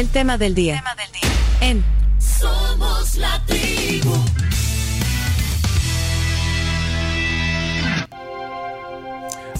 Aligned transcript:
El 0.00 0.08
tema 0.08 0.38
del 0.38 0.54
día. 0.54 0.82
En 1.60 1.84
Somos 2.18 3.16
la 3.16 3.38
tribu. 3.44 4.14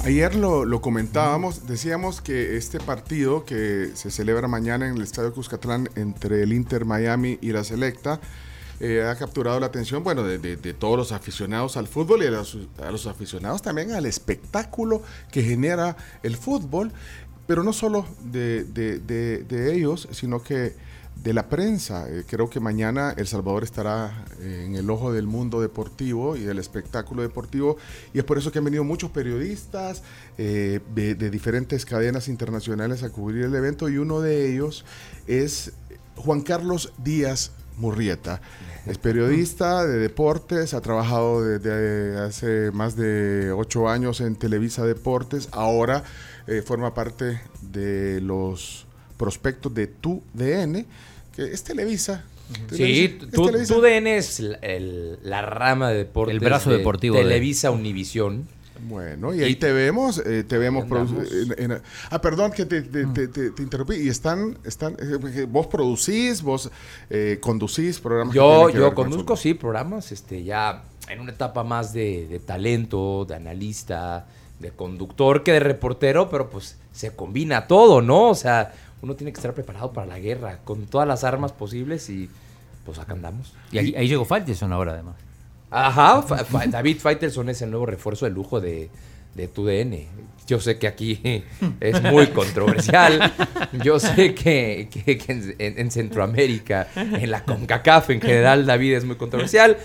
Ayer 0.02 0.34
lo, 0.34 0.64
lo 0.64 0.80
comentábamos, 0.80 1.66
decíamos 1.66 2.22
que 2.22 2.56
este 2.56 2.80
partido 2.80 3.44
que 3.44 3.90
se 3.92 4.10
celebra 4.10 4.48
mañana 4.48 4.88
en 4.88 4.96
el 4.96 5.02
Estadio 5.02 5.34
Cuscatlán 5.34 5.90
entre 5.94 6.42
el 6.42 6.54
Inter 6.54 6.86
Miami 6.86 7.38
y 7.42 7.52
la 7.52 7.62
Selecta 7.62 8.18
eh, 8.80 9.02
ha 9.06 9.14
capturado 9.16 9.60
la 9.60 9.66
atención, 9.66 10.02
bueno, 10.02 10.22
de, 10.22 10.38
de- 10.38 10.56
de 10.56 10.72
todos 10.72 10.96
los 10.96 11.12
aficionados 11.12 11.76
al 11.76 11.86
fútbol 11.86 12.22
y 12.22 12.28
a 12.28 12.30
los, 12.30 12.56
a 12.82 12.90
los 12.90 13.06
aficionados 13.06 13.60
también 13.60 13.92
al 13.92 14.06
espectáculo 14.06 15.02
que 15.30 15.42
genera 15.42 15.98
el 16.22 16.34
fútbol, 16.34 16.94
pero 17.50 17.64
no 17.64 17.72
solo 17.72 18.06
de, 18.22 19.74
ellos, 19.74 20.06
sino 20.12 20.40
que 20.40 20.76
de 21.16 21.34
la 21.34 21.48
prensa. 21.48 22.08
Eh, 22.08 22.22
creo 22.24 22.48
que 22.48 22.60
mañana 22.60 23.12
El 23.16 23.26
Salvador 23.26 23.64
estará 23.64 24.24
eh, 24.38 24.66
en 24.66 24.76
el 24.76 24.88
ojo 24.88 25.12
del 25.12 25.26
mundo 25.26 25.60
deportivo 25.60 26.36
y 26.36 26.42
del 26.42 26.60
espectáculo 26.60 27.22
deportivo 27.22 27.76
y 28.14 28.20
es 28.20 28.24
por 28.24 28.38
eso 28.38 28.52
que 28.52 28.58
han 28.58 28.66
venido 28.66 28.84
muchos 28.84 29.10
periodistas 29.10 30.04
eh, 30.38 30.78
de, 30.94 31.16
de 31.16 31.28
diferentes 31.28 31.84
cadenas 31.84 32.28
internacionales 32.28 33.02
a 33.02 33.10
cubrir 33.10 33.46
el 33.46 33.54
evento 33.56 33.88
y 33.88 33.96
uno 33.96 34.20
de 34.20 34.48
ellos 34.48 34.84
es 35.26 35.72
Juan 36.14 36.42
Carlos 36.42 36.92
Díaz 36.98 37.50
Murrieta. 37.78 38.40
Es 38.86 38.98
periodista 38.98 39.84
de 39.84 39.98
deportes, 39.98 40.72
ha 40.72 40.80
trabajado 40.80 41.42
desde 41.42 42.16
hace 42.18 42.70
más 42.70 42.94
de 42.94 43.50
ocho 43.52 43.88
años 43.88 44.20
en 44.20 44.36
Televisa 44.36 44.86
Deportes, 44.86 45.48
ahora 45.50 46.04
eh, 46.46 46.62
forma 46.62 46.92
parte 46.94 47.40
de 47.62 48.20
los 48.20 48.86
prospectos 49.16 49.72
de 49.74 49.86
Tu 49.86 50.22
DN, 50.32 50.84
que 51.34 51.44
es 51.44 51.62
Televisa. 51.62 52.24
Sí, 52.72 53.18
es 53.22 53.30
tu, 53.68 53.80
DN 53.80 54.16
es 54.16 54.40
la, 54.40 54.56
el- 54.56 55.18
la 55.22 55.42
rama 55.42 55.90
de 55.90 55.98
deportes. 55.98 56.32
El 56.34 56.40
brazo 56.40 56.70
de 56.70 56.78
deportivo 56.78 57.16
de- 57.16 57.22
Televisa 57.22 57.70
Univisión. 57.70 58.48
Bueno, 58.88 59.34
y 59.34 59.42
ahí 59.42 59.56
te 59.56 59.72
vemos, 59.72 60.22
eh, 60.24 60.42
te 60.42 60.56
vemos. 60.56 60.86
En- 61.58 61.70
en- 61.72 61.82
ah, 62.08 62.20
perdón 62.22 62.50
que 62.50 62.64
te, 62.64 62.80
te- 62.80 63.04
te- 63.06 63.28
te- 63.28 63.50
te 63.50 63.62
interrumpí. 63.62 63.96
Y 63.96 64.08
están, 64.08 64.56
están 64.64 64.94
eh, 64.94 65.18
porque 65.20 65.44
vos 65.44 65.66
producís, 65.66 66.40
vos 66.42 66.70
eh, 67.10 67.36
conducís 67.42 68.00
programas. 68.00 68.32
que 68.32 68.38
Yo, 68.38 68.66
que 68.68 68.78
yo 68.78 68.94
con 68.94 69.10
conduzco, 69.10 69.36
sí, 69.36 69.52
programas, 69.54 70.10
este, 70.12 70.42
ya 70.42 70.82
en 71.08 71.20
una 71.20 71.32
etapa 71.32 71.62
más 71.62 71.92
de, 71.92 72.26
de 72.26 72.40
talento, 72.40 73.26
de 73.28 73.34
analista, 73.34 74.26
de 74.60 74.70
conductor 74.70 75.42
que 75.42 75.52
de 75.52 75.60
reportero, 75.60 76.30
pero 76.30 76.48
pues 76.48 76.76
se 76.92 77.16
combina 77.16 77.66
todo, 77.66 78.02
¿no? 78.02 78.28
O 78.28 78.34
sea, 78.34 78.72
uno 79.02 79.16
tiene 79.16 79.32
que 79.32 79.38
estar 79.38 79.54
preparado 79.54 79.92
para 79.92 80.06
la 80.06 80.18
guerra, 80.18 80.60
con 80.64 80.86
todas 80.86 81.08
las 81.08 81.24
armas 81.24 81.52
posibles 81.52 82.08
y 82.10 82.30
pues 82.84 82.98
acá 82.98 83.14
andamos. 83.14 83.54
Y 83.72 83.78
ahí, 83.78 83.94
ahí 83.96 84.06
llegó 84.06 84.24
Faitelson 84.24 84.72
ahora, 84.72 84.92
además. 84.92 85.16
Ajá, 85.70 86.24
David 86.68 86.98
Faitelson 86.98 87.48
es 87.48 87.62
el 87.62 87.70
nuevo 87.70 87.86
refuerzo 87.86 88.26
de 88.26 88.32
lujo 88.32 88.60
de, 88.60 88.90
de 89.34 89.48
tu 89.48 89.64
DN. 89.66 90.08
Yo 90.46 90.58
sé 90.58 90.78
que 90.78 90.88
aquí 90.88 91.20
es 91.80 92.02
muy 92.02 92.26
controversial. 92.28 93.32
Yo 93.84 94.00
sé 94.00 94.34
que, 94.34 94.88
que- 94.90 95.16
que 95.16 95.32
en, 95.32 95.54
en- 95.58 95.78
en 95.78 95.90
Centroamérica, 95.92 96.88
en 96.96 97.30
la 97.30 97.44
CONCACAF 97.44 98.10
en 98.10 98.20
general, 98.20 98.66
David 98.66 98.94
es 98.96 99.04
muy 99.04 99.14
controversial. 99.16 99.76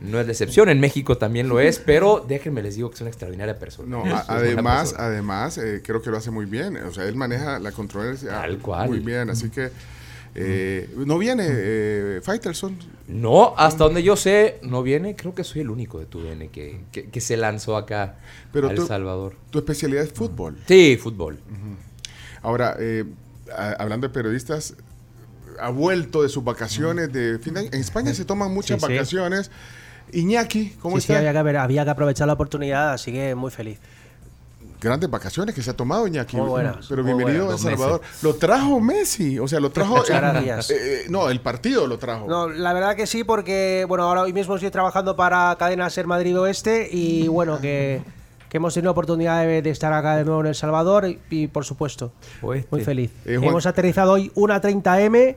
No 0.00 0.18
es 0.20 0.26
la 0.26 0.32
excepción, 0.32 0.68
en 0.70 0.80
México 0.80 1.18
también 1.18 1.48
lo 1.48 1.60
es, 1.60 1.78
pero 1.78 2.24
déjenme 2.26 2.62
les 2.62 2.76
digo 2.76 2.88
que 2.90 2.94
es 2.94 3.00
una 3.02 3.10
extraordinaria 3.10 3.58
persona. 3.58 3.88
No, 3.88 4.04
a- 4.04 4.24
además, 4.28 4.90
persona. 4.92 5.08
además 5.08 5.58
eh, 5.58 5.82
creo 5.84 6.00
que 6.00 6.10
lo 6.10 6.16
hace 6.16 6.30
muy 6.30 6.46
bien. 6.46 6.76
O 6.78 6.92
sea, 6.92 7.04
él 7.04 7.16
maneja 7.16 7.58
la 7.58 7.72
controversia 7.72 8.30
Tal 8.30 8.58
cual. 8.58 8.88
muy 8.88 9.00
bien. 9.00 9.28
Así 9.28 9.50
que 9.50 9.70
eh, 10.36 10.90
no 10.96 11.16
viene 11.18 11.44
eh, 11.48 12.20
Faitelson. 12.22 12.76
No, 13.08 13.54
hasta 13.56 13.84
donde 13.84 14.02
yo 14.02 14.16
sé, 14.16 14.58
no 14.62 14.82
viene. 14.82 15.14
Creo 15.14 15.34
que 15.34 15.44
soy 15.44 15.60
el 15.62 15.70
único 15.70 15.98
de 16.00 16.06
tu 16.06 16.22
DN 16.22 16.48
que, 16.48 16.80
que- 16.90 17.08
que 17.10 17.20
se 17.20 17.36
lanzó 17.36 17.76
acá 17.76 18.16
Pero 18.52 18.68
a 18.68 18.70
El 18.70 18.76
tú- 18.76 18.86
Salvador. 18.86 19.36
Tu 19.50 19.58
especialidad 19.58 20.02
es 20.04 20.12
fútbol. 20.12 20.56
Sí, 20.66 20.96
fútbol. 21.00 21.38
Ahora, 22.42 22.76
eh, 22.78 23.04
a- 23.56 23.72
hablando 23.72 24.08
de 24.08 24.12
periodistas, 24.14 24.74
ha 25.60 25.70
vuelto 25.70 26.22
de 26.22 26.28
sus 26.28 26.42
vacaciones 26.42 27.12
de 27.12 27.38
fin 27.38 27.54
de 27.54 27.60
año. 27.60 27.68
En 27.72 27.80
España 27.80 28.12
se 28.14 28.24
toman 28.24 28.52
muchas 28.52 28.80
Sí, 28.80 28.86
sí. 28.86 28.92
vacaciones. 28.92 29.50
Iñaki, 30.12 30.70
¿cómo 30.80 31.00
sí, 31.00 31.06
sí, 31.08 31.12
había 31.12 31.32
que, 31.32 31.42
ver- 31.42 31.56
había 31.56 31.84
que 31.84 31.90
aprovechar 31.90 32.26
la 32.26 32.34
oportunidad, 32.34 32.92
así 32.92 33.12
que 33.12 33.34
muy 33.34 33.50
feliz. 33.50 33.78
Grandes 34.84 35.10
vacaciones 35.10 35.54
que 35.54 35.62
se 35.62 35.70
ha 35.70 35.74
tomado 35.76 36.06
Iñaki. 36.06 36.36
Muy 36.36 36.48
buenas, 36.48 36.86
Pero 36.88 37.02
muy 37.02 37.14
bienvenido 37.14 37.44
a 37.44 37.46
buenas. 37.46 37.64
El 37.64 37.70
Dos 37.72 37.80
Salvador. 37.80 38.00
Lo 38.22 38.34
trajo 38.34 38.80
Messi. 38.80 39.38
O 39.38 39.48
sea, 39.48 39.58
lo 39.60 39.70
trajo. 39.70 39.96
Muchas 39.96 40.10
eh, 40.16 40.20
gracias. 40.20 40.70
eh, 40.70 40.76
eh, 40.76 41.06
no, 41.08 41.30
el 41.30 41.40
partido 41.40 41.86
lo 41.86 41.98
trajo. 41.98 42.26
No, 42.28 42.48
la 42.48 42.72
verdad 42.72 42.94
que 42.94 43.06
sí, 43.06 43.24
porque 43.24 43.84
bueno, 43.88 44.04
ahora 44.04 44.22
hoy 44.22 44.32
mismo 44.32 44.54
estoy 44.54 44.70
trabajando 44.70 45.16
para 45.16 45.56
Cadena 45.58 45.88
Ser 45.90 46.06
Madrid 46.06 46.38
Oeste 46.38 46.88
y 46.92 47.26
bueno, 47.28 47.60
que, 47.60 48.02
que 48.48 48.56
hemos 48.58 48.74
tenido 48.74 48.92
oportunidad 48.92 49.42
de, 49.42 49.62
de 49.62 49.70
estar 49.70 49.92
acá 49.92 50.16
de 50.16 50.24
nuevo 50.24 50.40
en 50.42 50.46
El 50.48 50.54
Salvador 50.54 51.06
y, 51.08 51.18
y, 51.30 51.46
por 51.48 51.64
supuesto, 51.64 52.12
Oeste. 52.42 52.68
muy 52.70 52.82
feliz. 52.84 53.10
Eh, 53.24 53.36
Juan- 53.36 53.48
Hemos 53.50 53.66
aterrizado 53.66 54.12
hoy 54.12 54.30
una 54.34 54.60
30M 54.60 55.36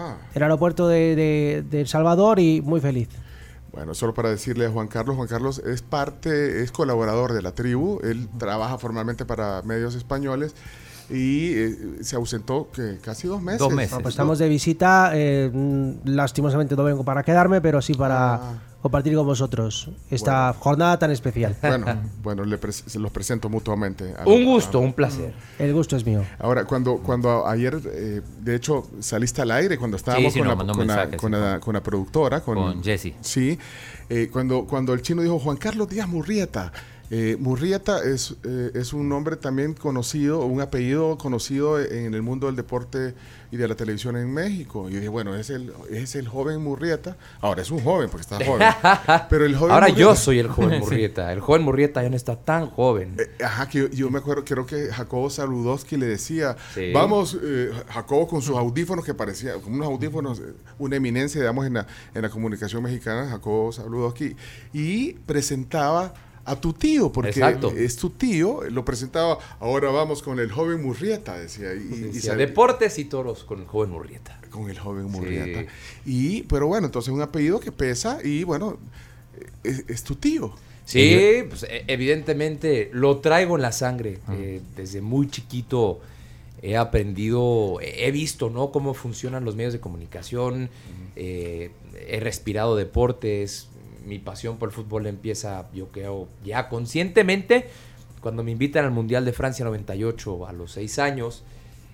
Ah, 0.00 0.16
en 0.30 0.36
el 0.36 0.42
aeropuerto 0.42 0.86
de, 0.86 1.16
de- 1.16 1.64
de 1.68 1.80
El 1.80 1.88
Salvador 1.88 2.38
y 2.38 2.60
muy 2.60 2.80
feliz. 2.80 3.08
Bueno, 3.72 3.94
solo 3.94 4.14
para 4.14 4.30
decirle 4.30 4.66
a 4.66 4.70
Juan 4.70 4.88
Carlos, 4.88 5.16
Juan 5.16 5.28
Carlos 5.28 5.58
es 5.58 5.82
parte, 5.82 6.62
es 6.62 6.72
colaborador 6.72 7.32
de 7.32 7.42
la 7.42 7.54
tribu, 7.54 8.00
él 8.02 8.28
trabaja 8.38 8.78
formalmente 8.78 9.24
para 9.24 9.62
medios 9.62 9.94
españoles 9.94 10.54
y 11.10 11.52
eh, 11.54 11.76
se 12.02 12.16
ausentó 12.16 12.68
que 12.72 12.98
casi 13.02 13.26
dos 13.28 13.40
meses. 13.42 13.60
Dos 13.60 13.72
meses. 13.72 13.90
Bueno, 13.92 14.02
pues 14.02 14.12
estamos 14.14 14.38
de 14.38 14.48
visita, 14.48 15.10
eh, 15.14 15.50
mm, 15.52 15.90
lastimosamente 16.04 16.76
no 16.76 16.84
vengo 16.84 17.04
para 17.04 17.22
quedarme, 17.22 17.60
pero 17.60 17.80
sí 17.80 17.94
para 17.94 18.34
Ah. 18.34 18.58
compartir 18.82 19.14
con 19.16 19.26
vosotros 19.26 19.90
esta 20.10 20.52
jornada 20.52 20.98
tan 20.98 21.10
especial. 21.10 21.56
Bueno, 21.62 21.86
bueno, 22.22 22.44
le 22.44 22.60
pres- 22.60 22.84
se 22.86 22.98
los 22.98 23.10
presento 23.10 23.48
mutuamente. 23.48 24.14
a- 24.18 24.28
Un 24.28 24.44
gusto, 24.44 24.78
a- 24.78 24.80
un 24.82 24.92
placer. 24.92 25.32
El 25.58 25.72
gusto 25.72 25.96
es 25.96 26.04
mío. 26.04 26.22
Ahora, 26.38 26.64
cuando, 26.64 26.98
cuando 26.98 27.46
ayer, 27.46 27.80
eh, 27.86 28.20
de 28.42 28.54
hecho, 28.54 28.86
saliste 29.00 29.40
al 29.42 29.50
aire, 29.50 29.78
cuando 29.78 29.96
estábamos 29.96 30.32
sí, 30.32 30.38
con, 30.40 30.48
la, 30.48 30.54
mandó 30.56 30.72
un 30.74 30.78
con, 30.78 30.86
la, 30.88 30.94
mensaje, 30.96 31.16
con, 31.16 31.32
sí, 31.32 31.38
la, 31.38 31.50
con- 31.54 31.60
con 31.60 31.74
la 31.74 31.82
productora, 31.82 32.40
con, 32.42 32.54
con 32.56 32.82
Jessy. 32.84 33.14
Sí, 33.22 33.58
eh, 34.10 34.28
cuando, 34.32 34.64
cuando 34.66 34.92
el 34.92 35.02
chino 35.02 35.22
dijo 35.22 35.38
Juan 35.38 35.56
Carlos 35.56 35.88
Díaz 35.88 36.06
Murrieta. 36.08 36.70
Eh, 37.10 37.36
Murrieta 37.40 38.04
es, 38.04 38.34
eh, 38.44 38.70
es 38.74 38.92
un 38.92 39.08
nombre 39.08 39.36
también 39.36 39.72
conocido, 39.72 40.44
un 40.44 40.60
apellido 40.60 41.16
conocido 41.16 41.80
en 41.80 42.12
el 42.12 42.20
mundo 42.22 42.48
del 42.48 42.56
deporte 42.56 43.14
y 43.50 43.56
de 43.56 43.66
la 43.66 43.74
televisión 43.74 44.16
en 44.18 44.30
México. 44.32 44.88
Y 44.88 44.92
yo 44.92 44.98
dije, 44.98 45.08
bueno, 45.08 45.34
es 45.34 45.48
el, 45.48 45.72
es 45.90 46.14
el 46.16 46.28
joven 46.28 46.62
Murrieta. 46.62 47.16
Ahora 47.40 47.62
es 47.62 47.70
un 47.70 47.80
joven 47.80 48.10
porque 48.10 48.22
está 48.22 48.44
joven. 48.44 48.68
pero 49.30 49.46
el 49.46 49.56
joven 49.56 49.72
Ahora 49.72 49.88
yo 49.88 50.14
soy 50.14 50.38
el 50.38 50.48
joven 50.48 50.80
Murrieta. 50.80 51.32
El 51.32 51.40
joven 51.40 51.62
Murrieta 51.62 52.02
ya 52.02 52.10
no 52.10 52.16
está 52.16 52.36
tan 52.36 52.66
joven. 52.66 53.16
Eh, 53.18 53.42
Ajá, 53.42 53.68
que 53.70 53.78
yo, 53.78 53.88
yo 53.88 54.10
me 54.10 54.18
acuerdo, 54.18 54.44
creo 54.44 54.66
que 54.66 54.88
Jacobo 54.88 55.30
Saludowski 55.30 55.96
le 55.96 56.06
decía, 56.06 56.56
Sí. 56.74 56.92
vamos, 56.92 57.38
Jacobo 57.88 58.28
con 58.28 58.42
sus 58.42 58.56
audífonos 58.56 59.02
que 59.04 59.14
parecían, 59.14 59.60
como 59.60 59.76
unos 59.76 59.88
audífonos, 59.88 60.42
una 60.78 60.96
eminencia, 60.96 61.40
digamos, 61.40 61.66
en 61.66 61.74
la, 61.74 61.86
en 62.14 62.20
la 62.20 62.28
comunicación 62.28 62.82
mexicana, 62.82 63.28
Jacobo 63.30 63.72
Saludowski, 63.72 64.36
y 64.74 65.12
presentaba 65.24 66.12
a 66.50 66.60
tu 66.60 66.72
tío, 66.72 67.10
porque 67.12 67.30
Exacto. 67.30 67.70
es 67.76 67.96
tu 67.96 68.10
tío, 68.10 68.62
lo 68.70 68.84
presentaba, 68.84 69.38
ahora 69.60 69.90
vamos 69.90 70.22
con 70.22 70.38
el 70.40 70.50
joven 70.50 70.82
Murrieta, 70.82 71.38
decía, 71.38 71.74
y, 71.74 71.78
y 71.78 72.00
Decía, 72.12 72.30
sal- 72.30 72.38
deportes 72.38 72.98
y 72.98 73.04
toros 73.04 73.44
con 73.44 73.60
el 73.60 73.66
joven 73.66 73.90
Murrieta. 73.90 74.40
con 74.50 74.70
el 74.70 74.78
joven 74.78 75.06
Sí. 75.06 75.10
Murrieta. 75.18 75.70
Y, 76.06 76.42
pero 76.44 76.66
bueno, 76.68 76.86
entonces 76.86 77.12
un 77.12 77.20
apellido 77.20 77.60
que 77.60 77.70
pesa 77.72 78.18
y 78.24 78.44
bueno, 78.44 78.78
eh, 79.38 79.46
es, 79.64 79.84
es 79.88 80.02
tu 80.04 80.14
tío. 80.16 80.52
Sí, 80.84 81.42
pues, 81.48 81.64
e- 81.64 81.84
evidentemente 81.86 82.88
lo 82.94 83.18
traigo 83.18 83.56
en 83.56 83.62
la 83.62 83.72
sangre. 83.72 84.18
Eh, 84.32 84.62
desde 84.74 85.02
muy 85.02 85.28
chiquito 85.28 86.00
he 86.62 86.76
aprendido, 86.78 87.78
he 87.82 88.10
visto, 88.10 88.48
¿no? 88.50 88.72
Cómo 88.72 88.94
funcionan 88.94 89.44
los 89.44 89.54
medios 89.54 89.74
de 89.74 89.80
comunicación. 89.80 90.70
eh, 91.14 91.70
he 92.08 92.20
respirado 92.20 92.74
deportes. 92.74 93.68
Mi 94.08 94.18
pasión 94.18 94.56
por 94.56 94.70
el 94.70 94.74
fútbol 94.74 95.06
empieza, 95.06 95.66
yo 95.74 95.88
creo, 95.88 96.26
ya 96.44 96.68
conscientemente 96.68 97.68
cuando 98.20 98.42
me 98.42 98.50
invitan 98.50 98.84
al 98.84 98.90
Mundial 98.90 99.24
de 99.24 99.32
Francia 99.32 99.64
98 99.64 100.46
a 100.46 100.52
los 100.52 100.72
seis 100.72 100.98
años. 100.98 101.44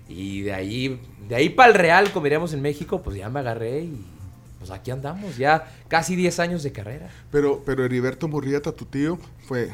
Y 0.07 0.41
de 0.41 0.53
ahí, 0.53 1.01
de 1.27 1.35
ahí 1.35 1.49
para 1.49 1.69
el 1.69 1.75
Real, 1.75 2.11
como 2.11 2.23
diríamos 2.25 2.53
en 2.53 2.61
México, 2.61 3.01
pues 3.01 3.17
ya 3.17 3.29
me 3.29 3.39
agarré 3.41 3.81
y 3.81 4.05
pues 4.59 4.71
aquí 4.71 4.89
andamos, 4.91 5.37
ya 5.37 5.71
casi 5.87 6.15
10 6.15 6.39
años 6.39 6.63
de 6.63 6.71
carrera. 6.71 7.09
Pero, 7.31 7.61
pero 7.65 7.83
Heriberto 7.85 8.27
Murrieta, 8.27 8.71
tu 8.71 8.85
tío, 8.85 9.19
fue, 9.47 9.69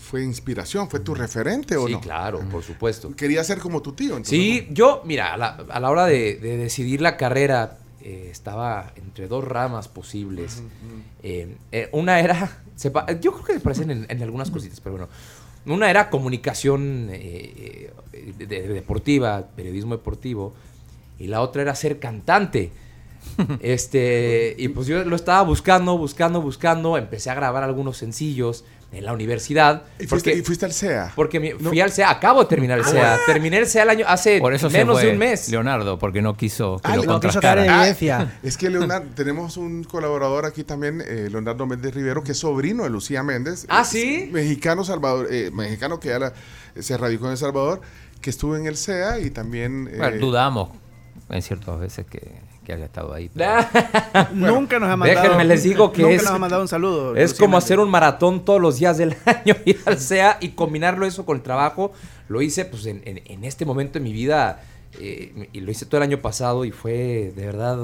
fue 0.00 0.22
inspiración, 0.24 0.88
fue 0.90 0.98
tu 1.00 1.14
referente 1.14 1.76
o 1.76 1.86
Sí, 1.86 1.92
no? 1.92 2.00
claro, 2.00 2.40
por 2.50 2.62
supuesto. 2.62 3.14
Quería 3.14 3.44
ser 3.44 3.58
como 3.58 3.82
tu 3.82 3.92
tío. 3.92 4.10
entonces, 4.16 4.30
Sí, 4.30 4.66
yo, 4.70 5.02
mira, 5.04 5.34
a 5.34 5.36
la, 5.36 5.48
a 5.68 5.78
la 5.80 5.90
hora 5.90 6.06
de, 6.06 6.36
de 6.36 6.56
decidir 6.56 7.00
la 7.00 7.16
carrera, 7.16 7.78
eh, 8.04 8.28
estaba 8.30 8.92
entre 8.96 9.26
dos 9.26 9.42
ramas 9.42 9.88
posibles. 9.88 10.62
Eh, 11.22 11.56
eh, 11.72 11.88
una 11.92 12.20
era, 12.20 12.62
sepa- 12.76 13.06
yo 13.20 13.32
creo 13.32 13.44
que 13.44 13.52
se 13.54 13.60
parecen 13.60 13.90
en, 13.90 14.06
en 14.08 14.22
algunas 14.22 14.50
cositas, 14.50 14.80
pero 14.80 14.92
bueno. 14.96 15.08
Una 15.66 15.88
era 15.88 16.10
comunicación 16.10 17.06
de- 17.06 17.90
de- 18.46 18.68
deportiva, 18.68 19.48
periodismo 19.56 19.96
deportivo. 19.96 20.52
y 21.18 21.28
la 21.28 21.40
otra 21.40 21.62
era 21.62 21.74
ser 21.74 21.98
cantante. 21.98 22.70
Este, 23.60 24.54
y 24.58 24.68
pues 24.68 24.86
yo 24.86 25.02
lo 25.04 25.16
estaba 25.16 25.42
buscando, 25.42 25.96
buscando, 25.96 26.42
buscando. 26.42 26.98
Empecé 26.98 27.30
a 27.30 27.34
grabar 27.34 27.62
algunos 27.62 27.96
sencillos 27.96 28.64
en 28.94 29.04
la 29.04 29.12
universidad. 29.12 29.82
¿Y 29.98 30.06
fuiste, 30.06 30.30
porque 30.30 30.38
y 30.38 30.42
fuiste 30.42 30.64
al 30.66 30.72
CEA? 30.72 31.12
porque 31.14 31.40
mi- 31.40 31.52
fui 31.52 31.80
al 31.80 31.90
CEA, 31.92 32.10
acabo 32.10 32.40
de 32.42 32.46
terminar 32.48 32.78
el 32.78 32.84
CEA. 32.84 33.18
Terminé 33.26 33.58
el 33.58 33.66
CEA 33.66 33.82
el 33.84 33.90
año, 33.90 34.04
hace 34.08 34.38
Por 34.40 34.54
eso 34.54 34.70
se 34.70 34.78
menos 34.78 35.00
de 35.00 35.10
un 35.12 35.18
mes. 35.18 35.48
Leonardo, 35.48 35.98
porque 35.98 36.22
no 36.22 36.36
quiso 36.36 36.76
que 36.78 36.90
Ah, 36.92 36.96
lo 36.96 36.96
no 36.96 37.00
quiso 37.02 37.12
en 37.14 37.20
contrastara. 37.20 37.64
evidencia. 37.66 38.38
Es 38.42 38.56
que 38.56 38.70
Leonardo, 38.70 39.08
tenemos 39.14 39.56
un 39.56 39.84
colaborador 39.84 40.46
aquí 40.46 40.64
también, 40.64 41.02
eh, 41.06 41.28
Leonardo 41.30 41.66
Méndez 41.66 41.94
Rivero, 41.94 42.22
que 42.22 42.32
es 42.32 42.38
sobrino 42.38 42.84
de 42.84 42.90
Lucía 42.90 43.22
Méndez. 43.22 43.66
Ah, 43.68 43.84
¿sí? 43.84 44.28
Mexicano, 44.32 44.84
Salvador, 44.84 45.28
eh, 45.30 45.50
mexicano 45.52 45.98
que 46.00 46.12
ahora 46.12 46.32
se 46.78 46.96
radicó 46.96 47.26
en 47.26 47.32
El 47.32 47.38
Salvador, 47.38 47.80
que 48.20 48.30
estuvo 48.30 48.56
en 48.56 48.66
el 48.66 48.76
CEA 48.76 49.18
y 49.20 49.30
también... 49.30 49.88
eh, 49.92 49.96
Bueno, 49.98 50.18
dudamos 50.18 50.70
en 51.30 51.42
ciertas 51.42 51.78
veces 51.78 52.06
que, 52.06 52.20
que 52.64 52.72
haya 52.72 52.86
estado 52.86 53.12
ahí. 53.14 53.30
pero- 53.32 53.52
nunca 54.32 54.78
nos 54.78 54.88
ha 54.90 54.96
mandado. 54.96 55.22
déjenme 55.22 55.44
les 55.44 55.62
digo 55.62 55.92
que 55.92 56.02
nunca 56.02 56.14
es- 56.16 56.22
nos 56.24 56.32
ha 56.32 56.38
mandado 56.38 56.62
un 56.62 56.68
saludo. 56.68 57.14
Es 57.16 57.34
como 57.34 57.56
hacer 57.56 57.78
un 57.78 57.90
maratón 57.90 58.44
todos 58.44 58.60
los 58.60 58.78
días 58.78 58.98
del 58.98 59.14
año, 59.26 59.54
ir 59.64 59.80
al 59.86 59.98
CEA 60.00 60.38
y 60.40 60.50
combinarlo 60.50 61.06
eso 61.06 61.24
con 61.24 61.36
el 61.36 61.42
trabajo. 61.42 61.92
Lo 62.28 62.42
hice 62.42 62.64
pues 62.64 62.86
en, 62.86 63.02
en- 63.04 63.20
en 63.26 63.44
este 63.44 63.64
momento 63.64 63.98
de 63.98 64.00
mi 64.04 64.12
vida 64.12 64.62
eh, 64.98 65.48
y 65.52 65.60
lo 65.60 65.70
hice 65.70 65.86
todo 65.86 65.98
el 65.98 66.04
año 66.04 66.18
pasado 66.20 66.64
y 66.64 66.70
fue 66.70 67.32
de 67.36 67.46
verdad 67.46 67.78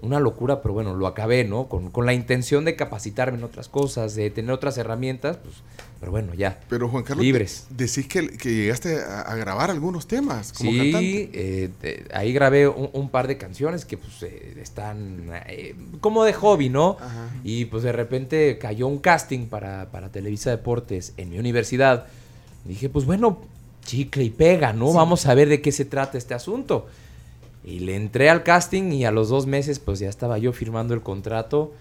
una 0.00 0.20
locura, 0.20 0.60
pero 0.60 0.74
bueno, 0.74 0.94
lo 0.94 1.06
acabé, 1.06 1.44
¿no? 1.44 1.66
Con, 1.68 1.90
con 1.90 2.04
la 2.04 2.12
intención 2.12 2.66
de 2.66 2.76
capacitarme 2.76 3.38
en 3.38 3.44
otras 3.44 3.68
cosas, 3.68 4.14
de 4.14 4.28
tener 4.28 4.50
otras 4.52 4.76
herramientas, 4.76 5.38
pues, 5.38 5.56
pero 6.04 6.10
bueno, 6.12 6.34
ya. 6.34 6.60
Pero 6.68 6.86
Juan 6.90 7.02
Carlos, 7.02 7.24
Libres. 7.24 7.64
de- 7.70 7.86
decís 7.86 8.06
que, 8.06 8.28
que 8.36 8.54
llegaste 8.54 9.00
a, 9.00 9.22
a 9.22 9.36
grabar 9.36 9.70
algunos 9.70 10.06
temas 10.06 10.52
como 10.52 10.70
sí, 10.70 10.76
cantante. 10.76 11.30
eh, 11.32 11.70
te- 11.80 12.04
ahí 12.12 12.30
grabé 12.34 12.68
un, 12.68 12.90
un 12.92 13.08
par 13.08 13.26
de 13.26 13.38
canciones 13.38 13.86
que 13.86 13.96
pues 13.96 14.22
eh, 14.22 14.54
están 14.60 15.30
eh, 15.48 15.74
como 16.00 16.24
de 16.24 16.34
hobby, 16.34 16.68
¿no? 16.68 16.98
Ajá. 17.00 17.30
Y 17.42 17.64
pues 17.64 17.82
de 17.84 17.92
repente 17.92 18.58
cayó 18.60 18.86
un 18.86 18.98
casting 18.98 19.46
para, 19.46 19.90
para 19.90 20.10
Televisa 20.10 20.50
Deportes 20.50 21.14
en 21.16 21.30
mi 21.30 21.38
universidad. 21.38 22.04
Dije, 22.66 22.90
pues 22.90 23.06
bueno, 23.06 23.38
chicle 23.86 24.24
y 24.24 24.30
pega, 24.30 24.74
¿no? 24.74 24.92
Vamos 24.92 25.24
a 25.24 25.32
ver 25.34 25.48
de 25.48 25.62
qué 25.62 25.72
se 25.72 25.86
trata 25.86 26.18
este 26.18 26.34
asunto. 26.34 26.86
Y 27.64 27.78
le 27.78 27.96
entré 27.96 28.28
al 28.28 28.42
casting 28.42 28.92
y 28.92 29.06
a 29.06 29.10
los 29.10 29.30
dos 29.30 29.46
meses 29.46 29.78
pues 29.78 29.98
ya 30.00 30.10
estaba 30.10 30.36
yo 30.36 30.52
firmando 30.52 30.92
el 30.92 31.00
contrato 31.00 31.72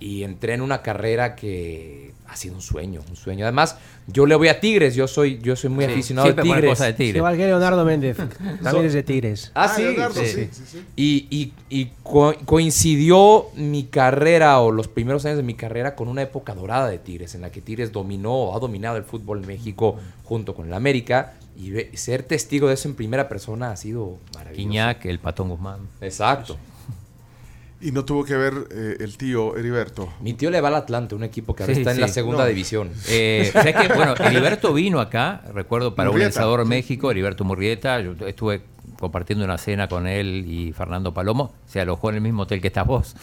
y 0.00 0.24
entré 0.24 0.54
en 0.54 0.62
una 0.62 0.82
carrera 0.82 1.36
que 1.36 2.12
ha 2.26 2.34
sido 2.36 2.54
un 2.54 2.62
sueño, 2.62 3.02
un 3.10 3.16
sueño. 3.16 3.44
Además, 3.44 3.76
yo 4.06 4.24
le 4.24 4.34
voy 4.34 4.48
a 4.48 4.58
Tigres, 4.60 4.94
yo 4.94 5.06
soy, 5.06 5.38
yo 5.42 5.56
soy 5.56 5.68
muy 5.68 5.84
Sí, 5.84 5.90
aficionado 5.92 6.28
a 6.28 6.34
Tigres. 6.42 6.70
cosas 6.70 6.86
de 6.88 6.92
Tigre. 6.94 7.18
Igual 7.18 7.36
que 7.36 7.46
Leonardo 7.46 7.84
Méndez. 7.84 8.16
También 8.62 8.86
es 8.86 8.92
de 8.94 9.02
Tigres. 9.02 9.50
Ah, 9.54 9.68
sí, 9.74 9.82
Leonardo, 9.82 10.20
sí. 10.20 10.26
sí, 10.26 10.48
sí, 10.52 10.62
sí. 10.66 10.84
Y, 10.96 11.26
y- 11.30 11.52
y 11.68 11.90
co- 12.02 12.34
coincidió 12.46 13.46
mi 13.56 13.84
carrera 13.84 14.60
o 14.60 14.70
los 14.72 14.88
primeros 14.88 15.24
años 15.26 15.36
de 15.38 15.42
mi 15.42 15.54
carrera 15.54 15.94
con 15.94 16.08
una 16.08 16.22
época 16.22 16.54
dorada 16.54 16.88
de 16.88 16.98
Tigres, 16.98 17.34
en 17.34 17.42
la 17.42 17.50
que 17.50 17.60
Tigres 17.60 17.92
dominó 17.92 18.32
o 18.32 18.56
ha 18.56 18.60
dominado 18.60 18.96
el 18.96 19.04
fútbol 19.04 19.40
en 19.40 19.46
México 19.48 19.96
junto 20.24 20.54
con 20.54 20.66
el 20.68 20.72
América. 20.74 21.34
Y 21.56 21.70
ve- 21.72 21.90
ser 21.94 22.22
testigo 22.22 22.68
de 22.68 22.74
eso 22.74 22.88
en 22.88 22.94
primera 22.94 23.28
persona 23.28 23.72
ha 23.72 23.76
sido 23.76 24.16
maravilloso. 24.34 24.56
Quiñac, 24.56 25.04
el 25.04 25.18
Patón 25.18 25.50
Guzmán. 25.50 25.80
Exacto. 26.00 26.56
Y 27.82 27.92
no 27.92 28.04
tuvo 28.04 28.24
que 28.24 28.36
ver 28.36 28.52
eh, 28.72 28.96
el 29.00 29.16
tío 29.16 29.56
Heriberto. 29.56 30.12
Mi 30.20 30.34
tío 30.34 30.50
le 30.50 30.60
va 30.60 30.68
al 30.68 30.74
Atlante, 30.74 31.14
un 31.14 31.24
equipo 31.24 31.54
que 31.56 31.62
ahora 31.62 31.74
Sí, 31.74 31.80
está 31.80 31.92
en 31.92 32.00
la 32.00 32.08
segunda 32.08 32.42
No. 32.42 32.48
división. 32.48 32.90
Eh, 33.08 33.48
¿sabes 33.52 33.74
qué? 33.74 33.94
Bueno, 33.94 34.14
Heriberto 34.18 34.74
vino 34.74 35.00
acá, 35.00 35.42
recuerdo, 35.54 35.94
para 35.94 36.10
un 36.10 36.18
lanzador 36.18 36.66
México, 36.66 37.10
Heriberto 37.10 37.42
Murrieta. 37.44 38.00
Yo 38.00 38.12
estuve 38.26 38.62
compartiendo 38.98 39.44
una 39.46 39.56
cena 39.56 39.88
con 39.88 40.06
él 40.06 40.44
y 40.46 40.72
Fernando 40.72 41.14
Palomo. 41.14 41.54
Se 41.66 41.80
alojó 41.80 42.10
en 42.10 42.16
el 42.16 42.20
mismo 42.20 42.42
hotel 42.42 42.60
que 42.60 42.66
estás 42.66 42.86
vos. 42.86 43.16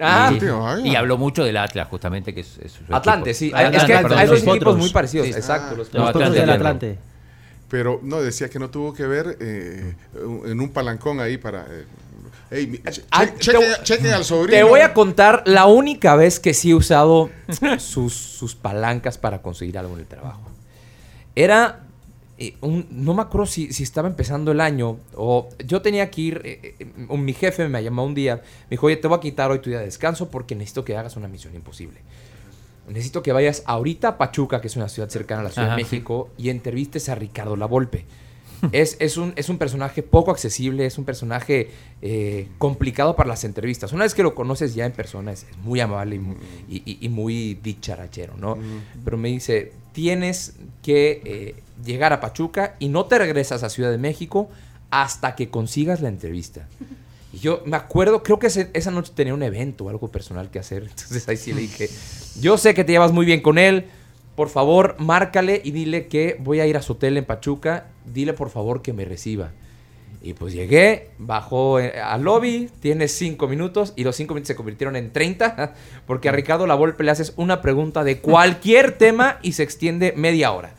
Ah, 0.00 0.32
y, 0.34 0.38
tío, 0.40 0.66
ay, 0.66 0.88
y 0.88 0.96
habló 0.96 1.16
mucho 1.18 1.44
del 1.44 1.56
Atlas, 1.58 1.86
justamente, 1.88 2.34
que 2.34 2.40
es, 2.40 2.58
es 2.58 2.72
su 2.72 2.82
Atlante, 2.92 3.30
equipo. 3.30 3.38
sí. 3.38 3.52
Atlante, 3.54 3.76
es 3.76 3.84
que 3.84 3.94
hay- 3.94 4.02
perdón, 4.02 4.18
hay 4.18 4.26
dos 4.26 4.42
equipos 4.42 4.76
muy 4.78 4.90
parecidos. 4.90 5.26
Sí. 5.28 5.32
Exacto. 5.34 5.68
Ah. 5.72 5.76
los 5.76 5.92
Los 5.92 6.04
potros 6.06 6.08
Atlante, 6.08 6.40
del 6.40 6.50
Atlante. 6.50 6.86
Atlante. 6.86 7.10
Pero 7.68 8.00
no, 8.02 8.20
decía 8.20 8.48
que 8.48 8.58
no 8.58 8.70
tuvo 8.70 8.92
que 8.92 9.06
ver 9.06 9.36
eh, 9.40 9.94
en 10.46 10.60
un 10.60 10.70
palancón 10.70 11.20
ahí 11.20 11.36
para... 11.38 11.66
eh, 11.70 11.84
che- 12.50 13.04
Ah, 13.10 13.26
che- 13.26 13.38
chequen, 13.38 13.72
chequen 13.84 14.12
al 14.12 14.24
sobrino. 14.24 14.56
Te 14.56 14.62
voy 14.64 14.80
a 14.80 14.92
contar 14.92 15.42
la 15.46 15.66
única 15.66 16.16
vez 16.16 16.40
que 16.40 16.52
sí 16.54 16.70
he 16.70 16.74
usado 16.74 17.30
sus, 17.78 18.12
sus 18.14 18.54
palancas 18.54 19.18
para 19.18 19.40
conseguir 19.42 19.78
algo 19.78 19.94
en 19.94 20.00
el 20.00 20.06
trabajo. 20.06 20.40
Era 21.36 21.80
eh, 22.38 22.56
un, 22.60 22.86
no 22.90 23.14
me 23.14 23.22
acuerdo 23.22 23.46
si, 23.46 23.72
si 23.72 23.82
estaba 23.82 24.08
empezando 24.08 24.50
el 24.52 24.60
año 24.60 24.98
o 25.14 25.48
yo 25.64 25.80
tenía 25.82 26.10
que 26.10 26.20
ir, 26.22 26.40
eh, 26.44 26.74
eh, 26.80 26.86
un- 27.08 27.24
mi 27.24 27.32
jefe 27.34 27.68
me 27.68 27.82
llamó 27.82 28.04
un 28.04 28.14
día, 28.14 28.36
me 28.36 28.70
dijo, 28.70 28.86
oye, 28.86 28.96
te 28.96 29.06
voy 29.08 29.18
a 29.18 29.20
quitar 29.20 29.50
hoy 29.50 29.60
tu 29.60 29.70
día 29.70 29.78
de 29.78 29.84
descanso 29.84 30.28
porque 30.30 30.54
necesito 30.54 30.84
que 30.84 30.96
hagas 30.96 31.16
una 31.16 31.28
misión 31.28 31.54
imposible. 31.54 32.00
Necesito 32.88 33.22
que 33.22 33.32
vayas 33.32 33.62
ahorita 33.66 34.08
a 34.08 34.18
Pachuca, 34.18 34.60
que 34.60 34.66
es 34.66 34.74
una 34.74 34.88
ciudad 34.88 35.08
cercana 35.08 35.42
a 35.42 35.44
la 35.44 35.50
Ciudad 35.50 35.68
Ajá, 35.68 35.76
de 35.76 35.84
sí. 35.84 35.90
México, 35.96 36.30
y 36.36 36.48
entrevistes 36.50 37.08
a 37.08 37.14
Ricardo 37.14 37.54
Lavolpe. 37.56 38.04
Es, 38.72 38.96
es, 39.00 39.16
un, 39.16 39.32
es 39.36 39.48
un 39.48 39.58
personaje 39.58 40.02
poco 40.02 40.30
accesible, 40.30 40.84
es 40.86 40.98
un 40.98 41.04
personaje 41.04 41.70
eh, 42.02 42.48
complicado 42.58 43.16
para 43.16 43.28
las 43.28 43.44
entrevistas. 43.44 43.92
Una 43.92 44.04
vez 44.04 44.14
que 44.14 44.22
lo 44.22 44.34
conoces 44.34 44.74
ya 44.74 44.86
en 44.86 44.92
persona, 44.92 45.32
es, 45.32 45.46
es 45.50 45.56
muy 45.58 45.80
amable 45.80 46.16
y, 46.16 46.18
mu- 46.18 46.34
y, 46.68 46.76
y- 46.84 46.98
y 47.00 47.08
muy 47.08 47.54
dicharachero, 47.62 48.34
¿no? 48.36 48.58
Pero 49.04 49.16
me 49.16 49.28
dice, 49.28 49.72
tienes 49.92 50.54
que 50.82 51.22
eh, 51.24 51.54
llegar 51.84 52.12
a 52.12 52.20
Pachuca 52.20 52.76
y 52.78 52.88
no 52.88 53.06
te 53.06 53.18
regresas 53.18 53.62
a 53.62 53.70
Ciudad 53.70 53.90
de 53.90 53.98
México 53.98 54.50
hasta 54.90 55.34
que 55.36 55.48
consigas 55.50 56.00
la 56.00 56.08
entrevista. 56.08 56.68
Y 57.32 57.38
yo 57.38 57.62
me 57.64 57.76
acuerdo, 57.76 58.22
creo 58.22 58.38
que 58.38 58.48
ese- 58.48 58.70
esa 58.74 58.90
noche 58.90 59.12
tenía 59.14 59.34
un 59.34 59.42
evento 59.42 59.84
o 59.84 59.88
algo 59.88 60.08
personal 60.08 60.50
que 60.50 60.58
hacer. 60.58 60.82
Entonces 60.90 61.26
ahí 61.28 61.36
sí 61.36 61.52
le 61.52 61.62
dije, 61.62 61.88
yo 62.40 62.58
sé 62.58 62.74
que 62.74 62.84
te 62.84 62.92
llevas 62.92 63.12
muy 63.12 63.24
bien 63.24 63.40
con 63.40 63.56
él. 63.58 63.86
Por 64.40 64.48
favor, 64.48 64.96
márcale 64.98 65.60
y 65.62 65.70
dile 65.70 66.06
que 66.06 66.38
voy 66.40 66.60
a 66.60 66.66
ir 66.66 66.78
a 66.78 66.80
su 66.80 66.94
hotel 66.94 67.18
en 67.18 67.26
Pachuca. 67.26 67.88
Dile 68.06 68.32
por 68.32 68.48
favor 68.48 68.80
que 68.80 68.94
me 68.94 69.04
reciba. 69.04 69.50
Y 70.22 70.32
pues 70.32 70.54
llegué, 70.54 71.10
bajó 71.18 71.78
eh, 71.78 72.00
al 72.00 72.22
lobby, 72.22 72.70
tiene 72.80 73.08
cinco 73.08 73.48
minutos 73.48 73.92
y 73.96 74.04
los 74.04 74.16
cinco 74.16 74.32
minutos 74.32 74.48
se 74.48 74.56
convirtieron 74.56 74.96
en 74.96 75.12
30 75.12 75.74
porque 76.06 76.30
a 76.30 76.32
Ricardo 76.32 76.66
Lavolpe 76.66 77.04
le 77.04 77.10
haces 77.10 77.34
una 77.36 77.60
pregunta 77.60 78.02
de 78.02 78.20
cualquier 78.20 78.92
tema 78.98 79.38
y 79.42 79.52
se 79.52 79.62
extiende 79.62 80.14
media 80.16 80.52
hora. 80.52 80.72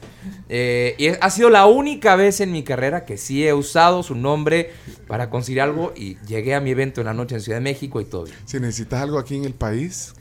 Eh, 0.49 0.95
y 0.97 1.09
ha 1.09 1.29
sido 1.29 1.51
la 1.51 1.67
única 1.67 2.15
vez 2.15 2.41
en 2.41 2.51
mi 2.51 2.63
carrera 2.63 3.05
que 3.05 3.17
sí 3.17 3.47
he 3.47 3.53
usado 3.53 4.01
su 4.01 4.15
nombre 4.15 4.71
para 5.07 5.29
conseguir 5.29 5.61
algo 5.61 5.93
y 5.95 6.17
llegué 6.27 6.55
a 6.55 6.61
mi 6.61 6.71
evento 6.71 6.99
en 7.01 7.05
la 7.05 7.13
noche 7.13 7.35
en 7.35 7.41
Ciudad 7.41 7.59
de 7.59 7.63
México 7.63 8.01
y 8.01 8.05
todo. 8.05 8.25
Si 8.45 8.59
necesitas 8.59 9.01
algo 9.01 9.19
aquí 9.19 9.35
en 9.35 9.45
el 9.45 9.53
país, 9.53 10.13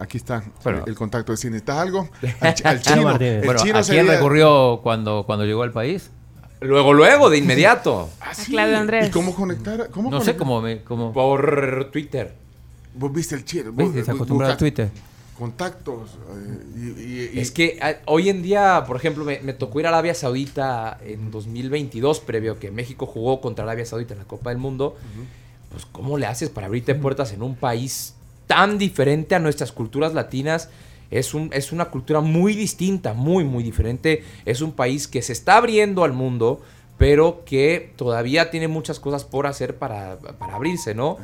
aquí 0.00 0.16
está 0.18 0.42
Bueno. 0.64 0.84
el 0.86 0.94
contacto. 0.94 1.36
Si 1.36 1.48
necesitas 1.48 1.78
algo, 1.78 2.08
al, 2.40 2.54
chi- 2.54 2.62
al 2.66 2.80
chino. 2.82 3.02
Martínez. 3.02 3.40
el 3.40 3.44
Bueno, 3.46 3.60
chino 3.62 3.78
¿a 3.78 3.82
quién 3.82 3.96
sería- 3.98 4.12
recurrió 4.14 4.80
cuando, 4.82 5.22
cuando 5.26 5.44
llegó 5.44 5.62
al 5.62 5.72
país? 5.72 6.10
Luego, 6.60 6.92
luego, 6.92 7.30
de 7.30 7.38
inmediato. 7.38 8.08
Ah, 8.20 8.34
sí. 8.34 8.52
Claudio 8.52 8.78
Andrés. 8.78 9.08
¿Y 9.08 9.10
cómo 9.10 9.34
conectar? 9.34 9.88
¿Cómo 9.90 10.10
No 10.10 10.20
sé 10.20 10.36
cómo 10.36 10.60
me... 10.60 10.82
Cómo... 10.82 11.12
Por 11.12 11.88
Twitter. 11.92 12.34
Vos 12.94 13.12
viste 13.12 13.34
el 13.34 13.44
chino. 13.44 13.72
Vos- 13.72 13.94
Desacostumbrado 13.94 14.52
a 14.52 14.54
buscas 14.54 14.58
Twitter. 14.58 14.90
Contactos. 15.38 16.10
eh, 16.34 16.64
y, 16.76 16.80
y- 17.00 17.30
y- 17.34 17.40
Es 17.40 17.50
que 17.50 17.78
ah, 17.80 17.94
hoy 18.06 18.28
en 18.28 18.42
día, 18.42 18.84
por 18.86 18.96
ejemplo, 18.96 19.24
me, 19.24 19.40
me 19.40 19.54
tocó 19.54 19.80
ir 19.80 19.86
a 19.86 19.88
Arabia 19.88 20.14
Saudita 20.14 20.98
en 21.02 21.30
2022, 21.30 22.20
previo 22.20 22.52
a 22.52 22.58
que 22.58 22.70
México 22.70 23.06
jugó 23.06 23.40
contra 23.40 23.64
Arabia 23.64 23.86
Saudita 23.86 24.12
en 24.12 24.18
la 24.18 24.26
Copa 24.26 24.50
del 24.50 24.58
Mundo. 24.58 24.96
Pues, 25.70 25.86
¿cómo 25.86 26.18
le 26.18 26.26
haces 26.26 26.50
para 26.50 26.66
abrirte 26.66 26.94
puertas 26.94 27.32
en 27.32 27.42
un 27.42 27.54
país 27.54 28.14
tan 28.50 28.78
diferente 28.78 29.36
a 29.36 29.38
nuestras 29.38 29.70
culturas 29.70 30.12
latinas? 30.12 30.70
Es, 31.12 31.34
un, 31.34 31.50
es 31.52 31.70
una 31.70 31.84
cultura 31.84 32.20
muy 32.20 32.54
distinta, 32.54 33.14
muy, 33.14 33.44
muy 33.44 33.62
diferente. 33.62 34.24
Es 34.44 34.60
un 34.60 34.72
país 34.72 35.06
que 35.06 35.22
se 35.22 35.32
está 35.32 35.56
abriendo 35.56 36.02
al 36.02 36.12
mundo, 36.12 36.60
pero 36.98 37.44
que 37.46 37.92
todavía 37.94 38.50
tiene 38.50 38.66
muchas 38.66 38.98
cosas 38.98 39.22
por 39.22 39.46
hacer 39.46 39.76
para, 39.76 40.18
para 40.18 40.56
abrirse, 40.56 40.96
¿no? 40.96 41.18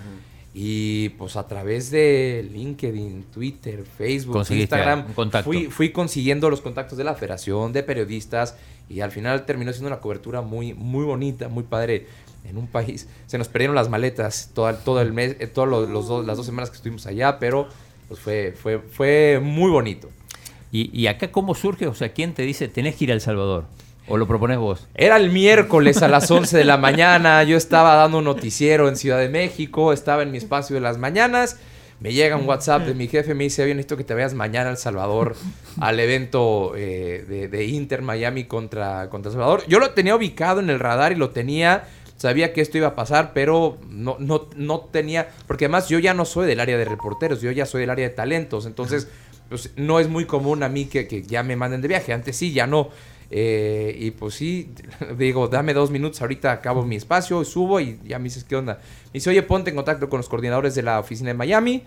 Y 0.54 1.08
pues 1.18 1.34
a 1.34 1.48
través 1.48 1.90
de 1.90 2.48
LinkedIn, 2.52 3.24
Twitter, 3.34 3.84
Facebook, 3.98 4.46
Instagram, 4.48 5.06
fui, 5.42 5.66
fui 5.66 5.90
consiguiendo 5.90 6.48
los 6.48 6.60
contactos 6.60 6.96
de 6.96 7.02
la 7.02 7.14
federación, 7.14 7.72
de 7.72 7.82
periodistas, 7.82 8.54
y 8.88 9.00
al 9.00 9.10
final 9.10 9.44
terminó 9.46 9.72
siendo 9.72 9.88
una 9.88 9.98
cobertura 9.98 10.42
muy, 10.42 10.74
muy 10.74 11.04
bonita, 11.04 11.48
muy 11.48 11.64
padre 11.64 12.06
en 12.48 12.56
un 12.58 12.66
país. 12.66 13.08
Se 13.26 13.38
nos 13.38 13.48
perdieron 13.48 13.74
las 13.76 13.88
maletas 13.88 14.50
todo, 14.54 14.68
el- 14.68 14.76
todo 14.78 15.00
el 15.00 15.12
mes, 15.12 15.36
eh, 15.40 15.50
los 15.54 16.08
dos- 16.08 16.26
las 16.26 16.36
dos 16.36 16.46
semanas 16.46 16.70
que 16.70 16.76
estuvimos 16.76 17.06
allá, 17.06 17.38
pero 17.38 17.68
pues 18.08 18.20
fue, 18.20 18.54
fue, 18.60 18.78
fue 18.78 19.40
muy 19.42 19.70
bonito. 19.70 20.08
¿Y, 20.72 20.90
¿Y 20.98 21.06
acá 21.06 21.30
cómo 21.32 21.54
surge? 21.54 21.86
O 21.86 21.94
sea, 21.94 22.10
¿quién 22.12 22.34
te 22.34 22.42
dice 22.42 22.68
tenés 22.68 22.96
que 22.96 23.04
ir 23.04 23.10
a 23.10 23.14
El 23.14 23.20
Salvador? 23.20 23.64
¿O 24.08 24.16
lo 24.16 24.26
propones 24.28 24.58
vos? 24.58 24.86
Era 24.94 25.16
el 25.16 25.30
miércoles 25.30 26.00
a 26.02 26.08
las 26.08 26.30
11 26.30 26.56
de 26.56 26.64
la 26.64 26.76
mañana, 26.76 27.42
yo 27.42 27.56
estaba 27.56 27.94
dando 27.96 28.18
un 28.18 28.24
noticiero 28.24 28.88
en 28.88 28.94
Ciudad 28.96 29.18
de 29.18 29.28
México, 29.28 29.92
estaba 29.92 30.22
en 30.22 30.30
mi 30.30 30.38
espacio 30.38 30.74
de 30.74 30.80
las 30.80 30.96
mañanas, 30.98 31.58
me 31.98 32.12
llega 32.12 32.36
un 32.36 32.46
WhatsApp 32.46 32.82
de 32.82 32.94
mi 32.94 33.08
jefe, 33.08 33.34
me 33.34 33.44
dice, 33.44 33.64
bien, 33.64 33.78
necesito 33.78 33.96
que 33.96 34.04
te 34.04 34.14
vayas 34.14 34.34
mañana 34.34 34.68
a 34.68 34.72
El 34.72 34.76
Salvador 34.76 35.34
al 35.80 35.98
evento 35.98 36.74
eh, 36.76 37.24
de, 37.28 37.48
de 37.48 37.64
Inter 37.64 38.02
Miami 38.02 38.44
contra, 38.44 39.08
contra 39.08 39.30
El 39.30 39.32
Salvador. 39.34 39.64
Yo 39.66 39.80
lo 39.80 39.90
tenía 39.90 40.14
ubicado 40.14 40.60
en 40.60 40.70
el 40.70 40.78
radar 40.78 41.10
y 41.10 41.16
lo 41.16 41.30
tenía 41.30 41.84
sabía 42.16 42.52
que 42.52 42.60
esto 42.60 42.78
iba 42.78 42.88
a 42.88 42.94
pasar, 42.94 43.32
pero 43.34 43.78
no, 43.88 44.16
no, 44.18 44.48
no 44.56 44.80
tenía, 44.80 45.28
porque 45.46 45.66
además 45.66 45.88
yo 45.88 45.98
ya 45.98 46.14
no 46.14 46.24
soy 46.24 46.46
del 46.46 46.60
área 46.60 46.78
de 46.78 46.84
reporteros, 46.84 47.40
yo 47.40 47.50
ya 47.50 47.66
soy 47.66 47.82
del 47.82 47.90
área 47.90 48.08
de 48.08 48.14
talentos, 48.14 48.66
entonces 48.66 49.08
pues, 49.48 49.70
no 49.76 50.00
es 50.00 50.08
muy 50.08 50.24
común 50.24 50.62
a 50.62 50.68
mí 50.68 50.86
que, 50.86 51.06
que 51.06 51.22
ya 51.22 51.42
me 51.42 51.56
manden 51.56 51.82
de 51.82 51.88
viaje, 51.88 52.12
antes 52.12 52.36
sí, 52.36 52.52
ya 52.52 52.66
no. 52.66 52.90
Eh, 53.28 53.96
y 53.98 54.12
pues 54.12 54.34
sí, 54.34 54.70
digo, 55.18 55.48
dame 55.48 55.74
dos 55.74 55.90
minutos, 55.90 56.20
ahorita 56.20 56.52
acabo 56.52 56.84
mi 56.84 56.96
espacio, 56.96 57.44
subo 57.44 57.80
y 57.80 57.98
ya 58.04 58.18
me 58.18 58.24
dices 58.24 58.44
qué 58.44 58.56
onda. 58.56 58.74
Me 59.06 59.14
dice, 59.14 59.30
oye, 59.30 59.42
ponte 59.42 59.70
en 59.70 59.76
contacto 59.76 60.08
con 60.08 60.18
los 60.18 60.28
coordinadores 60.28 60.74
de 60.74 60.82
la 60.82 61.00
oficina 61.00 61.28
de 61.28 61.34
Miami, 61.34 61.82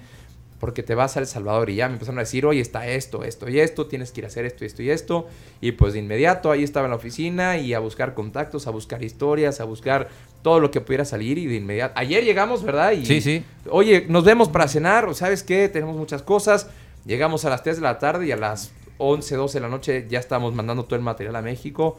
porque 0.59 0.83
te 0.83 0.93
vas 0.95 1.15
a 1.17 1.19
El 1.21 1.27
Salvador. 1.27 1.69
Y 1.69 1.75
ya 1.75 1.87
me 1.87 1.93
empezaron 1.93 2.19
a 2.19 2.21
decir, 2.21 2.45
oye, 2.45 2.59
está 2.61 2.87
esto, 2.87 3.23
esto 3.23 3.49
y 3.49 3.59
esto, 3.59 3.87
tienes 3.87 4.11
que 4.11 4.21
ir 4.21 4.25
a 4.25 4.27
hacer 4.27 4.45
esto, 4.45 4.65
esto 4.65 4.83
y 4.83 4.89
esto. 4.89 5.27
Y 5.61 5.71
pues 5.73 5.93
de 5.93 5.99
inmediato 5.99 6.51
ahí 6.51 6.63
estaba 6.63 6.85
en 6.85 6.91
la 6.91 6.97
oficina 6.97 7.57
y 7.57 7.73
a 7.73 7.79
buscar 7.79 8.13
contactos, 8.13 8.67
a 8.67 8.71
buscar 8.71 9.03
historias, 9.03 9.61
a 9.61 9.63
buscar 9.63 10.09
todo 10.41 10.59
lo 10.59 10.71
que 10.71 10.81
pudiera 10.81 11.05
salir 11.05 11.37
y 11.37 11.47
de 11.47 11.55
inmediato. 11.55 11.93
Ayer 11.97 12.23
llegamos, 12.23 12.63
¿verdad? 12.63 12.91
Y, 12.91 13.05
Sí, 13.05 13.21
sí. 13.21 13.43
Oye, 13.69 14.05
nos 14.09 14.23
vemos 14.23 14.49
para 14.49 14.67
cenar, 14.67 15.05
o 15.05 15.13
¿sabes 15.13 15.43
qué? 15.43 15.69
Tenemos 15.69 15.95
muchas 15.95 16.21
cosas. 16.21 16.67
Llegamos 17.05 17.45
a 17.45 17.49
las 17.49 17.63
3 17.63 17.77
de 17.77 17.81
la 17.81 17.97
tarde 17.99 18.27
y 18.27 18.31
a 18.31 18.37
las 18.37 18.71
11, 18.97 19.35
12 19.35 19.57
de 19.57 19.61
la 19.61 19.69
noche 19.69 20.07
ya 20.09 20.19
estábamos 20.19 20.53
mandando 20.53 20.83
todo 20.83 20.95
el 20.95 21.01
material 21.01 21.35
a 21.37 21.41
México. 21.41 21.97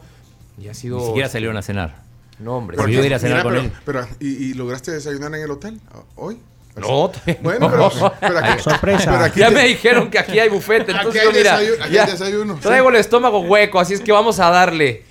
Y 0.61 0.67
ha 0.67 0.73
sido... 0.73 0.99
Ni 0.99 1.05
siquiera 1.05 1.29
salieron 1.29 1.57
a 1.57 1.61
cenar. 1.63 1.95
No, 2.39 2.57
hombre. 2.57 2.77
Pero 2.77 2.87
sí. 2.89 2.93
yo 2.95 3.03
ir 3.05 3.13
a 3.13 3.19
cenar 3.19 3.37
Mira, 3.37 3.43
con 3.43 3.71
pero, 3.83 3.99
él. 4.01 4.07
pero, 4.07 4.07
¿y, 4.19 4.49
y 4.49 4.53
lograste 4.53 4.91
desayunar 4.91 5.33
en 5.35 5.41
el 5.41 5.51
hotel 5.51 5.79
hoy? 6.15 6.37
No, 6.75 7.11
Bueno, 7.41 7.69
pero, 7.69 7.91
pero 8.19 8.39
aquí, 8.39 8.61
Sorpresa. 8.63 9.11
pero 9.11 9.23
aquí 9.25 9.39
ya 9.41 9.49
te- 9.49 9.55
me 9.55 9.67
dijeron 9.67 10.09
que 10.09 10.19
aquí 10.19 10.39
hay 10.39 10.49
bufete, 10.49 10.91
Aquí 10.93 10.99
entonces 11.17 11.21
hay 11.21 11.27
yo, 11.27 11.31
mira, 11.37 11.59
desayu- 11.61 11.81
aquí 11.83 11.93
ya 11.93 12.05
hay 12.05 12.11
desayuno, 12.11 12.55
sí. 12.55 12.61
traigo 12.61 12.89
el 12.89 12.95
estómago 12.95 13.39
hueco, 13.41 13.79
así 13.79 13.93
es 13.93 14.01
que 14.01 14.11
vamos 14.11 14.39
a 14.39 14.49
darle. 14.49 15.03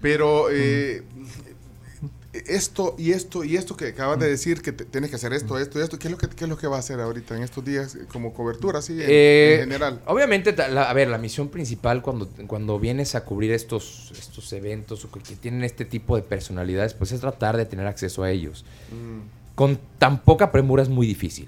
Pero 0.00 0.46
eh, 0.50 1.02
esto 2.46 2.94
y 2.96 3.10
esto 3.10 3.42
y 3.42 3.56
esto 3.56 3.76
que 3.76 3.88
acabas 3.88 4.18
de 4.20 4.28
decir 4.30 4.62
que 4.62 4.70
te- 4.72 4.84
tienes 4.84 5.10
que 5.10 5.16
hacer 5.16 5.32
esto, 5.32 5.58
esto 5.58 5.80
y 5.80 5.82
esto, 5.82 5.98
¿qué 5.98 6.06
es 6.06 6.12
lo 6.12 6.16
que 6.18 6.28
qué 6.28 6.44
es 6.44 6.48
lo 6.48 6.56
que 6.56 6.68
va 6.68 6.76
a 6.76 6.78
hacer 6.78 7.00
ahorita 7.00 7.36
en 7.36 7.42
estos 7.42 7.64
días 7.64 7.98
como 8.12 8.32
cobertura 8.32 8.78
así 8.78 8.92
en, 8.92 9.06
Eh, 9.08 9.54
en 9.56 9.60
general? 9.62 10.00
Obviamente, 10.06 10.54
la- 10.56 10.88
a 10.88 10.92
ver, 10.94 11.08
la 11.08 11.18
misión 11.18 11.48
principal 11.48 12.02
cuando, 12.02 12.28
cuando 12.46 12.78
vienes 12.78 13.16
a 13.16 13.24
cubrir 13.24 13.50
estos, 13.52 14.12
estos 14.16 14.52
eventos 14.52 15.04
o 15.04 15.10
que, 15.10 15.20
que 15.20 15.34
tienen 15.34 15.64
este 15.64 15.84
tipo 15.84 16.14
de 16.14 16.22
personalidades, 16.22 16.94
pues 16.94 17.10
es 17.10 17.20
tratar 17.20 17.56
de 17.56 17.66
tener 17.66 17.86
acceso 17.88 18.22
a 18.22 18.30
ellos. 18.30 18.64
Mm, 18.92 19.39
Con 19.60 19.78
tan 19.98 20.22
poca 20.22 20.50
premura 20.50 20.82
es 20.82 20.88
muy 20.88 21.06
difícil. 21.06 21.46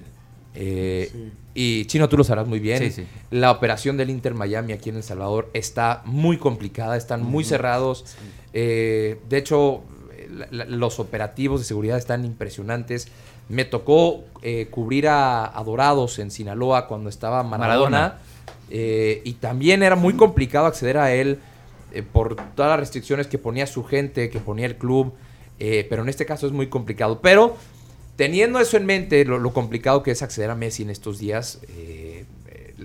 Eh, 0.55 1.09
Sí. 1.11 1.33
Y 1.55 1.85
Chino, 1.87 2.09
tú 2.11 2.19
lo 2.19 2.25
sabrás 2.25 2.47
muy 2.47 2.61
bien. 2.61 2.79
Sí, 2.79 2.91
sí. 2.91 3.07
La 3.31 3.51
operación 3.51 3.97
del 3.97 4.11
Inter 4.11 4.35
Miami 4.35 4.75
aquí 4.75 4.91
en 4.91 4.97
El 4.97 5.03
Salvador 5.03 5.49
está 5.55 6.03
muy 6.05 6.37
complicada, 6.37 6.95
están 6.99 7.23
muy 7.25 7.43
cerrados. 7.45 8.05
Eh, 8.53 9.19
de 9.31 9.39
hecho, 9.39 9.81
la- 10.31 10.49
la- 10.51 10.65
los 10.67 10.99
operativos 11.01 11.61
de 11.61 11.65
seguridad 11.65 11.97
están 11.97 12.25
impresionantes. 12.27 13.09
Me 13.49 13.65
tocó 13.65 14.25
eh, 14.43 14.67
cubrir 14.71 15.09
a, 15.09 15.59
a 15.59 15.65
Dorados 15.65 16.19
en 16.19 16.31
Sinaloa 16.31 16.87
cuando 16.89 17.09
estaba 17.09 17.43
Maradona. 17.43 17.91
Maradona. 17.99 18.19
eh, 18.71 19.23
y 19.25 19.33
también 19.35 19.83
era 19.83 19.97
muy 19.97 20.13
complicado 20.15 20.67
acceder 20.67 20.99
a 20.99 21.13
él 21.15 21.39
eh, 21.95 22.03
por 22.03 22.37
todas 22.55 22.71
las 22.73 22.81
restricciones 22.81 23.27
que 23.27 23.39
ponía 23.39 23.67
su 23.67 23.85
gente, 23.85 24.29
que 24.31 24.39
ponía 24.39 24.67
el 24.67 24.77
club. 24.77 25.13
eh, 25.59 25.87
pero 25.89 26.03
en 26.03 26.09
este 26.09 26.25
caso 26.27 26.47
es 26.47 26.53
muy 26.53 26.69
complicado. 26.69 27.21
Pero 27.21 27.57
teniendo 28.17 28.59
eso 28.61 28.77
en 28.77 28.87
mente, 28.87 29.25
lo, 29.25 29.39
lo 29.39 29.53
complicado 29.53 30.03
que 30.03 30.11
es 30.13 30.23
acceder 30.23 30.51
a 30.51 30.55
Messi 30.55 30.83
en 30.83 30.91
estos 30.91 31.19
días, 31.19 31.61
eh, 31.69 32.25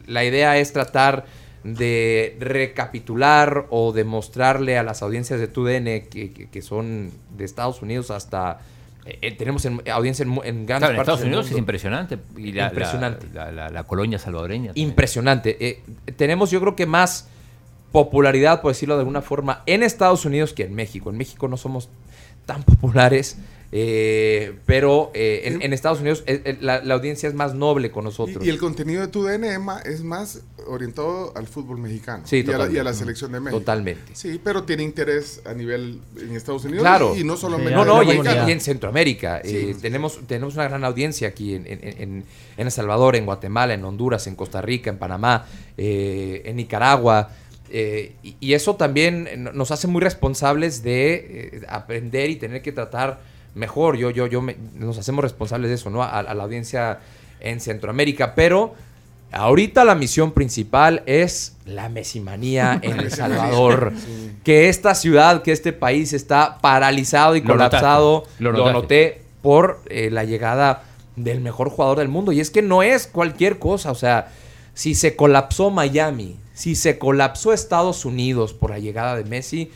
la 0.06 0.24
idea 0.24 0.58
es 0.58 0.74
tratar 0.74 1.26
de 1.64 2.38
recapitular 2.40 3.66
o 3.70 3.92
demostrarle 3.92 4.78
a 4.78 4.84
las 4.84 5.02
audiencias 5.02 5.40
de 5.40 5.48
TUDN 5.48 6.08
que, 6.10 6.32
que- 6.34 6.50
que 6.50 6.62
son 6.62 7.12
de 7.38 7.46
Estados 7.46 7.82
Unidos 7.82 8.10
hasta... 8.12 8.60
eh, 9.06 9.18
eh, 9.22 9.32
tenemos 9.36 9.66
en- 9.66 9.82
audiencia 9.92 10.24
en, 10.24 10.32
en 10.44 10.66
grandes 10.66 10.90
Claro, 10.90 10.92
en 10.94 10.96
partes 10.98 11.00
Estados 11.00 11.20
del 11.22 11.28
Unidos 11.30 11.52
es 11.52 11.58
impresionante. 11.58 12.18
Y 12.38 12.52
la, 12.54 12.64
la- 12.64 12.70
Impresionante. 12.70 13.28
La, 13.34 13.52
la- 13.52 13.70
la 13.70 13.84
colonia 13.84 14.20
salvadoreña. 14.20 14.68
también. 14.68 14.88
Impresionante. 14.88 15.58
Eh, 15.68 15.82
tenemos 16.16 16.52
yo 16.52 16.62
creo 16.62 16.76
que 16.76 16.86
más 16.86 17.28
popularidad, 17.92 18.62
por 18.62 18.72
decirlo 18.72 18.96
de 18.96 19.02
alguna 19.02 19.22
forma, 19.22 19.64
en 19.66 19.84
Estados 19.84 20.26
Unidos 20.26 20.54
que 20.54 20.64
en 20.64 20.76
México. 20.76 21.10
En 21.10 21.18
México 21.18 21.48
no 21.48 21.58
somos 21.58 21.90
tan 22.46 22.64
populares, 22.64 23.38
eh, 23.72 24.56
pero 24.66 25.12
eh, 25.14 25.42
en, 25.46 25.62
en 25.62 25.74
Estados 25.74 26.00
Unidos 26.00 26.24
eh, 26.26 26.42
eh, 26.46 26.58
la, 26.62 26.82
la 26.84 26.94
audiencia 26.94 27.28
es 27.28 27.36
más 27.36 27.54
noble 27.54 27.92
con 27.92 28.06
nosotros. 28.06 28.44
Y, 28.44 28.48
y 28.48 28.50
el 28.50 28.58
contenido 28.60 29.02
de 29.02 29.08
tu 29.10 29.24
DN 29.24 29.48
es 29.54 29.60
más, 29.60 29.86
es 29.86 30.04
más 30.04 30.42
orientado 30.68 31.34
al 31.36 31.48
fútbol 31.48 31.78
mexicano 31.78 32.24
Sí, 32.26 32.38
y, 32.38 32.40
a 32.42 32.44
la, 32.44 32.52
totalmente. 32.52 32.76
y 32.76 32.80
a 32.80 32.84
la 32.84 32.94
selección 32.94 33.32
de 33.34 33.40
México. 33.42 33.60
Totalmente. 33.60 34.16
Sí, 34.16 34.40
pero 34.44 34.64
tiene 34.64 34.84
interés 34.84 35.42
a 35.46 35.54
nivel 35.54 36.00
en 36.20 36.36
Estados 36.36 36.64
Unidos 36.66 36.82
Claro. 36.84 37.14
y, 37.16 37.22
y 37.22 37.24
no 37.24 37.36
solamente 37.38 37.72
No, 37.74 37.84
no, 37.86 38.02
la 38.04 38.14
y, 38.14 38.18
en- 38.18 38.50
en 38.50 38.62
Centroamérica. 38.62 39.42
Sí. 39.44 39.56
eh, 39.56 39.76
tenemos, 39.82 40.20
tenemos 40.28 40.54
una 40.56 40.64
gran 40.70 40.84
audiencia 40.84 41.28
aquí 41.28 41.54
en, 41.56 41.68
en- 41.68 41.80
en- 41.84 42.24
en 42.58 42.66
El 42.66 42.72
Salvador, 42.72 43.16
en 43.16 43.26
Guatemala, 43.26 43.74
en 43.74 43.84
Honduras, 43.84 44.28
en 44.28 44.36
Costa 44.36 44.62
Rica, 44.62 44.90
en 44.90 44.98
Panamá, 44.98 45.46
eh, 45.78 46.42
en 46.46 46.56
Nicaragua. 46.56 47.32
eh, 47.70 48.14
y, 48.24 48.36
y 48.40 48.54
eso 48.54 48.76
también 48.78 49.28
no- 49.44 49.52
nos 49.52 49.72
hace 49.72 49.88
muy 49.88 50.02
responsables 50.02 50.84
de 50.84 51.14
eh, 51.54 51.62
aprender 51.68 52.30
y 52.30 52.38
tener 52.38 52.62
que 52.62 52.72
tratar 52.72 53.20
mejor. 53.56 53.98
Yo, 53.98 54.10
yo, 54.10 54.28
yo 54.28 54.42
me- 54.42 54.58
nos 54.76 54.98
hacemos 54.98 55.24
responsables 55.24 55.70
de 55.70 55.76
eso, 55.76 55.90
¿no? 55.90 56.04
A, 56.04 56.20
a 56.20 56.34
la 56.34 56.44
audiencia 56.44 57.00
en 57.40 57.60
Centroamérica. 57.60 58.36
Pero 58.36 58.74
ahorita 59.32 59.84
la 59.84 59.96
misión 59.96 60.32
principal 60.32 61.04
es 61.06 61.56
la 61.66 61.90
mesimanía 61.90 62.80
en 62.84 63.00
El 63.00 63.12
Salvador. 63.12 63.94
Que 64.44 64.70
esta 64.70 64.96
ciudad, 64.96 65.42
que 65.42 65.52
este 65.52 65.74
país 65.74 66.14
está 66.14 66.60
paralizado 66.60 67.36
y 67.36 67.42
Lo 67.42 67.56
notaste, 67.56 67.78
colapsado. 67.78 68.24
lo 68.40 68.72
noté 68.72 69.22
por 69.42 69.82
eh, 69.90 70.10
la 70.12 70.24
llegada 70.24 70.84
del 71.16 71.42
mejor 71.42 71.70
jugador 71.70 71.98
del 72.00 72.08
mundo. 72.08 72.32
Y 72.32 72.40
es 72.40 72.50
que 72.52 72.62
no 72.62 72.84
es 72.84 73.08
cualquier 73.08 73.60
cosa. 73.60 73.92
O 73.92 73.96
sea, 73.96 74.30
si 74.74 74.94
se 74.96 75.16
colapsó 75.16 75.70
Miami, 75.70 76.38
si 76.54 76.76
se 76.76 76.98
colapsó 76.98 77.54
Estados 77.54 78.06
Unidos 78.06 78.54
por 78.54 78.70
la 78.72 78.80
llegada 78.80 79.16
de 79.16 79.24
Messi, 79.26 79.72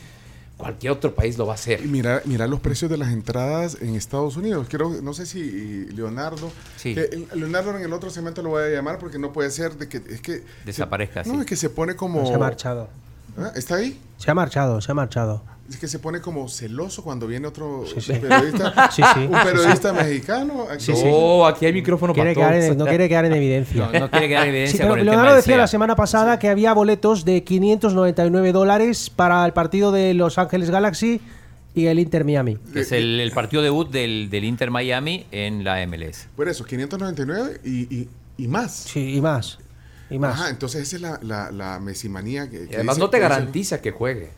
cualquier 0.62 0.92
otro 0.92 1.14
país 1.14 1.36
lo 1.36 1.46
va 1.46 1.52
a 1.52 1.56
hacer. 1.56 1.84
Y 1.84 1.88
mira, 1.88 2.22
mira 2.24 2.46
los 2.46 2.60
precios 2.60 2.90
de 2.90 2.96
las 2.96 3.10
entradas 3.12 3.76
en 3.80 3.94
Estados 3.96 4.36
Unidos. 4.36 4.66
Quiero, 4.68 4.88
no 5.02 5.12
sé 5.12 5.26
si 5.26 5.86
Leonardo, 5.86 6.50
Sí. 6.76 6.94
que 6.94 7.26
Leonardo 7.34 7.76
en 7.76 7.82
el 7.82 7.92
otro 7.92 8.10
segmento 8.10 8.42
lo 8.42 8.50
voy 8.50 8.62
a 8.64 8.68
llamar 8.68 8.98
porque 8.98 9.18
no 9.18 9.32
puede 9.32 9.50
ser 9.50 9.76
de 9.76 9.88
que 9.88 9.96
es 10.08 10.20
que 10.20 10.44
Desaparezca, 10.64 11.24
se- 11.24 11.30
no 11.30 11.36
sí. 11.36 11.40
es 11.40 11.46
que 11.46 11.56
se 11.56 11.68
pone 11.70 11.96
como 11.96 12.24
Se 12.26 12.34
ha 12.34 12.38
marchado. 12.38 12.88
¿Ah? 13.36 13.52
¿Está 13.56 13.76
ahí? 13.76 13.98
Se 14.18 14.30
ha 14.30 14.34
marchado, 14.34 14.80
se 14.80 14.92
ha 14.92 14.94
marchado. 14.94 15.42
Es 15.72 15.78
que 15.78 15.88
se 15.88 15.98
pone 15.98 16.20
como 16.20 16.48
celoso 16.48 17.02
cuando 17.02 17.26
viene 17.26 17.46
otro 17.46 17.84
Sí, 17.86 18.00
sí. 18.00 18.12
periodista, 18.12 18.90
Sí, 18.92 19.02
sí. 19.14 19.20
un 19.20 19.30
periodista 19.42 19.92
mexicano. 19.92 20.66
Sí, 20.78 20.94
sí. 20.94 21.02
Oh, 21.06 21.46
aquí 21.46 21.64
hay 21.66 21.72
micrófono 21.72 22.12
Quiere 22.12 22.34
para 22.34 22.50
todos. 22.58 22.64
en- 22.72 22.76
no 22.78 22.84
quiere 22.86 23.08
quedar 23.08 23.24
en 23.26 23.32
evidencia. 23.32 23.88
No, 23.92 24.00
no 24.00 24.10
quiere 24.10 24.28
quedar 24.28 24.42
en 24.48 24.52
Sí, 24.52 24.56
evidencia 24.56 24.78
pero 24.80 24.90
con 24.90 24.98
el 25.00 25.06
Leonardo 25.06 25.34
decía 25.36 25.56
la 25.56 25.66
semana 25.66 25.96
pasada 25.96 26.38
que 26.38 26.48
había 26.48 26.74
boletos 26.74 27.24
de 27.24 27.42
599 27.42 28.52
dólares 28.52 29.08
para 29.10 29.44
el 29.46 29.52
partido 29.52 29.92
de 29.92 30.14
Los 30.14 30.36
Ángeles 30.38 30.68
Galaxy 30.70 31.20
y 31.74 31.86
el 31.86 31.98
Inter 31.98 32.24
Miami. 32.24 32.58
Que 32.72 32.80
es 32.80 32.92
el, 32.92 33.18
el 33.18 33.30
partido 33.32 33.62
debut 33.62 33.90
del, 33.90 34.28
del 34.30 34.44
Inter 34.44 34.70
Miami 34.70 35.26
en 35.32 35.64
la 35.64 35.86
MLS. 35.86 36.28
Por 36.36 36.48
eso, 36.48 36.64
599 36.64 37.60
y, 37.64 37.70
y, 37.96 38.08
y 38.36 38.46
más. 38.48 38.72
Sí, 38.74 39.14
y 39.16 39.20
más. 39.22 39.58
Y 40.10 40.18
más. 40.18 40.34
Ajá, 40.38 40.50
entonces 40.50 40.82
esa 40.82 40.96
es 40.96 41.02
la, 41.02 41.18
la, 41.22 41.50
la 41.50 41.78
mesimanía 41.80 42.50
que, 42.50 42.64
Y 42.64 42.68
que 42.68 42.74
además 42.74 42.96
dice- 42.96 43.04
no 43.06 43.10
te 43.10 43.16
que 43.16 43.22
garantiza 43.22 43.80
que 43.80 43.90
juegue. 43.92 44.28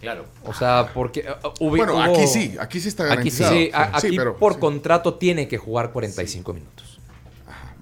Claro. 0.00 0.24
O 0.44 0.54
sea, 0.54 0.90
porque 0.94 1.26
uh, 1.28 1.48
hubo- 1.64 1.76
Bueno, 1.76 1.94
hubo- 1.94 2.02
aquí 2.02 2.26
sí, 2.26 2.56
aquí 2.58 2.80
sí 2.80 2.88
está 2.88 3.04
Aquí 3.12 3.30
sí, 3.30 3.42
garantizado. 3.42 3.52
Sí, 3.54 3.70
a- 3.72 4.00
Sí, 4.00 4.06
aquí 4.08 4.16
pero- 4.16 4.36
por 4.36 4.54
sí. 4.54 4.60
contrato 4.60 5.14
tiene 5.14 5.46
que 5.48 5.58
jugar 5.58 5.92
45 5.92 6.54
minutos. 6.54 6.98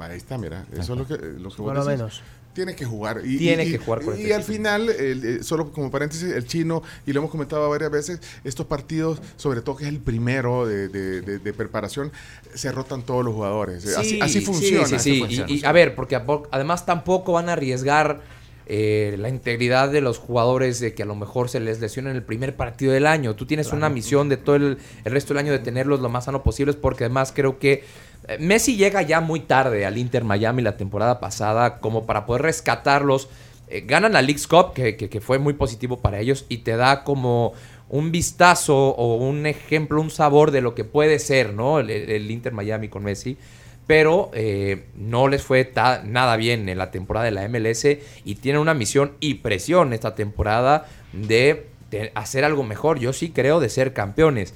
Va, 0.00 0.06
ahí 0.06 0.16
está, 0.16 0.38
mira. 0.38 0.64
Eso 0.72 0.92
es 0.94 0.98
lo 0.98 1.06
que, 1.06 1.14
lo 1.16 1.50
que 1.50 1.56
Por 1.56 1.66
vos 1.66 1.74
lo 1.74 1.84
decís. 1.84 1.98
menos. 1.98 2.22
Tiene 2.54 2.74
que 2.74 2.84
jugar. 2.84 3.20
Y, 3.24 3.38
Tiene 3.38 3.64
y- 3.66 3.70
que 3.70 3.78
jugar 3.78 4.02
Y, 4.02 4.04
45 4.06 4.34
al 4.36 4.42
final, 4.42 4.88
el- 4.88 5.24
eh, 5.24 5.42
solo 5.44 5.70
como 5.70 5.90
paréntesis, 5.92 6.24
el 6.32 6.44
chino, 6.44 6.82
y 7.06 7.12
lo 7.12 7.20
hemos 7.20 7.30
comentado 7.30 7.68
varias 7.70 7.90
veces, 7.90 8.20
estos 8.42 8.66
partidos, 8.66 9.20
sobre 9.36 9.60
todo 9.60 9.76
que 9.76 9.84
es 9.84 9.90
el 9.90 10.00
primero 10.00 10.66
de, 10.66 10.88
de- 10.88 11.20
de- 11.20 11.38
de 11.38 11.52
preparación, 11.52 12.10
se 12.54 12.72
rotan 12.72 13.02
todos 13.02 13.24
los 13.24 13.32
jugadores. 13.34 13.86
así, 13.96 14.10
Sí, 14.10 14.20
así 14.20 14.40
sí, 14.40 14.46
funciona. 14.46 14.86
Sí, 14.88 14.94
así 14.96 15.12
sí, 15.14 15.20
funciona. 15.20 15.50
Y, 15.52 15.60
y, 15.60 15.64
a 15.64 15.70
ver, 15.70 15.94
porque 15.94 16.20
además 16.50 16.84
tampoco 16.84 17.32
van 17.32 17.48
a 17.48 17.52
arriesgar 17.52 18.20
eh, 18.68 19.16
la 19.18 19.28
integridad 19.30 19.88
de 19.90 20.00
los 20.02 20.18
jugadores 20.18 20.78
de 20.80 20.94
que 20.94 21.02
a 21.02 21.06
lo 21.06 21.14
mejor 21.14 21.48
se 21.48 21.58
les 21.58 21.80
lesiona 21.80 22.10
en 22.10 22.16
el 22.16 22.22
primer 22.22 22.54
partido 22.54 22.92
del 22.92 23.06
año. 23.06 23.34
Tú 23.34 23.46
tienes 23.46 23.72
una 23.72 23.88
misión 23.88 24.28
de 24.28 24.36
todo 24.36 24.56
el, 24.56 24.78
el 25.04 25.12
resto 25.12 25.32
del 25.34 25.38
año 25.44 25.52
de 25.52 25.58
tenerlos 25.58 26.00
lo 26.00 26.08
más 26.08 26.26
sano 26.26 26.42
posible, 26.42 26.74
porque 26.74 27.04
además 27.04 27.32
creo 27.34 27.58
que 27.58 27.84
eh, 28.28 28.36
Messi 28.40 28.76
llega 28.76 29.02
ya 29.02 29.20
muy 29.20 29.40
tarde 29.40 29.86
al 29.86 29.96
Inter 29.96 30.24
Miami 30.24 30.62
la 30.62 30.76
temporada 30.76 31.18
pasada 31.18 31.78
como 31.78 32.04
para 32.06 32.26
poder 32.26 32.42
rescatarlos. 32.42 33.28
Eh, 33.68 33.84
ganan 33.86 34.12
la 34.12 34.22
League's 34.22 34.46
Cup, 34.46 34.72
que, 34.74 34.96
que- 34.96 35.08
que 35.08 35.20
fue 35.20 35.38
muy 35.38 35.54
positivo 35.54 35.98
para 35.98 36.20
ellos, 36.20 36.44
y 36.48 36.58
te 36.58 36.76
da 36.76 37.04
como 37.04 37.52
un 37.90 38.12
vistazo 38.12 38.76
o 38.76 39.16
un 39.16 39.46
ejemplo, 39.46 40.00
un 40.00 40.10
sabor 40.10 40.50
de 40.50 40.60
lo 40.60 40.74
que 40.74 40.84
puede 40.84 41.18
ser, 41.18 41.54
¿no? 41.54 41.78
El, 41.80 41.88
el 41.90 42.30
Inter 42.30 42.52
Miami 42.52 42.88
con 42.88 43.02
Messi. 43.02 43.38
Pero 43.88 44.30
eh, 44.34 44.84
no 44.96 45.28
les 45.28 45.42
fue 45.42 45.72
nada 46.04 46.36
bien 46.36 46.68
en 46.68 46.76
la 46.76 46.90
temporada 46.90 47.24
de 47.24 47.30
la 47.30 47.48
MLS 47.48 47.86
y 48.22 48.34
tienen 48.34 48.60
una 48.60 48.74
misión 48.74 49.14
y 49.18 49.36
presión 49.36 49.94
esta 49.94 50.14
temporada 50.14 50.86
de, 51.14 51.68
de 51.90 52.12
hacer 52.14 52.44
algo 52.44 52.64
mejor. 52.64 52.98
Yo 52.98 53.14
sí 53.14 53.30
creo 53.30 53.60
de 53.60 53.70
ser 53.70 53.94
campeones. 53.94 54.52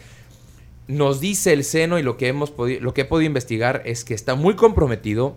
nos 0.87 1.19
dice 1.19 1.55
el 1.55 1.65
seno 1.65 1.99
y 1.99 2.03
lo 2.03 2.19
que, 2.19 2.29
hemos 2.29 2.51
podido, 2.51 2.83
lo 2.83 2.93
que 2.93 3.01
he 3.01 3.05
podido 3.07 3.27
investigar 3.27 3.81
es 3.87 4.05
que 4.05 4.13
está 4.13 4.35
muy 4.35 4.55
comprometido. 4.55 5.35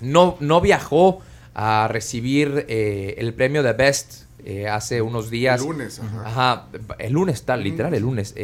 No, 0.00 0.36
no 0.40 0.60
viajó 0.60 1.20
a 1.54 1.86
recibir 1.88 2.66
eh, 2.68 3.14
el 3.18 3.34
premio 3.34 3.62
de 3.62 3.72
Best 3.72 4.24
eh, 4.44 4.66
hace 4.66 5.00
unos 5.00 5.30
días. 5.30 5.60
El 5.60 5.68
lunes, 5.68 6.00
ajá. 6.00 6.26
Ajá, 6.26 6.66
el 6.98 7.12
lunes, 7.12 7.44
tal, 7.44 7.62
literal, 7.62 7.94
el 7.94 8.02
lunes. 8.02 8.34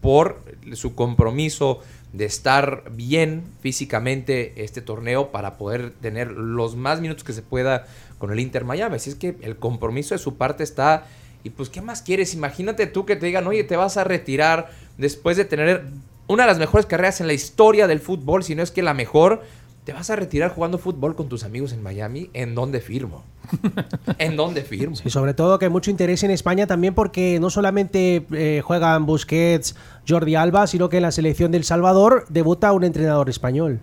por 0.00 0.42
su 0.72 0.96
compromiso 0.96 1.82
de 2.12 2.24
estar 2.24 2.84
bien 2.90 3.44
físicamente 3.60 4.52
este 4.56 4.80
torneo 4.80 5.30
para 5.30 5.58
poder 5.58 5.90
tener 5.90 6.32
los 6.32 6.76
más 6.76 7.00
minutos 7.00 7.24
que 7.24 7.32
se 7.32 7.42
pueda 7.42 7.86
con 8.18 8.32
el 8.32 8.40
Inter 8.40 8.64
Miami. 8.64 8.96
Así 8.96 9.10
es 9.10 9.16
que 9.16 9.36
el 9.42 9.56
compromiso 9.56 10.14
de 10.14 10.18
su 10.18 10.36
parte 10.36 10.64
está. 10.64 11.06
Y 11.44 11.50
pues, 11.50 11.68
¿qué 11.68 11.80
más 11.82 12.02
quieres? 12.02 12.34
Imagínate 12.34 12.86
tú 12.86 13.06
que 13.06 13.16
te 13.16 13.26
digan, 13.26 13.46
oye, 13.46 13.64
te 13.64 13.76
vas 13.76 13.96
a 13.96 14.04
retirar 14.04 14.70
después 14.96 15.36
de 15.36 15.44
tener 15.44 15.84
una 16.26 16.44
de 16.44 16.48
las 16.48 16.58
mejores 16.58 16.86
carreras 16.86 17.20
en 17.20 17.26
la 17.26 17.32
historia 17.32 17.86
del 17.86 18.00
fútbol, 18.00 18.42
si 18.42 18.54
no 18.54 18.62
es 18.62 18.70
que 18.70 18.82
la 18.82 18.94
mejor. 18.94 19.42
Te 19.88 19.94
vas 19.94 20.10
a 20.10 20.16
retirar 20.16 20.50
jugando 20.54 20.76
fútbol 20.76 21.16
con 21.16 21.30
tus 21.30 21.44
amigos 21.44 21.72
en 21.72 21.82
Miami. 21.82 22.28
¿En 22.34 22.54
dónde 22.54 22.82
firmo? 22.82 23.24
¿En 24.18 24.36
dónde 24.36 24.60
firmo? 24.60 24.94
Y 25.02 25.08
sobre 25.08 25.32
todo 25.32 25.58
que 25.58 25.64
hay 25.64 25.70
mucho 25.70 25.90
interés 25.90 26.22
en 26.24 26.30
España 26.30 26.66
también 26.66 26.92
porque 26.94 27.38
no 27.40 27.48
solamente 27.48 28.26
eh, 28.32 28.60
juegan 28.62 29.06
Busquets, 29.06 29.76
Jordi 30.06 30.34
Alba, 30.34 30.66
sino 30.66 30.90
que 30.90 30.98
en 30.98 31.04
la 31.04 31.10
selección 31.10 31.52
del 31.52 31.64
Salvador 31.64 32.26
debuta 32.28 32.70
un 32.74 32.84
entrenador 32.84 33.30
español. 33.30 33.80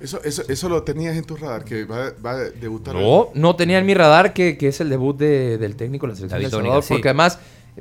Eso, 0.00 0.18
eso, 0.24 0.42
eso 0.48 0.68
lo 0.70 0.82
tenías 0.82 1.14
en 1.14 1.24
tu 1.24 1.36
radar, 1.36 1.64
que 1.66 1.84
va, 1.84 2.12
va 2.24 2.30
a 2.30 2.36
debutar. 2.38 2.94
No, 2.94 3.28
no 3.34 3.54
tenía 3.54 3.78
en 3.78 3.84
mi 3.84 3.92
radar 3.92 4.32
que, 4.32 4.56
que 4.56 4.68
es 4.68 4.80
el 4.80 4.88
debut 4.88 5.14
de- 5.18 5.58
del 5.58 5.76
técnico 5.76 6.06
de 6.06 6.12
la 6.14 6.16
selección 6.16 6.38
David 6.40 6.50
de 6.52 6.56
El 6.56 6.62
Salvador, 6.62 6.82
sí. 6.84 6.94
porque 6.94 7.08
además, 7.08 7.38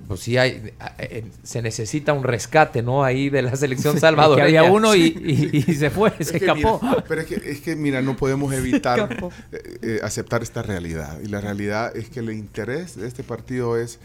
pues 0.07 0.19
sí 0.19 0.37
hay, 0.37 0.71
eh, 0.99 1.23
se 1.43 1.61
necesita 1.61 2.11
un 2.13 2.23
rescate, 2.23 2.81
¿no? 2.81 3.03
Ahí 3.03 3.29
de 3.29 3.41
la 3.41 3.55
selección 3.55 3.93
Que 3.95 4.01
salvadoreña. 4.01 4.59
había 4.59 4.71
uno 4.71 4.93
y, 4.95 5.01
y- 5.63 5.63
y 5.71 5.73
se 5.75 5.89
fue, 5.89 6.11
Es 6.19 6.27
se 6.27 6.39
que 6.39 6.45
escapó. 6.45 6.79
mira, 6.81 7.03
pero 7.07 7.21
es 7.21 7.27
que, 7.27 7.35
es 7.49 7.61
que, 7.61 7.75
mira, 7.75 8.01
no 8.01 8.17
podemos 8.17 8.53
evitar 8.53 9.31
eh, 9.51 9.79
eh, 9.81 9.99
aceptar 10.03 10.43
esta 10.43 10.61
realidad. 10.61 11.19
Y 11.23 11.27
la 11.27 11.39
realidad 11.41 11.95
es 11.95 12.09
que 12.09 12.19
el 12.19 12.29
interés 12.31 12.95
de 12.97 13.07
este 13.07 13.23
partido 13.23 13.77
es 13.77 13.99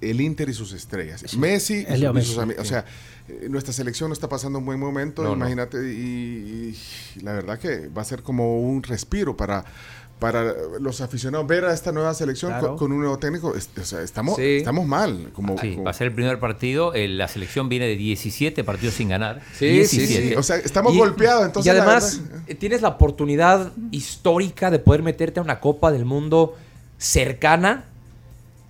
el 0.00 0.20
Inter 0.20 0.48
y 0.48 0.54
sus 0.54 0.72
estrellas. 0.72 1.36
Messi 1.36 1.74
y, 1.74 1.84
sus- 1.84 1.90
y 1.96 2.00
sus 2.00 2.12
Messi, 2.14 2.38
amigos. 2.40 2.64
O 2.64 2.68
sea, 2.68 2.84
eh, 3.28 3.46
nuestra 3.50 3.72
selección 3.72 4.08
no 4.08 4.14
está 4.14 4.28
pasando 4.28 4.58
un 4.58 4.64
buen 4.66 4.78
momento, 4.80 5.22
No, 5.22 5.30
no. 5.30 5.36
imagínate. 5.36 5.78
Y, 5.92 6.74
y 7.16 7.20
la 7.22 7.32
verdad 7.32 7.58
que 7.58 7.88
va 7.88 8.02
a 8.02 8.04
ser 8.04 8.22
como 8.22 8.60
un 8.60 8.82
respiro 8.82 9.36
para 9.36 9.64
para 10.18 10.54
los 10.80 11.00
aficionados 11.00 11.46
ver 11.46 11.64
a 11.64 11.74
esta 11.74 11.92
nueva 11.92 12.14
selección 12.14 12.52
Claro. 12.52 12.68
con, 12.68 12.76
con 12.78 12.92
un 12.92 13.00
nuevo 13.00 13.18
técnico. 13.18 13.54
Es- 13.54 13.68
o 13.78 13.84
sea, 13.84 14.00
estamos, 14.00 14.36
Sí. 14.36 14.56
estamos 14.58 14.86
mal. 14.86 15.30
Como, 15.32 15.58
Sí, 15.58 15.72
como- 15.72 15.84
va 15.84 15.90
a 15.90 15.94
ser 15.94 16.06
el 16.06 16.12
primer 16.14 16.38
partido. 16.40 16.94
eh, 16.94 17.08
la 17.08 17.28
selección 17.28 17.68
viene 17.68 17.86
de 17.86 17.96
17 17.96 18.64
partidos 18.64 18.94
sin 18.94 19.08
ganar. 19.10 19.42
Sí, 19.52 19.84
sí, 19.86 19.98
17. 19.98 20.28
sí. 20.30 20.34
O 20.36 20.42
sea, 20.42 20.56
estamos 20.56 20.94
Y- 20.94 20.98
golpeados. 20.98 21.44
Entonces, 21.46 21.70
y 21.72 21.76
la 21.76 21.82
además, 21.82 22.20
verdad- 22.30 22.56
tienes 22.58 22.80
la 22.82 22.88
oportunidad 22.88 23.72
histórica 23.90 24.70
de 24.70 24.78
poder 24.78 25.02
meterte 25.02 25.40
a 25.40 25.42
una 25.42 25.60
Copa 25.60 25.90
del 25.92 26.04
Mundo 26.04 26.56
cercana. 26.98 27.84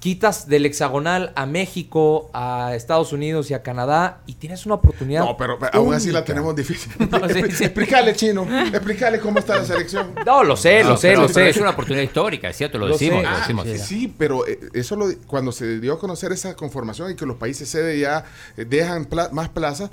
Quitas 0.04 0.46
del 0.48 0.66
hexagonal 0.66 1.32
a 1.34 1.46
México, 1.46 2.28
a 2.34 2.74
Estados 2.74 3.14
Unidos 3.14 3.50
y 3.50 3.54
a 3.54 3.62
Canadá 3.62 4.18
y 4.26 4.34
tienes 4.34 4.66
una 4.66 4.74
oportunidad. 4.74 5.24
No, 5.24 5.34
pero, 5.38 5.58
pero 5.58 5.78
aún 5.78 5.94
así 5.94 6.10
la 6.12 6.22
tenemos 6.22 6.54
difícil. 6.54 6.92
No, 7.10 7.26
sí, 7.26 7.40
sí. 7.52 7.64
Explícale, 7.64 8.14
chino. 8.14 8.46
Explícale 8.66 9.18
cómo 9.18 9.38
está 9.38 9.56
la 9.56 9.64
selección. 9.64 10.14
No, 10.26 10.44
lo 10.44 10.58
sé, 10.58 10.82
No, 10.82 10.90
lo 10.90 10.96
sé, 10.98 11.08
pero- 11.08 11.20
lo 11.22 11.26
Pero 11.28 11.38
sé. 11.46 11.48
es 11.48 11.56
una 11.56 11.70
oportunidad 11.70 12.02
histórica, 12.04 12.50
es 12.50 12.56
cierto, 12.58 12.76
lo, 12.76 12.86
Lo 12.88 12.92
decimos. 12.92 13.20
sé. 13.20 13.22
lo 13.24 13.28
Ah, 13.30 13.40
decimos. 13.64 13.66
sí, 13.88 14.14
pero 14.18 14.46
eh, 14.46 14.60
eso 14.74 14.94
lo, 14.94 15.06
cuando 15.26 15.52
se 15.52 15.80
dio 15.80 15.94
a 15.94 15.98
conocer 15.98 16.32
esa 16.32 16.54
conformación 16.54 17.10
y 17.10 17.14
que 17.14 17.24
los 17.24 17.36
países 17.36 17.66
sede 17.66 17.98
ya 17.98 18.26
eh, 18.58 18.66
dejan 18.66 19.06
pla- 19.06 19.30
más 19.32 19.48
plazas, 19.48 19.88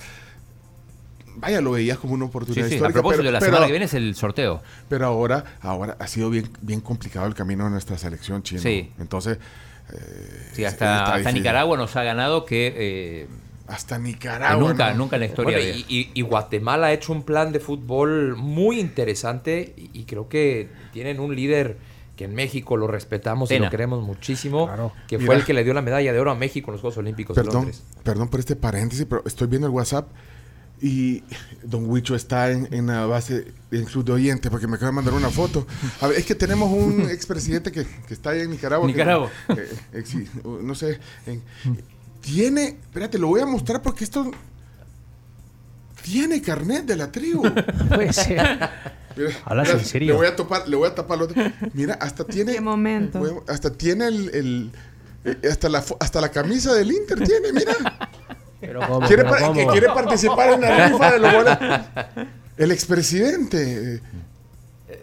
vaya, 1.38 1.62
lo 1.62 1.72
veías 1.72 1.98
como 1.98 2.16
una 2.16 2.26
Sí, 2.26 2.30
oportunidad 2.30 2.66
sí, 2.68 2.74
a 2.74 2.76
histórica. 2.76 2.94
propósito, 3.00 3.22
pero, 3.22 3.32
la 3.32 3.40
pero- 3.40 3.52
semana 3.52 3.66
que 3.68 3.72
viene 3.72 3.86
es 3.86 3.94
el 3.94 4.14
sorteo. 4.16 4.62
pero 4.90 5.06
ahora, 5.06 5.46
ahora 5.62 5.96
ha 6.00 6.08
sido 6.08 6.30
bien, 6.30 6.50
bien 6.62 6.82
complicado 6.82 7.28
el 7.28 7.34
camino 7.34 7.64
de 7.64 7.70
nuestra 7.70 7.98
selección 7.98 8.44
chino. 8.44 8.62
Sí. 8.62 8.92
Entonces, 9.00 9.38
Sí, 10.54 10.64
está 10.64 11.02
hasta, 11.04 11.16
hasta. 11.16 11.32
Nicaragua 11.32 11.78
nos 11.78 11.96
ha 11.96 12.04
ganado 12.04 12.46
que, 12.46 12.74
eh, 12.76 13.28
hasta 13.68 13.96
que 13.98 14.04
Nicaragua. 14.04 14.70
nunca, 14.70 14.92
¿no? 14.92 14.98
nunca 15.00 15.16
en 15.16 15.22
la 15.22 15.26
historia 15.28 15.58
Bueno, 15.58 15.86
y, 15.88 16.22
Guatemala 16.22 16.88
ha 16.88 16.94
hecho 16.94 17.14
un 17.14 17.24
plan 17.24 17.52
de 17.52 17.60
fútbol 17.60 18.36
muy 18.36 18.80
interesante 18.80 19.74
y, 19.78 19.90
y 20.00 20.04
creo 20.06 20.28
que 20.30 20.70
tienen 20.94 21.20
un 21.20 21.36
líder 21.36 21.78
que 22.16 22.26
en 22.26 22.36
México 22.36 22.78
lo 22.78 22.88
respetamos 22.88 23.50
y 23.52 23.58
lo 23.58 23.70
queremos 23.70 24.04
muchísimo, 24.04 24.68
Claro. 24.68 24.92
que 25.08 25.18
Mira. 25.18 25.26
fue 25.26 25.36
el 25.36 25.46
que 25.46 25.54
le 25.54 25.64
dio 25.64 25.74
la 25.74 25.82
medalla 25.82 26.12
de 26.14 26.20
oro 26.20 26.32
a 26.32 26.36
México 26.36 26.70
en 26.70 26.74
los 26.74 26.82
Juegos 26.82 26.98
Olímpicos 26.98 27.36
de 27.36 27.42
Perdón, 27.44 27.62
Londres. 27.64 27.84
perdón 28.04 28.28
por 28.30 28.40
este 28.40 28.56
paréntesis, 28.56 29.06
pero 29.10 29.24
estoy 29.26 29.48
viendo 29.48 29.66
el 29.68 29.74
WhatsApp 29.74 30.08
y 30.82 31.24
Don 31.64 31.90
Huicho 31.90 32.16
está 32.16 32.50
en, 32.52 32.68
en 32.74 32.88
la 32.88 33.06
base 33.06 33.46
del 33.70 33.86
club 33.86 34.04
de 34.04 34.14
oyentes 34.14 34.50
porque 34.50 34.66
me 34.68 34.76
acaba 34.78 34.90
de 34.90 34.96
mandar 34.96 35.14
una 35.14 35.30
foto. 35.30 35.68
A 36.02 36.08
ver, 36.08 36.18
es 36.18 36.26
que 36.26 36.34
tenemos 36.36 36.72
un 36.72 37.02
expresidente 37.12 37.72
que, 37.72 37.86
que 38.08 38.14
está 38.14 38.32
ahí 38.32 38.42
en 38.42 38.50
Nicaragua. 38.50 38.88
que- 38.88 38.94
Nicaragua. 38.94 39.30
eh, 39.50 39.70
eh, 39.94 40.04
sí, 40.06 40.28
uh, 40.44 40.58
no 40.62 40.74
sé. 40.76 41.00
en- 41.28 41.42
tiene, 42.22 42.78
espérate, 42.82 43.18
lo 43.18 43.28
voy 43.28 43.42
a 43.42 43.46
mostrar 43.46 43.82
porque 43.82 44.04
esto 44.04 44.32
tiene 46.04 46.42
carnet 46.42 46.86
de 46.86 46.96
la 46.96 47.12
tribu. 47.12 47.44
Puede 47.90 48.14
ser. 48.14 48.38
Mira, 49.16 49.32
Hablas 49.46 49.68
mira, 49.68 49.80
en 49.80 49.86
serio. 49.86 50.14
Le 50.14 50.18
voy 50.18 50.28
a 50.28 50.36
topar, 50.36 50.68
le 50.68 50.76
voy 50.76 50.88
a 50.88 50.96
tapar 50.96 51.18
lo 51.18 51.26
otro. 51.26 51.42
Mira, 51.74 51.96
hasta 51.96 52.24
tiene. 52.24 52.54
Qué 52.54 52.62
momento. 52.62 53.44
hasta 53.48 53.72
tiene 53.72 54.08
el, 54.08 54.30
el- 54.34 54.72
eh, 55.24 55.38
hasta 55.50 55.70
la 55.70 55.84
hasta 56.00 56.20
la 56.20 56.30
camisa 56.30 56.74
del 56.74 56.92
Inter 56.92 57.20
tiene, 57.24 57.54
mira. 57.54 57.74
Pero 58.62 58.80
¿cómo? 58.88 59.00
quiere, 59.08 59.24
Pero 59.24 59.30
pa- 59.36 59.40
¿cómo? 59.42 59.54
que 59.54 59.68
quiere 59.68 59.88
participar 59.88 60.54
en 60.54 60.62
la 60.62 60.88
rifa 60.88 61.12
de 61.12 61.20
los 61.20 61.34
boletos. 61.34 61.80
El 62.58 62.72
expresidente. 62.72 63.96
eh, 63.96 64.00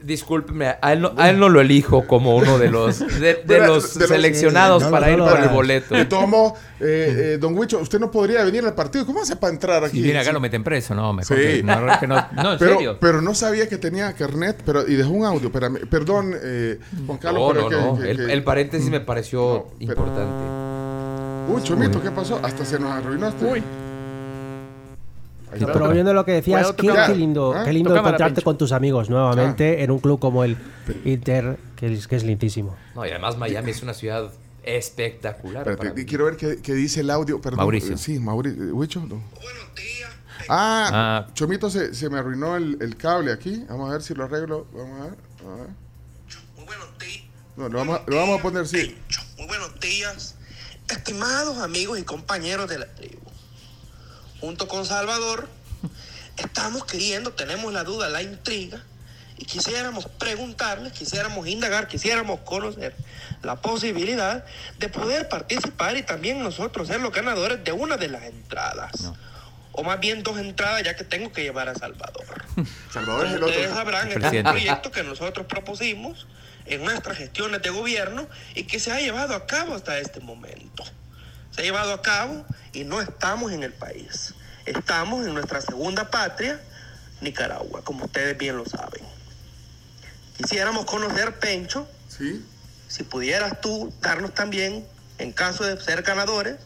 Discúlpeme, 0.03 0.77
a 0.81 0.93
él, 0.93 1.01
no, 1.01 1.13
a 1.17 1.31
él 1.31 1.39
no 1.41 1.49
lo 1.49 1.61
elijo 1.61 2.07
como 2.07 2.37
uno 2.37 2.59
de 2.59 2.71
los, 2.71 2.99
de, 2.99 3.19
de 3.21 3.35
Pero, 3.47 3.67
los 3.67 3.99
de 3.99 4.07
seleccionados 4.07 4.85
para 4.85 5.07
no, 5.07 5.13
ir 5.13 5.19
no, 5.19 5.27
no. 5.31 5.37
el 5.37 5.49
boleto. 5.49 6.07
Todos 6.09 6.29
modos, 6.29 6.53
eh, 6.79 7.33
eh, 7.35 7.39
don 7.41 7.57
Huicho, 7.59 7.79
usted 7.79 7.99
no 7.99 8.11
podría 8.11 8.45
venir 8.45 8.65
al 8.65 8.75
partido. 8.75 9.05
¿Cómo 9.07 9.23
hace 9.23 9.37
para 9.37 9.53
entrar 9.53 9.83
aquí? 9.85 9.97
Si 9.97 10.03
viene 10.03 10.19
acá 10.21 10.29
Sí. 10.29 10.35
lo 10.35 10.41
meten 10.41 10.63
preso, 10.63 10.95
no, 10.95 11.13
mejor 11.15 11.37
Sí. 11.37 11.43
que- 11.43 11.63
no, 11.63 11.91
es 11.91 11.99
que 11.99 12.07
no, 12.07 12.15
no, 12.33 12.53
en 12.53 12.59
pero, 12.59 12.75
serio. 12.75 12.99
pero 13.01 13.23
no 13.23 13.35
sabía 13.35 13.67
que 13.69 13.79
tenía 13.79 14.13
carnet, 14.13 14.61
pero 14.65 14.87
y 14.87 14.95
dejó 14.95 15.11
un 15.11 15.25
audio. 15.25 15.47
Espérame, 15.49 15.79
perdón, 15.91 16.35
eh, 16.43 16.79
Juan 17.07 17.19
Carlos. 17.19 17.41
No, 17.43 17.49
pero 17.49 17.63
no, 17.63 17.69
que- 17.69 17.77
no. 17.77 17.99
que- 17.99 18.11
El, 18.11 18.17
que- 18.27 18.33
el 18.35 18.45
paréntesis 18.45 18.91
me 18.91 19.01
pareció 19.01 19.69
importante. 19.81 20.23
Uy, 21.49 21.63
Chomito, 21.63 22.03
¿qué 22.03 22.11
pasó? 22.11 22.41
Hasta 22.43 22.65
se 22.65 22.79
nos 22.79 22.91
arruinó 22.93 23.29
este. 23.29 23.45
Uy. 23.45 23.63
No, 25.59 25.67
pero 25.69 25.87
volviendo 25.87 26.11
a 26.11 26.15
lo 26.15 26.25
que 26.27 26.33
decías, 26.33 26.75
Bueno, 26.77 27.07
qué, 27.07 27.15
lindo, 27.15 27.55
¿Ah? 27.57 27.65
qué 27.65 27.73
lindo 27.73 27.97
encontrarte 27.97 28.43
con 28.43 28.59
tus 28.59 28.71
amigos 28.73 29.09
nuevamente 29.09 29.83
en 29.83 29.91
un 29.91 29.99
club 29.99 30.19
como 30.21 30.45
el 30.45 30.59
Inter, 31.07 31.59
que 31.75 31.93
es, 31.95 32.07
que 32.07 32.17
es 32.17 32.25
lindísimo. 32.25 32.77
No, 32.95 33.07
y 33.07 33.11
además 33.11 33.39
Miami 33.39 33.71
es 33.71 33.83
una 33.83 33.95
ciudad 33.95 34.31
espectacular. 34.63 35.63
Espérate, 35.63 35.79
para 35.89 35.95
mí. 35.95 36.05
quiero 36.05 36.27
ver 36.27 36.37
qué, 36.37 36.59
qué 36.63 36.75
dice 36.75 37.01
el 37.01 37.09
audio. 37.11 37.41
Perdón. 37.41 37.59
Mauricio. 37.59 37.95
Eh, 37.95 37.99
Sí, 37.99 38.19
Mauricio. 38.19 38.63
¿Huicho? 38.75 39.01
No. 39.09 39.23
Ah, 40.51 40.91
Ah. 40.93 41.27
Chomito 41.33 41.71
se, 41.71 41.95
se 41.95 42.11
me 42.11 42.19
arruinó 42.19 42.57
el, 42.57 42.77
el 42.83 42.97
cable 42.97 43.33
aquí. 43.33 43.65
Vamos 43.71 43.89
a 43.89 43.93
ver 43.95 44.03
si 44.03 44.15
lo 44.15 44.25
arreglo. 44.25 44.67
Vamos 44.75 45.01
a 45.01 45.05
ver. 45.05 45.15
A 45.47 45.57
ver. 45.57 45.69
Muy 46.57 46.67
buenos 46.67 46.99
días. 46.99 47.25
No, 47.57 47.69
lo 47.71 47.79
vamos, 47.79 47.99
a- 48.01 48.03
lo 48.11 48.17
vamos 48.17 48.39
a 48.39 48.43
poner 48.43 48.67
sí. 48.67 48.97
Muy 49.39 49.47
buenos 49.47 49.81
días, 49.81 50.37
estimados 50.89 51.59
amigos 51.59 51.99
y 51.99 52.05
compañeros 52.05 52.69
de 52.69 52.79
la 52.79 52.87
tribu. 52.87 53.21
Junto 54.41 54.69
con 54.69 54.87
Salvador, 54.87 55.49
estamos 56.37 56.85
queriendo, 56.85 57.33
tenemos 57.33 57.73
la 57.73 57.85
duda, 57.85 58.09
la 58.09 58.23
intriga, 58.23 58.83
y 59.39 59.45
quisiéramos 59.45 60.07
preguntarles, 60.07 60.93
quisiéramos 60.93 61.47
indagar, 61.47 61.87
quisiéramos 61.87 62.41
conocer 62.41 62.95
la 63.43 63.57
posibilidad 63.57 64.45
de 64.79 64.89
poder 64.89 65.29
participar 65.29 65.97
y 65.97 66.03
también 66.03 66.43
nosotros 66.43 66.89
ser 66.89 67.01
los 67.01 67.13
ganadores 67.13 67.63
de 67.63 67.73
una 67.73 67.97
de 67.97 68.09
las 68.09 68.25
entradas. 68.25 69.13
O 69.73 69.85
más 69.85 70.01
bien 70.01 70.25
dos 70.25 70.39
entradas, 70.39 70.83
ya 70.83 70.97
que 70.97 71.05
tengo 71.05 71.31
que 71.31 71.43
llevar 71.43 71.69
a 71.69 71.75
Salvador. 71.77 72.45
Salvador 72.93 73.27
es 73.27 73.33
el 73.33 73.37
otro. 73.45 73.49
ustedes 73.49 73.71
sabrán, 73.71 74.09
este 74.11 74.27
es 74.27 74.45
un 74.45 74.51
proyecto 74.51 74.91
que 74.91 75.05
nosotros 75.05 75.47
propusimos 75.47 76.27
en 76.69 76.85
nuestras 76.85 77.17
gestiones 77.17 77.63
de 77.63 77.71
gobierno 77.71 78.29
y 78.55 78.65
que 78.65 78.79
se 78.79 78.93
ha 78.93 79.01
llevado 79.01 79.35
a 79.35 79.47
cabo 79.47 79.75
hasta 79.75 79.99
este 79.99 80.21
momento. 80.21 80.85
Se 81.51 81.63
ha 81.63 81.65
llevado 81.65 81.93
a 81.93 82.03
cabo 82.03 82.45
y 82.73 82.85
no 82.85 83.01
estamos 83.01 83.53
en 83.53 83.63
el 83.63 83.73
país. 83.73 84.35
Estamos 84.67 85.27
en 85.27 85.35
nuestra 85.35 85.61
segunda 85.61 86.11
patria, 86.11 86.61
Nicaragua, 87.21 87.83
como 87.85 88.05
ustedes 88.05 88.37
bien 88.37 88.57
lo 88.57 88.67
saben. 88.67 89.03
Quisiéramos 90.37 90.85
conocer, 90.85 91.39
Pencho, 91.39 91.89
Sí. 92.09 92.45
si 92.89 93.03
pudieras 93.03 93.61
tú 93.61 93.93
darnos 94.01 94.35
también, 94.35 94.87
en 95.19 95.33
caso 95.33 95.65
de 95.65 95.81
ser 95.81 96.03
ganadores, 96.03 96.57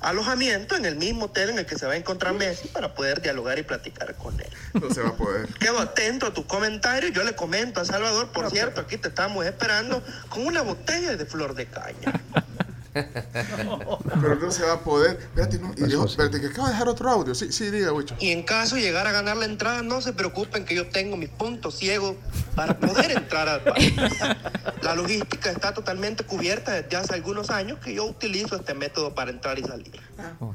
alojamiento 0.00 0.76
en 0.76 0.84
el 0.84 0.96
mismo 0.96 1.26
hotel 1.26 1.50
en 1.50 1.58
el 1.58 1.66
que 1.66 1.78
se 1.78 1.86
va 1.86 1.92
a 1.92 1.96
encontrar 1.96 2.34
Messi 2.34 2.68
para 2.68 2.94
poder 2.94 3.20
dialogar 3.20 3.58
y 3.58 3.62
platicar 3.62 4.14
con 4.16 4.38
él. 4.40 4.48
No 4.74 4.92
se 4.92 5.02
va 5.02 5.10
a 5.10 5.14
poder. 5.14 5.46
Quedo 5.60 5.78
atento 5.78 6.26
a 6.26 6.34
tus 6.34 6.46
comentarios. 6.46 7.12
Yo 7.12 7.22
le 7.22 7.34
comento 7.34 7.80
a 7.80 7.84
Salvador, 7.84 8.28
por 8.28 8.50
cierto, 8.50 8.80
aquí 8.80 8.96
te 8.96 9.08
estamos 9.08 9.44
esperando 9.44 10.02
con 10.28 10.46
una 10.46 10.62
botella 10.62 11.16
de 11.16 11.26
flor 11.26 11.54
de 11.54 11.66
caña. 11.66 12.20
Pero 14.20 14.34
no 14.36 14.50
se 14.50 14.64
va 14.64 14.72
a 14.74 14.80
poder. 14.80 15.12
Espérate, 15.20 15.58
no, 15.58 15.72
y 15.76 15.82
dijo, 15.84 16.04
espérate, 16.06 16.40
que 16.40 16.48
acabo 16.48 16.66
de 16.66 16.72
dejar 16.72 16.88
otro 16.88 17.08
audio. 17.10 17.34
Sí, 17.34 17.52
sí, 17.52 17.70
diga, 17.70 17.92
Wicho. 17.92 18.16
Y 18.18 18.30
en 18.30 18.42
caso 18.42 18.74
de 18.76 18.82
llegar 18.82 19.06
a 19.06 19.12
ganar 19.12 19.36
la 19.36 19.44
entrada, 19.44 19.82
no 19.82 20.00
se 20.00 20.12
preocupen 20.12 20.64
que 20.64 20.74
yo 20.74 20.88
tengo 20.88 21.16
mis 21.16 21.28
puntos 21.28 21.76
ciegos 21.78 22.16
para 22.56 22.78
poder 22.78 23.12
entrar 23.12 23.48
al 23.48 23.62
país. 23.62 23.92
La 24.82 24.94
logística 24.94 25.50
está 25.50 25.72
totalmente 25.74 26.24
cubierta 26.24 26.72
desde 26.72 26.96
hace 26.96 27.14
algunos 27.14 27.50
años 27.50 27.78
que 27.78 27.94
yo 27.94 28.06
utilizo 28.06 28.56
este 28.56 28.74
método 28.74 29.14
para 29.14 29.30
entrar 29.30 29.58
y 29.58 29.62
salir. 29.62 29.92
Pero 30.16 30.54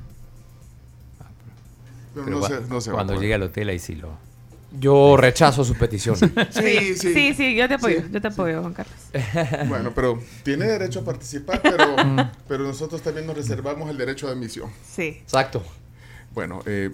Pero 2.14 2.30
no 2.30 2.40
cua- 2.42 2.48
se, 2.48 2.62
no 2.70 2.82
se 2.82 2.90
va 2.92 2.96
a 2.96 2.98
cuando 2.98 3.14
poder. 3.14 3.22
llegue 3.24 3.34
al 3.36 3.44
hotel 3.44 3.70
ahí 3.70 3.80
sí 3.80 3.96
lo... 3.96 4.18
Yo 4.72 5.16
rechazo 5.18 5.64
su 5.64 5.76
petición. 5.76 6.16
Sí, 6.52 6.96
sí. 6.96 7.14
Sí, 7.14 7.34
sí, 7.34 7.56
yo 7.56 7.68
te 7.68 7.76
apoyo, 7.76 8.04
yo 8.12 8.22
te 8.22 8.28
apoyo, 8.28 8.62
Juan 8.62 8.74
Carlos. 8.74 8.96
Bueno, 9.68 9.92
pero 9.94 10.20
tiene 10.44 10.66
derecho 10.66 11.00
a 11.00 11.04
participar, 11.04 11.62
pero, 11.62 11.96
pero 12.48 12.64
nosotros 12.64 13.02
también 13.02 13.26
nos 13.26 13.36
reservamos 13.36 13.90
el 13.90 13.98
derecho 13.98 14.28
de 14.28 14.34
admisión. 14.34 14.70
Sí. 14.88 15.20
Exacto. 15.24 15.64
Bueno, 16.34 16.62
eh, 16.66 16.90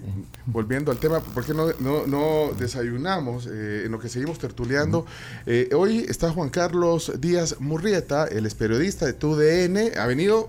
volviendo 0.45 0.91
al 0.91 0.99
tema, 0.99 1.19
¿por 1.19 1.43
qué 1.43 1.55
no, 1.55 1.69
no, 1.79 2.05
no 2.05 2.51
desayunamos 2.53 3.47
eh, 3.47 3.83
en 3.85 3.91
lo 3.91 3.99
que 3.99 4.07
seguimos 4.07 4.37
tertuleando? 4.37 5.07
Eh, 5.47 5.69
hoy 5.75 6.05
está 6.07 6.29
Juan 6.29 6.49
Carlos 6.49 7.11
Díaz 7.19 7.55
Murrieta, 7.59 8.27
él 8.27 8.45
es 8.45 8.53
periodista 8.53 9.07
de 9.07 9.13
TUDN, 9.13 9.97
ha 9.97 10.05
venido 10.05 10.47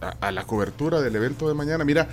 a, 0.00 0.08
a 0.20 0.32
la 0.32 0.44
cobertura 0.44 1.00
del 1.00 1.14
evento 1.14 1.46
de 1.46 1.54
mañana. 1.54 1.84
Mira, 1.84 2.08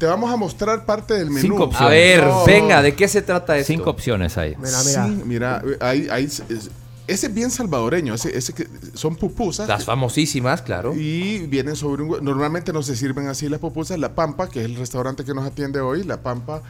te 0.00 0.06
vamos 0.06 0.32
a 0.32 0.36
mostrar 0.36 0.86
parte 0.86 1.14
del 1.14 1.26
menú. 1.30 1.42
Cinco 1.42 1.62
A 1.62 1.66
opciones. 1.66 1.90
ver, 1.90 2.24
No. 2.26 2.44
venga, 2.46 2.80
¿de 2.82 2.94
qué 2.96 3.06
se 3.06 3.20
trata 3.22 3.56
esto? 3.58 3.68
Cinco 3.72 3.90
opciones 3.90 4.36
ahí. 4.38 4.56
Mira, 4.58 4.78
mira. 4.84 5.04
Sí, 5.06 5.22
mira, 5.26 5.62
ahí, 5.78 6.08
ahí 6.10 6.24
es- 6.24 6.42
es- 6.48 6.70
ese 7.06 7.26
es 7.26 7.34
bien 7.34 7.50
salvadoreño, 7.50 8.14
ese, 8.14 8.36
ese 8.36 8.52
que 8.54 8.66
son 8.94 9.14
pupusas. 9.16 9.68
Las 9.68 9.84
famosísimas, 9.84 10.62
claro. 10.62 10.94
Y 10.96 11.40
vienen 11.48 11.76
sobre 11.76 12.02
un 12.02 12.24
Normalmente 12.24 12.72
no 12.72 12.82
se 12.82 12.96
sirven 12.96 13.28
así 13.28 13.48
las 13.48 13.60
pupusas. 13.60 13.98
La 13.98 14.14
Pampa, 14.14 14.48
que 14.48 14.60
es 14.60 14.64
el 14.64 14.76
restaurante 14.76 15.22
que 15.24 15.34
nos 15.34 15.44
atiende 15.44 15.80
hoy, 15.80 16.02
La 16.04 16.22
Pampa, 16.22 16.62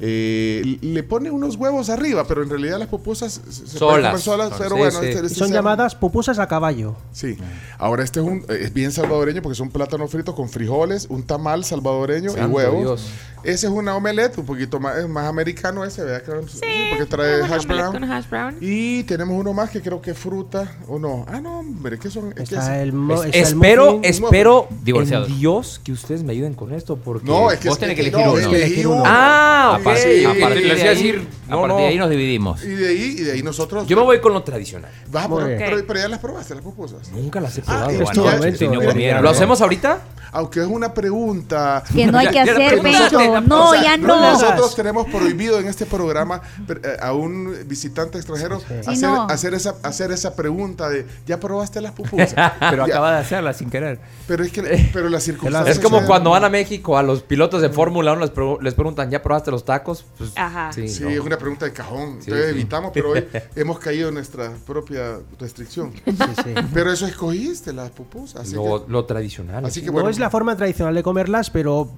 eh, 0.00 0.78
le 0.80 1.02
pone 1.02 1.30
unos 1.30 1.56
huevos 1.56 1.88
arriba, 1.90 2.24
pero 2.26 2.42
en 2.42 2.50
realidad 2.50 2.78
las 2.78 2.88
pupusas 2.88 3.40
se- 3.48 3.66
Solas. 3.66 4.20
solas. 4.20 4.48
Sí, 4.50 4.54
Pero 4.58 4.70
sí. 4.76 4.80
bueno, 4.80 5.02
Y 5.02 5.06
este- 5.08 5.22
Y 5.22 5.26
este 5.26 5.38
son 5.38 5.48
se- 5.48 5.54
llamadas 5.54 5.94
pupusas 5.94 6.38
a 6.38 6.48
caballo. 6.48 6.94
Sí. 7.12 7.36
Ahora 7.78 8.02
este 8.04 8.20
es 8.20 8.26
un 8.26 8.38
eh, 8.48 8.58
es 8.62 8.72
bien 8.74 8.90
salvadoreño 8.92 9.42
porque 9.42 9.54
es 9.54 9.60
un 9.60 9.70
plátano 9.70 10.06
frito 10.08 10.34
con 10.34 10.48
frijoles, 10.48 11.06
un 11.08 11.22
tamal 11.24 11.64
salvadoreño 11.64 12.30
y 12.30 12.34
Santo 12.34 12.56
huevos. 12.56 12.80
Dios. 12.80 13.06
Ese 13.44 13.66
es 13.66 13.72
una 13.72 13.96
omelette, 13.96 14.38
un 14.38 14.46
poquito 14.46 14.78
más, 14.78 14.98
es 14.98 15.08
más 15.08 15.26
americano 15.26 15.84
ese, 15.84 16.04
¿verdad? 16.04 16.22
Claro, 16.24 16.46
sí, 16.46 16.60
porque 16.90 17.06
trae 17.06 17.42
hash 17.42 17.66
brown. 17.66 17.90
con 17.92 18.04
hash 18.04 18.28
brown. 18.30 18.56
Y 18.60 19.02
tenemos 19.02 19.36
uno 19.36 19.52
más 19.52 19.68
que 19.70 19.80
creo 19.80 20.00
que 20.00 20.12
es 20.12 20.18
fruta 20.18 20.70
o 20.86 20.96
no. 21.00 21.26
Ah, 21.28 21.40
no, 21.40 21.58
hombre, 21.58 21.98
¿qué 21.98 22.08
son? 22.08 22.32
¿Qué 22.32 22.44
el, 22.82 22.92
mo- 22.92 23.14
Es- 23.14 23.24
está 23.34 23.38
el 23.38 23.44
espero, 23.44 24.00
espero 24.04 24.68
Divorciados. 24.84 25.28
en 25.28 25.38
Dios 25.40 25.80
que 25.82 25.90
ustedes 25.90 26.22
me 26.22 26.32
ayuden 26.32 26.54
con 26.54 26.72
esto 26.72 26.96
porque 26.96 27.26
No, 27.26 27.50
es 27.50 27.58
que 27.58 27.68
Vos 27.68 27.78
es- 27.78 27.80
tenés 27.80 27.96
que 27.96 28.02
elegir 28.02 28.24
no, 28.24 28.32
uno. 28.32 28.38
Elegir 28.56 28.86
uno. 28.86 28.96
uno. 28.98 29.04
Ah, 29.06 29.80
Aparte- 30.00 30.26
a 30.26 30.40
partir 30.48 30.64
de 30.64 30.72
ahí- 30.72 30.88
decir, 30.88 31.28
a 31.48 31.50
no, 31.50 31.60
partir 31.60 31.68
no. 31.68 31.76
de 31.78 31.86
ahí 31.86 31.98
nos 31.98 32.10
dividimos. 32.10 32.64
Y 32.64 32.68
de 32.68 32.88
ahí, 32.88 33.16
y 33.18 33.22
de 33.22 33.32
ahí 33.32 33.42
nosotros. 33.42 33.86
Yo 33.86 33.96
me 33.96 34.02
voy 34.02 34.20
con 34.20 34.32
lo 34.32 34.42
tradicional. 34.42 34.90
Vas 35.10 35.24
a 35.24 35.28
probar, 35.28 35.46
bien. 35.48 35.58
pero, 35.58 35.86
pero 35.86 35.98
ya 36.00 36.08
las 36.08 36.18
probaste, 36.18 36.54
las 36.54 36.62
pupusas. 36.64 37.10
Nunca 37.12 37.40
las 37.40 37.56
he 37.58 37.62
Ah, 37.66 37.86
probado. 37.88 38.42
no 38.70 38.80
comieron, 38.88 39.22
¿Lo 39.22 39.30
hacemos 39.30 39.60
ahorita? 39.60 40.00
Aunque 40.34 40.60
es 40.60 40.66
una 40.66 40.94
pregunta. 40.94 41.82
Que 41.94 42.06
no 42.06 42.16
hay 42.18 42.28
que 42.28 42.40
hacer, 42.40 42.82
la- 42.82 43.40
No, 43.42 43.68
O 43.68 43.72
sea, 43.74 43.82
ya 43.82 43.96
no- 43.98 44.06
no. 44.08 44.32
Nosotros 44.32 44.74
tenemos 44.74 45.06
prohibido 45.08 45.58
en 45.60 45.68
este 45.68 45.84
programa 45.84 46.40
eh, 46.68 46.96
a 47.00 47.12
un 47.12 47.54
visitante 47.66 48.16
extranjero 48.16 48.58
Sí, 48.60 48.64
hacer, 48.90 49.08
no. 49.10 49.22
hacer, 49.28 49.52
esa, 49.54 49.74
hacer 49.82 50.10
esa 50.10 50.34
pregunta 50.34 50.88
de 50.88 51.04
¿ya 51.26 51.38
probaste 51.38 51.82
las 51.82 51.92
pupusas? 51.92 52.34
Pero 52.60 52.86
Ya, 52.86 52.94
acaba 52.94 53.12
de 53.12 53.18
hacerla 53.18 53.52
sin 53.52 53.68
querer. 53.68 53.98
pero 54.26 54.42
es 54.42 54.50
que 54.52 54.62
pero 54.92 55.08
las 55.10 55.22
circunstancias 55.22 55.76
Es 55.76 55.82
como 55.84 56.02
cuando 56.06 56.30
van 56.30 56.44
a 56.44 56.48
México 56.48 56.96
a 56.96 57.02
los 57.02 57.22
pilotos 57.22 57.60
de 57.60 57.68
Fórmula 57.68 58.12
1 58.12 58.20
les, 58.22 58.30
pre- 58.30 58.56
les 58.62 58.72
preguntan, 58.74 59.10
¿ya 59.10 59.22
probaste 59.22 59.50
los 59.50 59.64
tacos? 59.66 59.71
Pues, 60.18 60.32
Ajá. 60.36 60.72
Sí, 60.72 60.88
Sí, 60.88 61.02
no. 61.04 61.10
es 61.10 61.20
una 61.20 61.38
pregunta 61.38 61.64
de 61.64 61.72
cajón. 61.72 62.18
Sí, 62.20 62.30
Entonces 62.30 62.44
sí. 62.46 62.50
evitamos, 62.60 62.90
pero 62.92 63.10
hoy 63.10 63.24
hemos 63.56 63.78
caído 63.78 64.08
en 64.08 64.14
nuestra 64.14 64.52
propia 64.66 65.18
restricción. 65.38 65.92
Sí, 66.04 66.12
sí. 66.44 66.54
Pero 66.74 66.92
eso 66.92 67.06
escogiste, 67.06 67.72
las 67.72 67.90
pupusas. 67.90 68.42
Así 68.42 68.54
lo, 68.54 68.84
que, 68.86 68.92
lo 68.92 69.04
tradicional. 69.04 69.64
así 69.64 69.80
que 69.80 69.86
No 69.86 69.92
bueno. 69.92 70.08
es 70.10 70.18
la 70.18 70.30
forma 70.30 70.56
tradicional 70.56 70.94
de 70.94 71.02
comerlas, 71.02 71.50
pero 71.50 71.90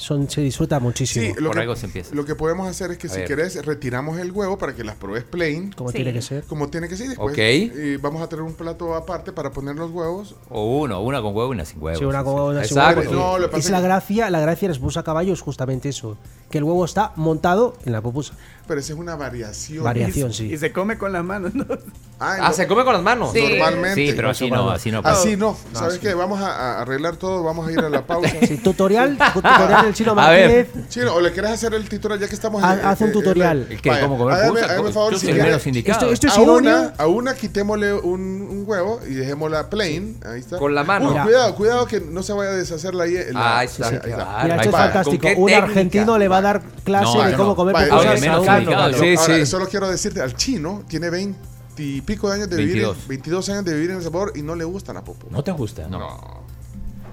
son, 0.00 0.30
se 0.30 0.40
disfruta 0.40 0.80
muchísimo. 0.80 1.26
Sí, 1.26 1.40
lo 1.40 1.48
Por 1.50 1.56
que, 1.56 1.60
algo 1.62 1.76
se 1.76 1.86
empieza. 1.86 2.14
lo 2.14 2.24
que 2.24 2.34
podemos 2.34 2.66
hacer 2.66 2.90
es 2.90 2.98
que 2.98 3.06
A 3.06 3.10
si 3.10 3.18
ver. 3.18 3.28
querés 3.28 3.64
retiramos 3.66 4.18
el 4.18 4.32
huevo 4.32 4.56
para 4.56 4.74
que 4.74 4.82
las 4.82 4.96
pruebes 4.96 5.24
plain, 5.24 5.72
como 5.72 5.90
Sí. 5.90 5.96
tiene 5.96 6.12
que 6.12 6.22
ser. 6.22 6.44
como 6.44 6.68
tiene 6.68 6.88
que 6.88 6.96
ser. 6.96 7.08
Después 7.08 7.32
Ok. 7.34 7.38
y 7.38 7.96
vamos 7.98 8.22
a 8.22 8.28
tener 8.28 8.42
un 8.42 8.54
plato 8.54 8.94
aparte 8.94 9.32
para 9.32 9.50
poner 9.50 9.76
los 9.76 9.90
huevos. 9.90 10.34
O 10.48 10.78
uno, 10.80 11.02
una 11.02 11.20
con 11.20 11.36
huevo 11.36 11.52
y 11.52 11.54
una 11.54 11.64
sin 11.66 11.82
huevo. 11.82 11.98
Sí, 11.98 12.04
una 12.04 12.24
con 12.24 12.34
una 12.40 12.64
sin 12.64 12.78
Exacto. 12.78 13.00
huevo. 13.02 13.12
No, 13.14 13.38
lo 13.38 13.52
es 13.56 13.68
la 13.70 13.80
gracia, 13.80 14.30
la 14.30 14.40
gracia 14.40 14.68
de 14.68 14.70
las 14.70 14.78
pupusas 14.78 15.02
a 15.02 15.04
caballo 15.04 15.32
es 15.34 15.40
justamente 15.42 15.90
eso, 15.90 16.16
que 16.50 16.58
el 16.58 16.64
huevo 16.64 16.84
está 16.84 17.12
montado 17.16 17.74
en 17.84 17.92
la 17.92 18.00
pupusa. 18.00 18.34
Pero 18.70 18.78
esa 18.82 18.92
es 18.92 18.98
una 19.00 19.16
variación. 19.16 19.82
Variación, 19.82 20.30
Y 20.30 20.34
sí. 20.34 20.56
se 20.56 20.70
come 20.70 20.96
con 20.96 21.12
las 21.12 21.24
manos, 21.24 21.52
¿no? 21.56 21.66
Ah, 22.20 22.36
Ah, 22.38 22.48
no- 22.50 22.52
se 22.52 22.68
come 22.68 22.84
con 22.84 22.92
las 22.92 23.02
manos. 23.02 23.32
Sí. 23.32 23.40
Normalmente. 23.40 23.94
Sí, 24.06 24.12
pero 24.14 24.30
así 24.30 24.48
no, 24.48 24.70
así 24.70 24.92
no. 24.92 25.00
Así 25.02 25.36
no. 25.36 25.56
¿Sabes 25.72 25.98
qué? 25.98 26.14
Vamos 26.14 26.40
a, 26.40 26.52
a 26.76 26.82
arreglar 26.82 27.16
todo, 27.16 27.42
vamos 27.42 27.66
a 27.66 27.72
ir 27.72 27.80
a 27.80 27.88
la 27.88 28.06
pausa. 28.06 28.30
Sí, 28.46 28.58
tutorial, 28.58 29.18
tutorial 29.34 29.86
del 29.86 29.94
chino 29.94 30.12
A 30.16 30.30
ver. 30.30 30.66
Martínez. 30.68 30.88
Chino, 30.88 31.14
¿o 31.16 31.20
le 31.20 31.32
querés 31.32 31.50
hacer 31.50 31.74
el 31.74 31.88
tutorial 31.88 32.20
ya 32.20 32.28
que 32.28 32.34
estamos 32.36 32.62
Haz- 32.62 32.78
haz 32.84 33.00
un 33.00 33.10
tutorial. 33.10 33.66
El 33.70 33.80
que 33.82 33.88
Vaya, 33.90 34.02
como 34.02 34.18
comer 34.18 34.36
hágame- 34.36 34.62
hágame 34.62 34.92
favor, 34.92 35.12
yo 35.14 35.18
si. 35.18 35.30
Esto- 35.30 36.12
esto 36.12 36.26
es 36.28 36.36
a 36.36 36.40
una, 36.42 36.92
a 36.96 37.06
una 37.08 37.34
quitémosle 37.34 37.94
un, 37.94 38.20
un 38.20 38.62
huevo 38.66 39.00
y 39.08 39.14
dejémosla 39.14 39.68
plain. 39.68 40.20
Ahí 40.24 40.38
está. 40.38 40.58
Con 40.58 40.76
la 40.76 40.84
mano. 40.84 41.10
Uy, 41.12 41.18
cuidado, 41.22 41.54
cuidado 41.56 41.86
que 41.86 42.00
no 42.00 42.22
se 42.22 42.34
vaya 42.34 42.50
a 42.50 42.54
deshacer 42.54 42.94
la, 42.94 43.06
la- 43.06 43.10
qué 43.10 43.32
ahí 43.34 43.66
está. 43.66 43.90
Mira, 44.44 44.56
esto 44.56 44.68
es 44.68 44.70
fantástico. 44.76 45.22
¿Con 45.22 45.34
qué 45.34 45.34
Un 45.36 45.52
argentino 45.54 46.18
le 46.18 46.28
va 46.28 46.36
a 46.36 46.42
dar 46.42 46.62
clase 46.84 47.18
de 47.18 47.34
cómo 47.34 47.56
comer 47.56 47.74
Complicado. 48.64 48.92
Sí, 48.94 49.14
Ahora, 49.18 49.36
sí. 49.38 49.46
solo 49.46 49.68
quiero 49.68 49.88
decirte, 49.88 50.20
al 50.20 50.34
chino 50.36 50.82
tiene 50.88 51.10
20 51.10 51.38
y 51.78 52.00
pico 52.02 52.28
de 52.28 52.34
años 52.36 52.50
de 52.50 52.56
vivir, 52.56 52.74
22. 52.82 53.08
22 53.08 53.48
años 53.50 53.64
de 53.64 53.74
vivir 53.74 53.90
en 53.90 53.96
El 53.96 54.02
Salvador 54.02 54.32
y 54.36 54.42
no 54.42 54.54
le 54.54 54.64
gustan 54.64 54.94
las 54.96 55.04
pupusas. 55.04 55.32
¿No 55.32 55.42
te 55.42 55.52
gusta? 55.52 55.88
No. 55.88 56.40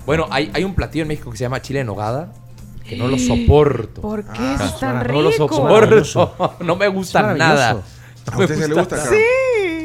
Bueno, 0.06 0.26
hay, 0.30 0.52
hay 0.54 0.64
un 0.64 0.74
platillo 0.76 1.02
en 1.04 1.08
México 1.10 1.32
que 1.32 1.38
se 1.38 1.44
llama 1.44 1.62
chile 1.62 1.82
en 1.82 1.88
nogada 1.88 2.32
que 2.88 2.96
no 2.96 3.08
lo 3.10 3.18
soporto. 3.18 4.00
¿Por 4.02 4.24
qué 4.24 4.40
Ah, 4.40 4.58
es 4.66 4.80
tan 4.80 5.06
No 5.08 5.22
lo 5.22 5.30
rico? 5.32 5.48
soporto. 5.50 6.56
No 6.64 6.76
me 6.78 6.88
gusta 6.88 7.34
nada. 7.34 7.82
¿A 8.32 8.38
usted 8.40 8.58
se 8.58 8.68
le 8.68 8.74
gusta, 8.76 8.96
Carol? 8.98 9.14
Sí, 9.14 9.24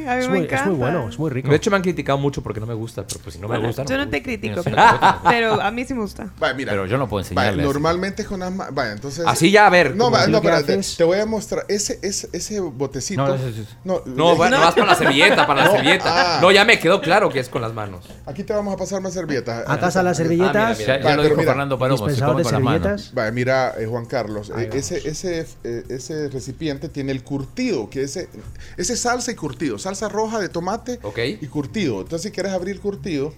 a 0.09 0.15
mí 0.15 0.21
Es 0.21 0.29
me 0.29 0.35
muy, 0.39 0.39
encanta. 0.47 0.65
es 0.65 0.67
muy 0.71 0.77
bueno, 0.79 1.09
es 1.09 1.19
muy 1.19 1.31
rico. 1.31 1.49
De 1.49 1.57
hecho, 1.57 1.71
me 1.71 1.77
han 1.77 1.83
criticado 1.83 2.19
mucho 2.19 2.43
porque 2.43 2.61
no 2.61 2.67
me 2.67 2.75
gusta, 2.75 3.07
pero 3.07 3.21
pues 3.21 3.35
si 3.35 3.41
no 3.41 3.49
me 3.49 3.59
gusta. 3.59 3.85
Yo 3.85 3.97
no 3.97 4.09
te 4.09 4.23
critico, 4.23 4.63
pero, 4.63 4.77
no, 4.77 4.93
no, 5.01 5.21
pero 5.29 5.61
a 5.63 5.71
mí 5.71 5.85
sí 5.85 5.95
me 5.95 6.01
gusta. 6.01 6.31
Vaya, 6.39 6.55
mira. 6.55 6.73
Pero 6.73 6.87
yo 6.87 6.99
no 6.99 7.09
puedo 7.09 7.23
enseñarles. 7.23 7.65
normalmente 7.65 8.23
es 8.23 8.29
con 8.29 8.41
las 8.41 8.53
manos. 8.53 8.75
Vaya, 8.75 8.93
entonces. 8.93 9.25
Así 9.27 9.51
ya, 9.51 9.67
a 9.67 9.71
ver. 9.71 9.95
No, 9.97 10.11
va- 10.11 10.27
no, 10.27 10.39
espérate, 10.39 10.75
haces- 10.75 10.97
te 10.97 11.05
voy 11.05 11.19
a 11.19 11.27
mostrar 11.27 11.65
ese, 11.69 11.99
ese, 12.03 12.29
ese 12.33 12.61
botecito. 12.61 13.27
No, 13.27 13.35
ese- 13.35 13.49
ese- 13.51 13.65
No, 13.85 14.03
No, 14.07 14.37
vas 14.37 14.75
para 14.75 14.87
la 14.87 14.95
servilleta, 14.95 15.47
para 15.47 15.61
la 15.65 15.67
No, 15.71 15.73
servilleta. 15.73 16.37
ah. 16.37 16.41
No, 16.41 16.51
ya 16.51 16.65
me 16.65 16.79
quedó 16.79 17.01
claro 17.01 17.29
que 17.31 17.41
es 17.41 17.49
con 17.49 17.63
las 17.63 17.73
manos. 17.73 18.05
Aquí 18.27 18.45
te 18.45 18.53
vamos 18.53 18.75
a 18.75 18.77
pasar 18.77 19.01
más 19.01 19.13
servilletas. 19.15 19.69
Acá 19.69 19.89
están 19.89 20.05
las 20.05 20.17
servilletas. 20.17 20.79
mira, 20.79 20.97
Ya, 20.97 20.99
ya 20.99 21.05
Vale, 21.05 21.17
lo 21.17 21.23
dijo 21.25 21.37
mira, 21.37 21.51
Fernando 21.53 21.79
Palomo, 21.79 22.09
se 22.09 22.21
come 22.21 22.39
de 22.39 22.43
con 22.45 22.53
las 22.53 22.63
manos. 22.63 22.81
servilletas. 22.83 23.15
Vaya, 23.15 23.31
mira, 23.33 23.75
eh, 23.79 23.87
Juan 23.87 24.07
Carlos, 24.07 24.53
eh, 24.57 24.71
ese, 24.73 25.07
ese, 25.09 25.47
eh, 25.65 25.85
ese 25.89 26.29
recipiente 26.29 26.89
tiene 26.89 27.13
el 27.13 27.23
curtido, 27.23 27.89
que 27.91 28.03
ese, 28.03 28.29
ese 28.77 28.93
es 28.95 29.01
salsa 29.01 29.31
y 29.31 29.35
curtido, 29.35 29.79
salsa 29.79 29.92
roja 30.01 30.39
de 30.39 30.49
tomate 30.49 30.99
Ok. 31.03 31.19
y 31.41 31.47
curtido. 31.49 32.01
Entonces, 32.01 32.23
si 32.23 32.31
quieres 32.31 32.53
abrir 32.53 32.81
curtido, 32.81 33.33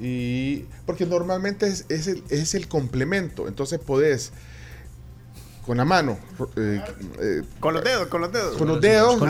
y 0.00 0.66
porque 0.84 1.06
normalmente 1.06 1.66
es, 1.66 1.86
es 1.88 2.06
el, 2.06 2.22
es 2.28 2.54
el 2.54 2.68
complemento, 2.68 3.48
entonces 3.48 3.78
podés 3.78 4.32
con 5.64 5.78
la 5.78 5.84
mano, 5.84 6.16
eh, 6.56 6.80
eh, 7.20 7.42
Con 7.58 7.74
los 7.74 7.82
dedos, 7.82 8.06
con 8.06 8.20
los 8.20 8.30
dedos. 8.30 8.56
con 8.56 8.68
los 8.68 8.80
dedos, 8.80 9.18
y 9.20 9.24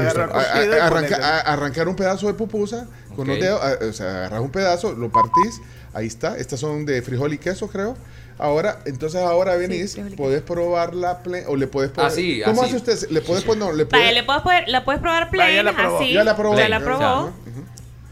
arranca- 0.79 1.40
arrancar 1.40 1.88
un 1.88 1.96
pedazo 1.96 2.26
de 2.26 2.35
pupusa 2.35 2.87
con 3.14 3.26
los 3.26 3.37
Ok. 3.37 3.42
dedos, 3.42 3.61
a- 3.62 3.79
o 3.87 3.92
sea, 3.92 4.11
agarras 4.11 4.40
un 4.42 4.50
pedazo, 4.50 4.92
lo 4.92 5.11
partís, 5.11 5.61
ahí 5.94 6.07
está, 6.07 6.37
estas 6.37 6.61
son 6.61 6.85
de 6.85 7.00
frijol 7.00 7.33
y 7.33 7.38
queso, 7.38 7.68
creo. 7.68 7.96
Ahora, 8.38 8.81
entonces 8.85 9.20
ahora 9.22 9.57
venís, 9.57 9.94
queso. 9.94 10.14
podés 10.16 10.42
probar 10.42 10.94
la 10.94 11.20
o 11.46 11.57
le 11.57 11.66
podés 11.66 11.90
poner. 11.90 12.11
Así, 12.11 12.42
¿Cómo 12.44 12.62
así. 12.62 12.77
hace 12.77 12.92
usted? 12.92 13.11
Le 13.11 13.20
podés 13.22 13.44
poner, 13.44 13.64
no, 13.64 13.72
le 13.72 13.85
Vaya, 13.85 14.05
podés- 14.11 14.14
le 14.14 14.22
puedes 14.25 14.42
poder- 14.42 14.68
la 14.68 14.85
puedes 14.85 15.01
probar 15.01 15.31
ya 15.33 15.62
la 15.62 15.72
probó. 15.75 15.99
así. 15.99 16.12
ya 16.12 16.25
la 16.25 16.37
probó. 16.37 16.57
Ya 16.59 16.68
la 16.68 16.79
Ya, 16.79 16.85
probó. 16.85 17.33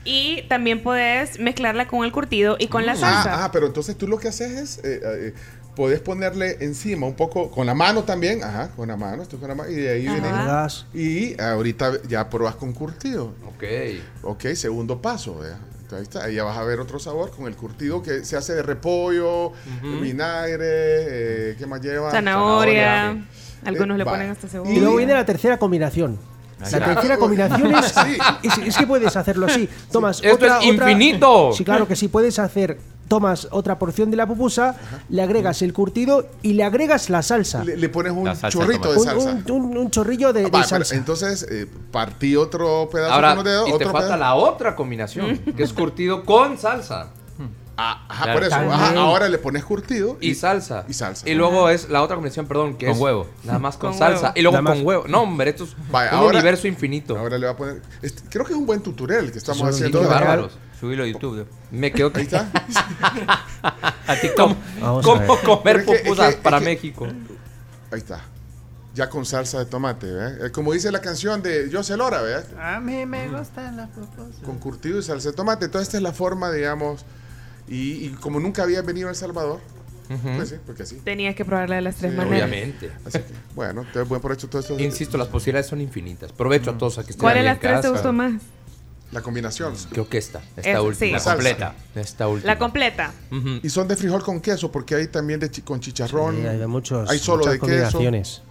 Y 0.06 0.42
también 0.48 0.82
puedes 0.82 1.38
mezclarla 1.38 1.88
con 1.88 2.04
el 2.04 2.12
curtido 2.12 2.56
y 2.58 2.68
con 2.68 2.84
la 2.86 2.94
salsa. 2.94 3.34
Ah, 3.34 3.44
ah, 3.46 3.52
pero 3.52 3.66
entonces 3.66 3.96
tú 3.96 4.06
lo 4.06 4.18
que 4.18 4.28
haces 4.28 4.50
es, 4.52 4.78
eh, 4.84 5.00
eh, 5.02 5.34
podés 5.76 6.00
ponerle 6.00 6.58
encima 6.60 7.06
un 7.06 7.14
poco, 7.14 7.50
con 7.50 7.66
la 7.66 7.74
mano 7.74 8.04
también, 8.04 8.44
ajá, 8.44 8.68
con 8.76 8.88
la 8.88 8.96
mano, 8.96 9.22
esto 9.22 9.38
con 9.38 9.48
la 9.48 9.54
mano, 9.54 9.70
y 9.70 9.74
de 9.76 9.90
ahí 9.92 10.06
Ajá. 10.06 10.68
viene. 10.92 11.08
Y 11.08 11.40
ahorita 11.40 12.02
ya 12.06 12.28
probas 12.28 12.54
con 12.56 12.72
curtido. 12.72 13.32
Ok. 13.48 13.64
Ok, 14.22 14.44
segundo 14.54 15.00
paso, 15.00 15.38
vea. 15.38 15.58
Ahí 15.94 16.02
está, 16.02 16.24
ahí 16.24 16.34
ya 16.34 16.44
vas 16.44 16.56
a 16.58 16.64
ver 16.64 16.80
otro 16.80 16.98
sabor 16.98 17.30
con 17.30 17.46
el 17.46 17.56
curtido 17.56 18.02
que 18.02 18.24
se 18.24 18.36
hace 18.36 18.54
de 18.54 18.62
repollo, 18.62 19.52
vinagre, 19.82 20.66
eh, 21.50 21.56
¿qué 21.58 21.66
más 21.66 21.80
lleva? 21.80 22.10
Zanahoria. 22.10 22.82
Zanahoria, 23.08 23.26
Algunos 23.64 23.94
Eh, 23.94 23.98
le 23.98 24.04
va. 24.04 24.10
ponen 24.12 24.30
hasta 24.30 24.48
cebolla. 24.48 24.72
Y 24.72 24.80
luego 24.80 24.96
viene 24.96 25.14
la 25.14 25.24
tercera 25.24 25.58
combinación. 25.58 26.18
La 26.70 26.84
tercera 26.94 27.16
combinación 27.16 27.74
es, 27.74 27.86
Sí. 27.86 28.18
es, 28.42 28.58
es 28.68 28.76
que 28.76 28.86
puedes 28.86 29.16
hacerlo 29.16 29.46
así. 29.46 29.68
Tomas 29.90 30.20
Esto 30.22 30.34
otra, 30.34 30.58
es 30.60 30.70
otra- 30.72 30.90
infinito. 30.90 31.52
Sí, 31.52 31.64
claro 31.64 31.86
que 31.88 31.96
sí, 31.96 32.08
puedes 32.08 32.38
hacer 32.38 32.78
tomas 33.08 33.48
otra 33.50 33.78
porción 33.78 34.10
de 34.10 34.16
la 34.16 34.26
pupusa, 34.26 34.76
le 35.08 35.22
agregas 35.22 35.62
el 35.62 35.72
curtido 35.72 36.26
y 36.42 36.54
le 36.54 36.64
agregas 36.64 37.10
la 37.10 37.22
salsa. 37.22 37.62
Le, 37.64 37.76
le 37.76 37.88
pones 37.88 38.12
un 38.12 38.24
de 38.24 38.34
chorrito 38.48 38.92
de 38.92 38.98
un, 38.98 39.04
salsa. 39.04 39.30
un- 39.30 39.50
un- 39.50 39.76
un 39.78 39.90
chorrillo 39.90 40.32
de, 40.32 40.40
Ah, 40.40 40.44
de 40.44 40.50
va, 40.50 40.64
salsa. 40.64 40.94
entonces, 40.94 41.46
eh, 41.50 41.66
partí 41.92 42.36
otro 42.36 42.88
pedazo 42.90 43.12
Ahora, 43.12 43.28
con 43.36 43.36
los 43.36 43.44
dedos, 43.44 43.68
y 43.68 43.70
te 43.70 43.74
otro 43.76 43.86
falta 43.92 44.06
pedazo. 44.08 44.20
la 44.20 44.34
otra 44.34 44.76
combinación, 44.76 45.38
que 45.38 45.62
es 45.62 45.72
curtido 45.72 46.24
con 46.24 46.58
salsa 46.58 47.08
Ah, 47.76 48.06
ajá, 48.08 48.22
Claro. 48.22 48.38
por 48.38 48.46
eso. 48.46 48.54
Ajá, 48.72 49.00
ahora 49.00 49.28
le 49.28 49.36
pones 49.38 49.64
curtido 49.64 50.16
y 50.20 50.36
salsa. 50.36 50.84
Y 50.88 50.92
salsa. 50.94 51.28
Y 51.28 51.34
luego 51.34 51.68
es 51.68 51.90
la 51.90 52.02
otra 52.02 52.14
combinación, 52.14 52.46
perdón, 52.46 52.76
que 52.76 52.86
Con 52.86 52.94
es 52.94 53.00
huevo. 53.00 53.26
nada 53.42 53.58
más 53.58 53.76
con, 53.76 53.90
Con 53.90 53.98
salsa. 53.98 54.26
huevo. 54.26 54.32
Y 54.36 54.42
luego 54.42 54.52
Nada 54.52 54.62
más. 54.62 54.76
con 54.76 54.86
huevo. 54.86 55.04
No, 55.08 55.22
hombre, 55.22 55.50
esto 55.50 55.64
es 55.64 55.74
Vaya, 55.90 56.12
un 56.12 56.18
ahora- 56.18 56.38
universo 56.38 56.68
infinito. 56.68 57.18
Ahora 57.18 57.36
le 57.36 57.46
voy 57.46 57.52
a 57.52 57.56
poner. 57.56 57.82
este, 58.00 58.22
creo 58.30 58.44
que 58.44 58.52
es 58.52 58.58
un 58.60 58.64
buen 58.64 58.80
tutorial 58.80 59.32
que 59.32 59.38
estamos 59.38 59.58
Son 59.58 59.70
haciendo. 59.70 60.00
Qué 60.02 60.06
bárbaros. 60.06 60.52
Subilo 60.84 61.04
a 61.04 61.06
YouTube. 61.06 61.46
Me 61.70 61.90
quedo 61.92 62.12
Ahí 62.14 62.24
está. 62.24 62.46
A 64.06 64.16
TikTok. 64.20 64.50
A 64.82 65.00
¿Cómo 65.02 65.18
ver. 65.18 65.26
comer 65.42 65.60
Pero 65.64 65.78
es 65.78 65.84
que- 65.86 65.92
es 65.94 66.02
pupusas 66.02 66.34
que- 66.34 66.42
para 66.42 66.56
es 66.58 66.62
que- 66.62 66.68
México? 66.68 67.06
Ahí 67.90 67.98
está. 67.98 68.20
Ya 68.94 69.08
con 69.08 69.24
salsa 69.24 69.58
de 69.60 69.64
tomate, 69.64 70.06
¿eh? 70.08 70.50
Como 70.52 70.72
dice 70.74 70.92
la 70.92 71.00
canción 71.00 71.42
de 71.42 71.70
José 71.72 71.96
Lora, 71.96 72.20
¿verdad? 72.20 72.44
A 72.76 72.80
mí 72.80 73.06
me 73.06 73.28
gustan 73.28 73.76
las 73.78 73.88
pupusas. 73.90 74.36
Con 74.44 74.58
curtido 74.58 74.98
y 74.98 75.02
salsa 75.02 75.30
de 75.30 75.34
tomate. 75.36 75.64
Entonces, 75.64 75.88
esta 75.88 75.96
es 75.96 76.02
la 76.02 76.12
forma, 76.12 76.52
digamos. 76.52 77.04
Y, 77.66 78.04
y 78.06 78.08
como 78.20 78.38
nunca 78.38 78.62
había 78.62 78.82
venido 78.82 79.08
a 79.08 79.10
El 79.12 79.16
Salvador, 79.16 79.60
pues 80.36 80.50
sí, 80.50 80.56
porque 80.66 80.84
sí. 80.84 81.00
Tenías 81.02 81.34
que 81.34 81.46
probarla 81.46 81.76
de 81.76 81.82
las 81.82 81.96
tres 81.96 82.12
Sí, 82.12 82.16
maneras. 82.18 82.42
Obviamente. 82.50 82.92
Así 83.06 83.18
que, 83.20 83.24
bueno, 83.56 83.80
entonces, 83.80 84.06
buen 84.06 84.20
provecho 84.20 84.48
todo 84.50 84.60
esto. 84.60 84.78
Insisto, 84.78 85.16
las 85.16 85.28
posibilidades 85.28 85.66
son 85.66 85.80
infinitas. 85.80 86.30
Provecho 86.30 86.72
a 86.72 86.78
todos 86.78 86.98
aquí. 86.98 87.06
que 87.06 87.10
estén 87.12 87.22
¿Cuál 87.22 87.34
de 87.36 87.42
las 87.42 87.58
tres 87.58 87.80
te 87.80 87.88
gustó 87.88 88.12
más? 88.12 88.34
La 89.14 89.22
combinación. 89.22 89.74
Creo 89.90 90.06
que 90.08 90.18
esta. 90.18 90.40
Última. 90.82 90.94
sí. 90.94 91.10
La 91.12 91.22
completa. 91.22 91.74
Esta 91.94 92.26
última. 92.28 92.52
La 92.52 92.58
completa. 92.58 93.12
Y 93.62 93.70
son 93.70 93.86
de 93.88 93.96
frijol 93.96 94.22
con 94.24 94.40
queso, 94.40 94.70
porque 94.72 94.96
hay 94.96 95.06
también 95.06 95.38
de 95.40 95.50
chi- 95.50 95.62
con 95.62 95.78
chicharrón. 95.80 96.36
Sí, 96.42 96.46
hay 96.46 96.58
de 96.58 96.66
muchos, 96.66 97.08
hay 97.08 97.18
solo 97.20 97.44
de 97.46 97.52
queso. 97.52 97.60
combinaciones. 97.60 98.42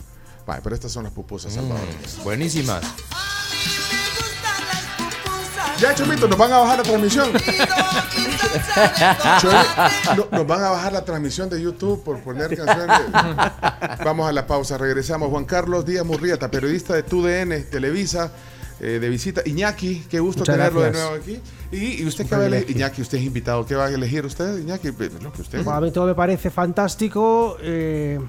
Vale, 0.48 0.62
pero 0.64 0.74
estas 0.76 0.92
son 0.92 1.04
las 1.04 1.12
pupusas 1.14 1.54
salvadoreñas. 1.54 2.24
Buenísimas. 2.24 2.82
Ya, 5.80 5.94
Chomito, 5.96 6.28
nos 6.30 6.38
van 6.38 6.54
a 6.54 6.60
bajar 6.60 6.78
la 6.78 6.84
transmisión. 6.84 7.34
Chomi, 9.42 9.58
no- 10.16 10.28
nos 10.32 10.48
van 10.48 10.64
a 10.64 10.70
bajar 10.70 10.94
la 10.94 11.04
transmisión 11.04 11.50
de 11.50 11.62
YouTube 11.62 12.02
por 12.04 12.20
poner 12.22 12.56
canciones. 12.56 13.00
Vamos 14.04 14.30
a 14.30 14.32
la 14.32 14.48
pausa, 14.48 14.78
regresamos. 14.78 15.30
Juan 15.30 15.44
Carlos 15.46 15.86
Díaz 15.86 16.06
Murrieta, 16.06 16.50
periodista 16.50 16.94
de 16.94 17.04
TUDN, 17.04 17.64
Televisa, 17.70 18.32
eh, 18.80 19.00
de 19.00 19.10
visita. 19.10 19.42
Iñaki, 19.46 20.04
qué 20.10 20.20
gusto 20.20 20.40
Muchas 20.42 20.56
tenerlo 20.56 20.82
de 20.82 20.90
gracias. 20.92 21.10
nuevo 21.10 21.24
aquí. 21.24 21.40
Y, 21.72 22.02
y 22.04 22.06
usted 22.06 22.26
qué 22.28 22.36
va 22.36 22.44
a 22.44 22.46
elegir. 22.48 22.76
Iñaki, 22.76 23.02
usted 23.02 23.18
es 23.18 23.24
invitado. 23.24 23.66
¿Qué 23.66 23.76
va 23.76 23.86
a 23.86 23.90
elegir 23.90 24.26
usted, 24.26 24.58
Iñaki? 24.60 24.90
Lo 25.22 25.32
que 25.32 25.42
usted. 25.42 25.68
A 25.68 25.80
mí 25.82 25.92
todo 25.92 26.06
me 26.08 26.16
parece 26.16 26.50
fantástico. 26.50 27.58
eh, 27.62 28.20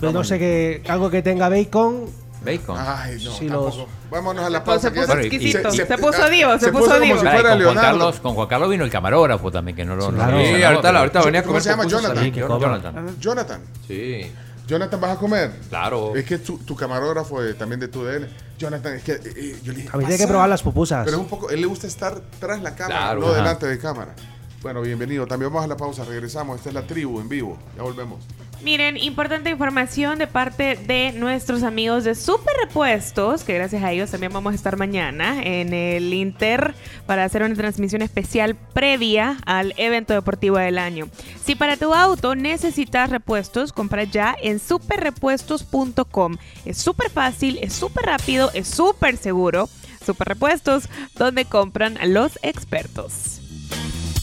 pero 0.00 0.12
no 0.12 0.24
sé 0.24 0.38
qué. 0.38 0.82
Algo 0.88 1.08
que 1.10 1.22
tenga 1.22 1.48
bacon. 1.48 2.04
Bacon. 2.44 2.76
Ay, 2.78 3.16
no, 3.24 3.30
Sí, 3.32 3.46
tampoco. 3.48 3.76
los- 3.78 3.86
Vámonos 4.10 4.44
a 4.44 4.50
la 4.50 4.62
pausa. 4.62 4.88
se 4.88 4.94
que 4.94 5.00
puso 5.00 5.18
exquisito. 5.18 5.70
se- 5.72 5.86
Se 5.86 5.98
puso 5.98 6.28
divo, 6.30 6.58
se 6.58 6.70
puso 6.70 6.84
como 6.90 7.00
divo. 7.04 7.18
si 7.18 7.26
fuera 7.26 7.50
con, 7.56 7.62
Juan. 7.64 7.74
Carlos, 7.74 8.20
con 8.20 8.34
Juan 8.34 8.46
Carlos 8.48 8.70
vino 8.70 8.84
el 8.84 8.90
camarógrafo 8.90 9.50
también, 9.50 9.74
que 9.76 9.84
no 9.84 9.96
lo 9.96 10.12
no 10.12 10.16
claro. 10.18 10.38
lo 10.38 10.44
Sí, 10.44 10.62
ahorita, 10.62 10.90
ahorita 10.98 11.22
venía 11.24 11.40
a 11.40 11.42
¿Cómo 11.42 11.50
comer 11.52 11.62
se 11.62 11.68
llama? 11.70 11.86
Jonathan. 11.86 12.30
que. 12.32 12.40
Jonathan. 12.40 13.16
Jonathan. 13.18 13.60
Sí, 13.88 14.30
Jonathan, 14.66 15.00
¿vas 15.00 15.16
a 15.16 15.20
comer? 15.20 15.52
claro. 15.68 16.14
Es 16.16 16.24
que 16.24 16.38
tu, 16.38 16.58
tu 16.58 16.74
camarógrafo 16.74 17.42
eh, 17.42 17.54
también 17.54 17.80
de 17.80 17.88
tu 17.88 18.04
DN. 18.04 18.26
Jonathan, 18.58 18.94
es 18.94 19.02
que 19.04 19.12
eh, 19.12 19.20
eh, 19.24 19.56
yo 19.62 19.72
le 19.72 19.78
dije. 19.82 19.90
A 19.92 19.96
mí 19.96 20.04
tiene 20.04 20.18
que 20.18 20.26
probar 20.26 20.48
las 20.48 20.62
pupusas. 20.62 21.04
Pero 21.04 21.18
es 21.18 21.22
un 21.22 21.28
poco. 21.28 21.50
Él 21.50 21.60
le 21.60 21.66
gusta 21.66 21.86
estar 21.86 22.20
tras 22.40 22.60
la 22.62 22.74
cámara, 22.74 22.98
Claro, 23.00 23.20
no 23.20 23.26
ajá. 23.28 23.36
delante 23.36 23.66
de 23.66 23.78
cámara. 23.78 24.14
Bueno, 24.62 24.82
bienvenido. 24.82 25.26
También 25.26 25.52
vamos 25.52 25.64
a 25.64 25.68
la 25.68 25.76
pausa. 25.76 26.04
Regresamos. 26.04 26.56
Esta 26.56 26.70
es 26.70 26.74
la 26.74 26.86
tribu 26.86 27.20
en 27.20 27.28
vivo. 27.28 27.58
Ya 27.76 27.82
volvemos. 27.82 28.24
Miren, 28.62 28.96
importante 28.96 29.50
información 29.50 30.18
de 30.18 30.26
parte 30.26 30.76
de 30.76 31.12
nuestros 31.12 31.62
amigos 31.62 32.04
de 32.04 32.14
Super 32.14 32.54
Repuestos, 32.64 33.44
que 33.44 33.54
gracias 33.54 33.82
a 33.84 33.92
ellos 33.92 34.10
también 34.10 34.32
vamos 34.32 34.52
a 34.52 34.56
estar 34.56 34.78
mañana 34.78 35.42
en 35.42 35.74
el 35.74 36.12
Inter 36.12 36.74
para 37.04 37.24
hacer 37.24 37.42
una 37.42 37.54
transmisión 37.54 38.00
especial 38.00 38.56
previa 38.72 39.36
al 39.44 39.74
evento 39.76 40.14
deportivo 40.14 40.56
del 40.56 40.78
año. 40.78 41.08
Si 41.44 41.54
para 41.54 41.76
tu 41.76 41.92
auto 41.92 42.34
necesitas 42.34 43.10
repuestos, 43.10 43.74
compra 43.74 44.04
ya 44.04 44.34
en 44.42 44.58
superrepuestos.com. 44.58 46.38
Es 46.64 46.78
súper 46.78 47.10
fácil, 47.10 47.58
es 47.60 47.74
súper 47.74 48.06
rápido, 48.06 48.50
es 48.54 48.66
súper 48.66 49.18
seguro. 49.18 49.68
Super 50.04 50.28
Repuestos, 50.28 50.88
donde 51.16 51.44
compran 51.46 51.98
los 52.12 52.38
expertos. 52.42 53.35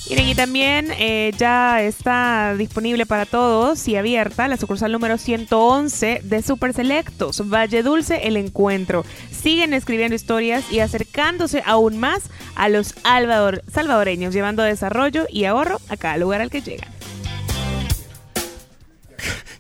Miren, 0.10 0.28
y 0.28 0.36
también 0.36 0.92
eh, 1.00 1.32
ya 1.38 1.82
está 1.82 2.56
disponible 2.58 3.06
para 3.06 3.26
todos 3.26 3.88
y 3.88 3.96
abierta 3.96 4.50
la 4.50 4.58
sucursal 4.58 4.92
número 4.92 5.18
111 5.18 6.22
de 6.24 6.42
Super 6.42 6.74
Selectos, 6.74 7.50
Valle 7.50 7.84
Dulce, 7.84 8.28
el 8.28 8.36
encuentro. 8.36 9.06
Siguen 9.32 9.74
escribiendo 9.74 10.14
historias 10.14 10.70
y 10.72 10.80
acercándose 10.80 11.64
aún 11.66 12.00
más 12.00 12.24
a 12.56 12.68
los 12.68 12.96
salvadoreños, 13.06 14.34
llevando 14.34 14.62
desarrollo 14.64 15.26
y 15.30 15.46
ahorro 15.46 15.80
a 15.88 15.96
cada 15.96 16.18
lugar 16.18 16.42
al 16.42 16.50
que 16.50 16.62
llegan. 16.62 16.90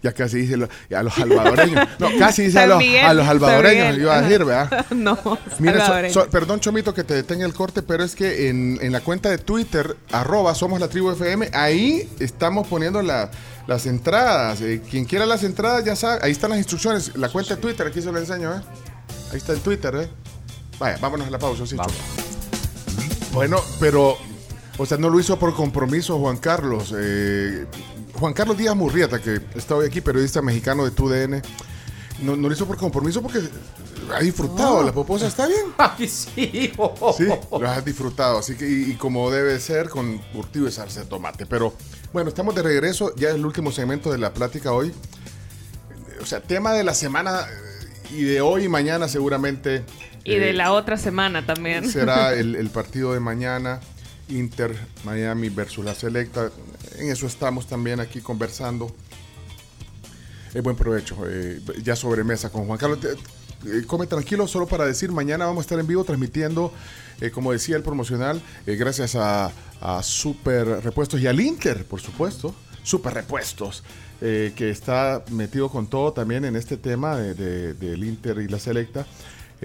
Ya 0.03 0.11
casi 0.11 0.39
dice 0.39 0.57
lo- 0.57 0.67
a 0.95 1.01
los 1.03 1.13
salvadoreños. 1.13 1.87
No, 1.97 2.09
casi 2.19 2.43
dice 2.43 2.59
a 2.59 2.67
los, 2.67 2.83
a 2.83 3.13
los 3.13 3.25
salvadoreños. 3.25 3.97
Iba 3.97 4.17
a 4.17 4.21
decir. 4.21 4.43
¿verdad? 4.43 4.85
no, 4.91 5.17
Mira, 5.59 6.09
so- 6.11 6.29
perdón, 6.29 6.59
Chomito, 6.59 6.93
que 6.93 7.03
te 7.05 7.13
detenga 7.13 7.45
el 7.45 7.53
corte, 7.53 7.81
pero 7.81 8.03
es 8.03 8.13
que 8.13 8.49
en, 8.49 8.77
en 8.81 8.91
la 8.91 8.99
cuenta 8.99 9.29
de 9.29 9.37
Twitter, 9.37 9.95
arroba 10.11 10.53
somos 10.55 10.79
la 10.81 10.89
tribu 10.89 11.11
FM, 11.11 11.49
ahí 11.53 12.09
estamos 12.19 12.67
poniendo 12.67 13.01
la- 13.01 13.31
las 13.65 13.85
entradas. 13.85 14.59
Eh, 14.59 14.81
quien 14.91 15.05
quiera 15.05 15.25
las 15.25 15.41
entradas 15.43 15.85
ya 15.85 15.95
sabe, 15.95 16.19
ahí 16.21 16.31
están 16.33 16.49
las 16.49 16.59
instrucciones. 16.59 17.15
La 17.15 17.29
cuenta 17.29 17.55
de 17.55 17.61
Twitter, 17.61 17.87
aquí 17.87 18.01
se 18.01 18.11
lo 18.11 18.19
enseño, 18.19 18.53
¿eh? 18.53 18.61
Ahí 19.31 19.37
está 19.37 19.53
el 19.53 19.61
Twitter, 19.61 19.95
¿eh? 19.95 20.09
Vaya, 20.79 20.97
vámonos 20.99 21.27
a 21.27 21.31
la 21.31 21.39
pausa, 21.39 21.65
sí. 21.65 21.77
Bueno, 23.31 23.57
pero, 23.79 24.17
o 24.77 24.85
sea, 24.85 24.97
no 24.97 25.09
lo 25.09 25.19
hizo 25.19 25.39
por 25.39 25.55
compromiso 25.55 26.19
Juan 26.19 26.37
Carlos. 26.37 26.93
eh, 26.97 27.65
Juan 28.23 28.31
Carlos 28.31 28.57
Díaz 28.57 28.73
Murrieta, 28.73 29.19
que 29.19 29.41
está 29.53 29.75
hoy 29.75 29.87
aquí, 29.87 29.99
periodista 29.99 30.41
mexicano 30.41 30.85
de 30.85 30.91
TUDN, 30.91 31.41
no, 32.21 32.37
no 32.37 32.47
lo 32.47 32.53
hizo 32.53 32.65
por 32.65 32.77
compromiso 32.77 33.21
porque 33.21 33.41
ha 34.15 34.21
disfrutado. 34.21 34.81
La 34.81 34.93
poposa 34.93 35.27
está 35.27 35.45
bien. 35.45 35.65
Ay, 35.77 36.07
sí. 36.07 36.71
oh. 36.77 37.13
Sí, 37.17 37.25
lo 37.25 37.69
has 37.69 37.83
disfrutado. 37.83 38.37
Así 38.37 38.55
que, 38.55 38.65
y, 38.65 38.91
y 38.91 38.93
como 38.93 39.29
debe 39.29 39.59
ser, 39.59 39.89
con 39.89 40.19
curtido 40.31 40.71
salsa 40.71 41.01
de 41.01 41.07
tomate. 41.07 41.45
Pero 41.45 41.73
bueno, 42.13 42.29
estamos 42.29 42.55
de 42.55 42.63
regreso. 42.63 43.13
Ya 43.17 43.27
es 43.27 43.35
el 43.35 43.45
último 43.45 43.73
segmento 43.73 44.09
de 44.09 44.19
la 44.19 44.33
plática 44.33 44.71
hoy. 44.71 44.93
O 46.21 46.25
sea, 46.25 46.39
tema 46.39 46.71
de 46.71 46.85
la 46.85 46.93
semana 46.93 47.41
eh, 47.41 48.13
y 48.13 48.23
de 48.23 48.39
hoy 48.39 48.63
y 48.63 48.69
mañana 48.69 49.09
seguramente. 49.09 49.83
Y 50.23 50.35
de 50.35 50.51
eh, 50.51 50.53
la 50.53 50.71
otra 50.71 50.95
semana 50.95 51.45
también. 51.45 51.89
será 51.89 52.33
el, 52.39 52.55
el 52.55 52.69
partido 52.69 53.11
de 53.11 53.19
mañana, 53.19 53.81
Inter 54.29 54.75
Miami 55.03 55.49
versus 55.49 55.83
la 55.85 55.95
Selecta. 55.95 56.51
En 56.97 57.09
eso 57.09 57.27
estamos 57.27 57.67
también 57.67 57.99
aquí 57.99 58.21
conversando. 58.21 58.93
Eh, 60.53 60.61
buen 60.61 60.75
provecho. 60.75 61.17
eh, 61.27 61.59
ya 61.83 61.95
sobre 61.95 62.23
mesa 62.23 62.49
con 62.49 62.65
Juan 62.67 62.77
Carlos. 62.77 62.99
Te- 62.99 63.13
eh, 63.65 63.83
come 63.87 64.07
tranquilo, 64.07 64.45
solo 64.47 64.67
para 64.67 64.85
decir, 64.85 65.11
mañana 65.11 65.45
vamos 65.45 65.61
a 65.61 65.65
estar 65.65 65.79
en 65.79 65.87
vivo 65.87 66.03
transmitiendo, 66.03 66.73
eh, 67.21 67.31
como 67.31 67.53
decía 67.53 67.77
el 67.77 67.81
promocional, 67.83 68.41
eh, 68.67 68.75
gracias 68.75 69.15
a, 69.15 69.51
Super 70.01 70.65
Repuestos 70.83 71.19
y 71.21 71.27
al 71.27 71.39
Inter, 71.41 71.83
por 71.85 71.99
supuesto. 72.01 72.55
Super 72.83 73.13
Repuestos, 73.13 73.83
eh, 74.21 74.53
que 74.55 74.69
está 74.69 75.23
metido 75.31 75.69
con 75.69 75.87
todo 75.87 76.13
también 76.13 76.45
en 76.45 76.55
este 76.55 76.77
tema 76.77 77.17
de- 77.17 77.73
del 77.73 78.03
Inter 78.03 78.37
y 78.39 78.47
la 78.47 78.59
Selecta. 78.59 79.05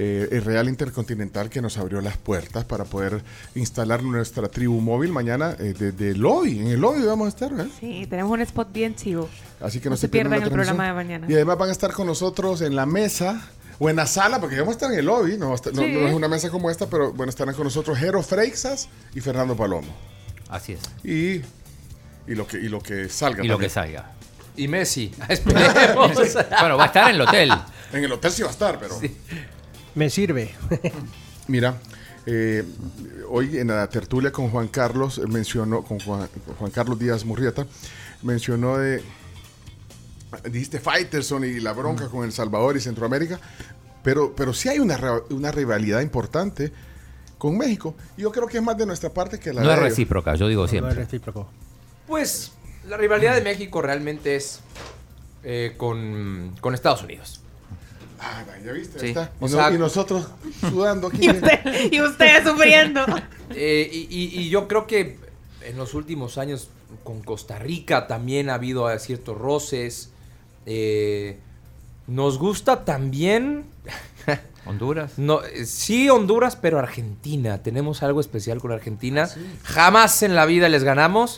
Eh, 0.01 0.29
el 0.31 0.45
Real 0.45 0.69
Intercontinental 0.69 1.51
que 1.51 1.61
nos 1.61 1.77
abrió 1.77 2.01
las 2.01 2.17
puertas 2.17 2.65
para 2.65 2.85
poder 2.85 3.21
instalar 3.57 4.01
nuestra 4.05 4.47
tribu 4.47 4.81
móvil 4.81 5.11
mañana 5.11 5.57
eh, 5.59 5.75
desde 5.77 6.11
el 6.13 6.19
lobby. 6.21 6.61
En 6.61 6.69
el 6.69 6.79
lobby 6.81 7.03
vamos 7.03 7.27
a 7.27 7.29
estar, 7.31 7.51
¿eh? 7.53 7.69
Sí, 7.81 8.07
tenemos 8.09 8.31
un 8.31 8.41
spot 8.43 8.71
bien 8.73 8.95
chivo. 8.95 9.29
Así 9.61 9.81
que 9.81 9.87
no, 9.89 9.95
No 9.95 9.97
se 9.97 10.09
pierdan 10.09 10.39
la 10.39 10.47
el 10.47 10.53
programa 10.53 10.87
de 10.87 10.93
mañana. 10.93 11.27
Y 11.29 11.35
además 11.35 11.59
van 11.59 11.71
a 11.71 11.73
estar 11.73 11.93
con 11.93 12.07
nosotros 12.07 12.61
en 12.63 12.77
la 12.77 12.87
mesa 12.87 13.43
o 13.81 13.91
en 13.91 13.97
la 13.97 14.07
sala, 14.07 14.39
porque 14.41 14.55
vamos 14.61 14.69
a 14.69 14.77
estar 14.77 14.93
en 14.93 15.01
el 15.01 15.07
lobby. 15.07 15.37
No, 15.37 15.53
estar- 15.53 15.75
Sí. 15.75 15.83
es 15.85 16.15
una 16.15 16.29
mesa 16.29 16.49
como 16.49 16.71
esta, 16.71 16.87
pero 16.87 17.13
bueno, 17.13 17.31
estarán 17.31 17.57
con 17.57 17.65
nosotros 17.65 17.99
Jero 17.99 18.23
Freixas 18.23 18.89
y 19.17 19.21
Fernando 19.21 19.57
Palomo. 19.57 19.89
Así 20.49 20.75
es. 20.75 20.81
Y, 21.03 21.43
y, 22.31 22.37
lo, 22.37 22.47
que, 22.47 22.59
y 22.59 22.69
lo 22.69 22.81
que 22.81 23.09
salga. 23.09 23.45
Y 23.45 23.49
lo 23.49 23.59
que 23.59 23.69
salga. 23.69 24.13
Y 24.57 24.69
Messi. 24.69 25.13
Esperemos. 25.29 26.13
Bueno, 26.61 26.77
va 26.77 26.85
a 26.85 26.87
estar 26.87 27.09
en 27.11 27.17
el 27.17 27.21
hotel. 27.23 27.51
En 27.93 28.05
el 28.05 28.13
hotel 28.13 28.31
sí 28.31 28.43
va 28.43 28.49
a 28.49 28.53
estar, 28.53 28.79
pero. 28.79 28.95
Me 29.99 30.11
sirve. 30.11 30.55
Mira, 31.49 31.77
eh, 32.25 32.63
hoy 33.29 33.59
en 33.59 33.67
la 33.67 33.89
tertulia 33.89 34.31
con 34.31 34.49
Juan 34.49 34.69
Carlos 34.69 35.19
eh, 35.19 35.27
mencionó, 35.27 35.83
con 35.83 35.99
Juan, 35.99 36.29
con 36.47 36.55
Juan 36.55 36.71
Carlos 36.71 36.97
Díaz 37.01 37.25
Murrieta, 37.25 37.67
mencionó 38.23 38.79
de. 38.79 39.03
Dijiste 40.49 40.79
Fighterson 40.79 41.45
y 41.45 41.59
la 41.59 41.73
bronca 41.73 42.07
con 42.09 42.25
El 42.25 42.31
Salvador 42.31 42.77
y 42.77 42.81
Centroamérica, 42.81 43.41
pero, 44.05 44.37
pero 44.37 44.53
sí 44.55 44.69
hay 44.69 44.79
una, 44.79 44.97
una 45.31 45.51
rivalidad 45.51 46.01
importante 46.01 46.71
con 47.37 47.59
México. 47.59 47.97
Y 48.17 48.23
yo 48.23 48.31
creo 48.31 48.47
que 48.47 48.59
es 48.59 48.63
más 48.63 48.79
de 48.79 48.87
nuestra 48.87 49.11
parte 49.11 49.41
que 49.41 49.53
la 49.53 49.63
No 49.63 49.69
de 49.71 49.75
es 49.75 49.81
recíproca, 49.81 50.37
yo 50.37 50.47
digo 50.47 50.61
No 50.61 50.65
es 50.67 50.71
siempre. 50.71 50.95
recíproco. 50.95 51.49
Pues 52.07 52.53
la 52.87 52.97
rivalidad 52.97 53.35
de 53.35 53.41
México 53.41 53.83
realmente 53.83 54.37
es 54.37 54.61
eh, 55.43 55.75
con, 55.77 56.55
con 56.61 56.73
Estados 56.75 57.03
Unidos. 57.03 57.41
Ah, 58.21 58.45
ya 58.65 58.73
viste, 58.73 58.99
Sí. 58.99 59.05
ahí 59.07 59.11
está. 59.11 59.33
Y, 59.41 59.45
O 59.45 59.49
no- 59.49 59.57
sea- 59.57 59.71
y 59.73 59.79
nosotros 59.79 60.27
sudando 60.61 61.07
aquí. 61.09 61.19
Y 61.27 61.31
usted, 61.31 61.93
y 61.93 62.01
usted 62.03 62.45
sufriendo. 62.47 63.05
Eh, 63.51 63.89
y, 63.91 63.99
y- 64.11 64.41
y 64.43 64.49
yo 64.51 64.69
creo 64.69 64.87
que 64.87 65.19
en 65.63 65.77
los 65.79 65.95
últimos 65.95 66.37
años 66.37 66.69
con 67.03 67.23
Costa 67.23 67.59
Rica 67.59 68.07
también 68.07 68.51
ha 68.51 68.55
habido 68.55 68.91
eh, 68.91 68.99
ciertos 68.99 69.39
roces. 69.39 70.11
Eh, 70.67 71.39
nos 72.07 72.39
gusta 72.39 72.85
también, 72.85 73.65
Honduras. 74.67 75.13
no, 75.17 75.41
sí 75.65 76.11
Honduras, 76.11 76.57
pero 76.57 76.79
Argentina. 76.79 77.63
Tenemos 77.63 78.03
algo 78.03 78.21
especial 78.21 78.61
con 78.61 78.71
Argentina. 78.73 79.29
Jamás 79.65 80.23
en 80.23 80.35
la 80.35 80.45
vida 80.45 80.69
les 80.69 80.85
ganamos. 80.85 81.37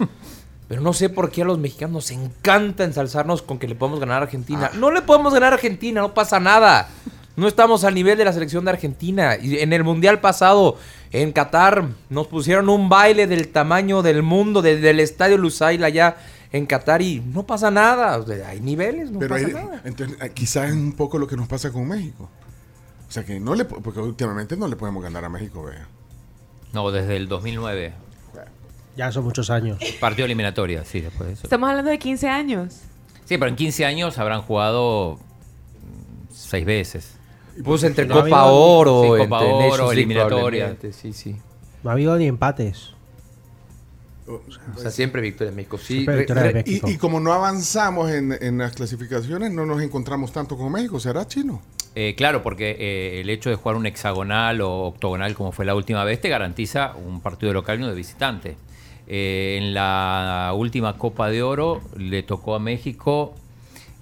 Pero 0.71 0.83
no 0.83 0.93
sé 0.93 1.09
por 1.09 1.33
qué 1.33 1.43
a 1.43 1.45
los 1.45 1.59
mexicanos 1.59 1.93
nos 1.93 2.11
encanta 2.13 2.85
ensalzarnos 2.85 3.43
con 3.43 3.59
que 3.59 3.67
le 3.67 3.75
podemos 3.75 3.99
ganar 3.99 4.21
a 4.23 4.27
Argentina. 4.27 4.71
No 4.79 4.93
le 4.93 5.03
podemos 5.03 5.35
ganar 5.35 5.53
a 5.53 5.57
Argentina, 5.57 6.01
no 6.01 6.15
pasa 6.15 6.39
nada. 6.39 6.89
No 7.35 7.49
estamos 7.49 7.83
al 7.83 7.93
nivel 7.95 8.17
de 8.17 8.25
la 8.25 8.33
selección 8.33 8.65
de 8.65 8.71
Argentina. 8.71 9.37
Y 9.37 9.59
en 9.59 9.73
el 9.73 9.83
Mundial 9.83 10.21
pasado, 10.21 10.77
en 11.11 11.33
Qatar, 11.33 11.89
nos 12.09 12.29
pusieron 12.29 12.69
un 12.69 12.89
baile 12.89 13.27
del 13.27 13.49
tamaño 13.49 14.01
del 14.03 14.23
mundo, 14.23 14.63
desde 14.63 14.91
el 14.91 15.01
estadio 15.01 15.39
Lusail 15.39 15.83
allá 15.83 16.19
en 16.53 16.67
Qatar 16.67 17.03
y 17.03 17.19
no 17.21 17.45
pasa 17.45 17.73
nada. 17.73 18.17
O 18.19 18.25
sea, 18.25 18.51
hay 18.51 18.61
niveles, 18.61 19.11
no 19.11 19.19
Pero 19.19 19.35
pasa 19.35 19.47
ahí- 19.49 19.53
nada. 19.53 19.83
entonces, 19.85 20.19
eh, 20.23 20.31
quizás 20.33 20.69
es 20.69 20.77
un 20.77 20.93
poco 20.93 21.19
lo 21.19 21.27
que 21.27 21.37
nos 21.37 21.49
pasa 21.49 21.73
con 21.73 21.89
México. 21.89 22.29
O 23.09 23.11
sea 23.13 23.25
que 23.25 23.41
no 23.41 23.57
le, 23.57 23.65
po- 23.65 23.81
porque 23.81 23.99
últimamente 23.99 24.57
no 24.57 24.69
le 24.69 24.77
podemos 24.77 25.03
ganar 25.03 25.25
a 25.25 25.29
México, 25.29 25.65
vea. 25.65 25.89
No, 26.73 26.93
desde 26.93 27.17
el 27.17 27.27
2009. 27.27 27.93
Ya 28.97 29.11
son 29.13 29.25
muchos 29.25 29.51
años. 29.51 29.79
Partido 30.01 30.27
eliminatoria, 30.27 30.85
sí, 30.85 31.01
después 31.01 31.27
de 31.29 31.33
eso. 31.35 31.43
Estamos 31.45 31.69
hablando 31.71 31.91
de 31.91 31.99
15 31.99 32.29
años. 32.29 32.81
Sí, 33.25 33.39
pero 33.39 33.47
en 33.49 33.57
15 33.57 33.85
años 33.87 34.19
habrán 34.19 34.43
jugado 34.43 35.15
mm, 35.17 36.33
seis 36.35 36.65
veces. 36.67 37.15
Pues 37.65 37.83
entre 37.85 38.07
No 38.07 38.15
Copa 38.15 38.25
habido- 38.43 38.55
Oro, 38.55 39.03
sí, 39.03 39.09
Copa 39.23 39.45
entre 39.45 39.71
Oro, 39.71 39.93
eliminatoria. 39.93 40.77
Sí, 40.93 41.13
sí. 41.13 41.37
No 41.83 41.91
ha 41.91 41.93
habido 41.95 42.17
ni 42.17 42.27
empates. 42.27 42.95
O 44.27 44.79
sea, 44.79 44.91
siempre 44.93 45.21
victoria 45.23 45.51
de 45.51 45.57
México. 45.57 45.77
Sí, 45.79 46.07
re- 46.07 46.25
de 46.25 46.55
México. 46.55 46.89
Y, 46.89 46.93
y 46.93 46.97
como 46.99 47.19
no 47.19 47.33
avanzamos 47.33 48.11
en, 48.13 48.33
en 48.41 48.59
las 48.59 48.73
clasificaciones, 48.75 49.51
no 49.51 49.67
nos 49.67 49.83
encontramos 49.83 50.33
tanto 50.33 50.57
con 50.57 50.71
México. 50.71 51.01
¿Será 51.01 51.27
chino? 51.27 51.61
Eh, 51.97 52.15
claro, 52.17 52.43
porque 52.45 52.77
eh, 52.79 53.21
el 53.21 53.29
hecho 53.31 53.51
de 53.51 53.57
jugar 53.57 53.75
un 53.77 53.87
hexagonal 53.87 54.61
o 54.61 54.83
octogonal 54.85 55.35
como 55.35 55.51
fue 55.51 55.65
la 55.65 55.75
última 55.75 56.05
vez 56.05 56.21
te 56.21 56.29
garantiza 56.29 56.95
un 56.95 57.21
partido 57.21 57.53
local 57.53 57.79
y 57.79 57.83
uno 57.83 57.89
de 57.91 57.97
visitante. 57.97 58.57
Eh, 59.13 59.59
en 59.61 59.75
la 59.75 60.53
última 60.55 60.97
Copa 60.97 61.31
de 61.31 61.43
Oro 61.43 61.81
le 61.97 62.23
tocó 62.23 62.55
a 62.55 62.61
México 62.61 63.35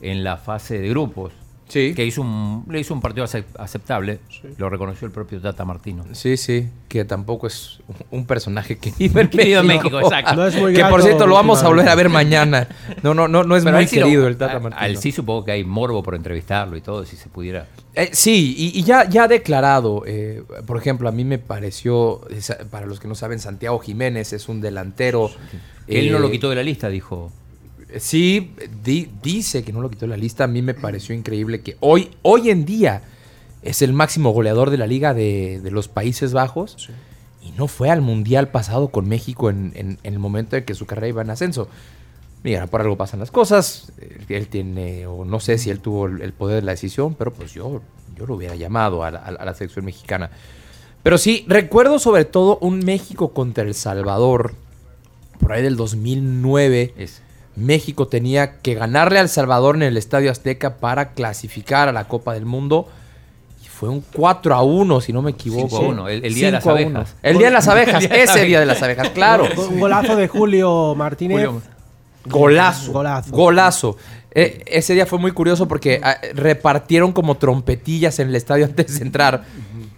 en 0.03 0.23
la 0.23 0.37
fase 0.37 0.79
de 0.79 0.91
grupos, 0.91 1.33
Sí. 1.69 1.93
que 1.95 2.07
hizo 2.07 2.23
un, 2.23 2.65
le 2.71 2.81
hizo 2.81 2.95
un 2.95 3.01
partido 3.03 3.27
acep- 3.27 3.45
aceptable, 3.59 4.21
lo 4.57 4.71
reconoció 4.71 5.05
el 5.07 5.13
propio 5.13 5.39
Tata 5.41 5.65
Martino. 5.67 6.05
Sí, 6.13 6.37
sí, 6.39 6.69
que 6.89 7.05
tampoco 7.05 7.47
es 7.47 7.81
un 8.11 8.27
personaje 8.27 8.73
en 8.75 8.81
Querido 9.31 9.61
en 9.61 9.67
México. 9.67 9.91
México, 9.91 10.01
exacto. 10.01 10.35
No 10.35 10.47
es 10.47 10.57
muy 10.57 10.73
que 10.73 10.83
por 10.87 11.03
cierto 11.03 11.27
lo 11.27 11.35
vamos 11.35 11.63
a 11.63 11.69
volver 11.69 11.89
a 11.89 11.95
ver 11.95 12.09
mañana. 12.09 12.69
No, 13.03 13.13
no, 13.13 13.29
no, 13.29 13.45
no 13.45 13.55
es 13.57 13.65
Pero 13.65 13.77
muy 13.77 13.85
lo- 13.85 13.91
querido 13.91 14.27
el 14.29 14.37
Tata 14.39 14.59
Martino. 14.61 14.81
Al 14.83 14.97
sí 14.97 15.13
supongo 15.13 15.45
que 15.45 15.53
hay 15.53 15.65
morbo 15.65 16.03
por 16.03 16.15
entrevistarlo 16.15 16.77
y 16.77 16.81
todo, 16.81 17.05
si 17.05 17.17
se 17.17 17.29
pudiera. 17.29 17.67
Eh, 17.95 18.11
sí, 18.13 18.55
y, 18.57 18.79
y 18.79 18.83
ya, 18.85 19.09
ya 19.09 19.25
ha 19.25 19.29
declarado, 19.29 20.05
eh, 20.07 20.43
por 20.67 20.79
ejemplo, 20.79 21.09
a 21.09 21.13
mí 21.13 21.25
me 21.25 21.39
pareció, 21.39 22.21
para 22.71 22.87
los 22.87 22.99
que 23.01 23.09
no 23.09 23.15
saben, 23.15 23.41
Santiago 23.41 23.79
Jiménez 23.81 24.33
es 24.33 24.49
un 24.49 24.61
delantero. 24.61 25.31
Él 25.87 26.11
no 26.13 26.19
eh, 26.19 26.21
lo 26.21 26.31
quitó 26.31 26.49
de 26.49 26.57
la 26.57 26.63
lista, 26.63 26.89
dijo. 26.89 27.31
Sí, 27.99 28.53
di- 28.85 29.09
dice 29.23 29.65
que 29.65 29.73
no 29.73 29.81
lo 29.81 29.89
quitó 29.91 30.01
de 30.07 30.09
la 30.11 30.17
lista. 30.17 30.45
A 30.45 30.49
mí 30.49 30.61
me 30.63 30.75
pareció 30.75 31.15
increíble 31.15 31.61
que 31.63 31.77
hoy, 31.81 32.11
hoy 32.23 32.51
en 32.51 32.65
día 32.65 33.03
es 33.63 33.83
el 33.83 33.93
máximo 33.93 34.31
goleador 34.33 34.71
de 34.71 34.77
la 34.79 34.87
liga 34.87 35.15
de, 35.15 35.61
de 35.63 35.71
los 35.71 35.89
Países 35.89 36.33
Bajos. 36.33 36.89
Y 37.43 37.53
no 37.53 37.67
fue 37.67 37.89
al 37.91 38.03
Mundial 38.03 38.49
pasado 38.51 38.89
con 38.89 39.09
México 39.09 39.49
en, 39.49 39.73
en- 39.75 39.99
en 40.03 40.13
el 40.13 40.19
momento 40.19 40.57
en 40.57 40.65
que 40.65 40.75
su 40.75 40.87
carrera 40.87 41.09
iba 41.09 41.23
en 41.23 41.31
ascenso. 41.31 41.69
Mira, 42.45 42.67
por 42.67 42.81
algo 42.83 42.97
pasan 42.97 43.21
las 43.21 43.31
cosas. 43.31 43.91
Él, 44.01 44.25
él 44.29 44.49
tiene, 44.49 45.07
o 45.07 45.25
no 45.25 45.41
sé 45.41 45.57
si 45.59 45.71
él 45.71 45.81
tuvo 45.81 46.07
el, 46.07 46.33
poder 46.35 46.57
de 46.57 46.63
la 46.67 46.73
decisión, 46.73 47.15
pero 47.15 47.33
pues 47.33 47.53
yo, 47.53 47.81
yo 48.17 48.27
lo 48.27 48.35
hubiera 48.35 48.55
llamado 48.55 49.03
a 49.03 49.11
la, 49.11 49.19
a 49.21 49.31
la- 49.31 49.41
a 49.41 49.45
la 49.47 49.55
selección 49.55 49.85
mexicana. 49.87 50.31
Pero 51.03 51.17
sí, 51.17 51.45
recuerdo 51.49 51.99
sobre 51.99 52.25
todo 52.27 52.59
un 52.61 52.81
México 52.81 53.33
contra 53.33 53.65
El 53.65 53.75
Salvador, 53.75 54.55
por 55.41 55.53
ahí 55.53 55.63
del 55.63 55.77
2009. 55.77 56.93
Es, 56.99 57.23
México 57.59 58.09
tenía 58.09 58.59
que 58.61 58.75
ganarle 58.75 59.19
al 59.19 59.29
Salvador 59.29 59.77
en 59.77 59.83
el 59.83 59.97
Estadio 59.97 60.31
Azteca 60.31 60.77
para 60.77 61.11
clasificar 61.13 61.89
a 61.89 61.93
la 61.93 62.05
Copa 62.09 62.35
del 62.35 62.47
Mundo. 62.47 62.89
Y 63.65 63.69
fue 63.69 63.89
un 63.89 64.03
4 64.13 64.55
a 64.55 64.63
1, 64.63 65.01
si 65.01 65.13
no 65.13 65.23
me 65.23 65.31
equivoco. 65.33 65.69
5 65.69 65.77
a 65.77 65.89
1, 65.89 66.09
el- 66.09 66.25
el 66.25 66.35
día 66.35 66.47
de 66.47 66.53
las 66.53 66.63
5 66.63 66.71
a 66.77 66.81
1. 66.81 66.99
abejas. 67.01 67.17
El 67.23 67.39
día 67.39 67.47
de 67.49 67.53
las 67.53 67.69
abejas, 67.69 67.95
El 68.05 68.09
día 68.11 68.19
de 68.19 68.27
las 68.27 68.37
ese 68.37 68.45
día 68.47 68.59
de 68.59 68.65
abejas. 68.65 68.81
las 68.81 68.83
abejas, 68.83 69.09
claro. 69.11 69.47
Un 69.69 69.81
golazo 69.81 70.17
de 70.17 70.29
Julio 70.29 70.95
Martínez. 70.95 71.37
Julio- 71.47 71.63
Golazo. 72.27 72.93
Golazo. 72.93 73.31
Golazo. 73.31 73.97
Eh, 74.33 74.63
ese 74.67 74.93
día 74.95 75.07
fue 75.07 75.19
muy 75.19 75.33
curioso 75.33 75.67
porque 75.67 75.99
ah, 76.03 76.19
repartieron 76.35 77.13
como 77.13 77.37
trompetillas 77.37 78.19
en 78.19 78.29
el 78.29 78.35
estadio 78.37 78.65
antes 78.67 78.99
de 78.99 79.05
entrar. 79.05 79.45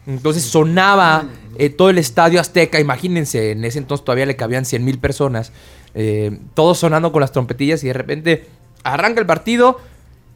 Entonces 0.06 0.44
sonaba 0.44 1.24
eh, 1.58 1.70
todo 1.70 1.90
el 1.90 1.98
estadio 1.98 2.40
azteca. 2.40 2.78
Imagínense, 2.78 3.50
en 3.52 3.64
ese 3.64 3.78
entonces 3.78 4.04
todavía 4.04 4.26
le 4.26 4.36
cabían 4.36 4.64
100 4.64 4.84
mil 4.84 4.98
personas. 4.98 5.52
Eh, 5.94 6.38
todos 6.54 6.78
sonando 6.78 7.12
con 7.12 7.20
las 7.20 7.32
trompetillas 7.32 7.82
y 7.84 7.88
de 7.88 7.92
repente 7.92 8.46
arranca 8.84 9.20
el 9.20 9.26
partido 9.26 9.78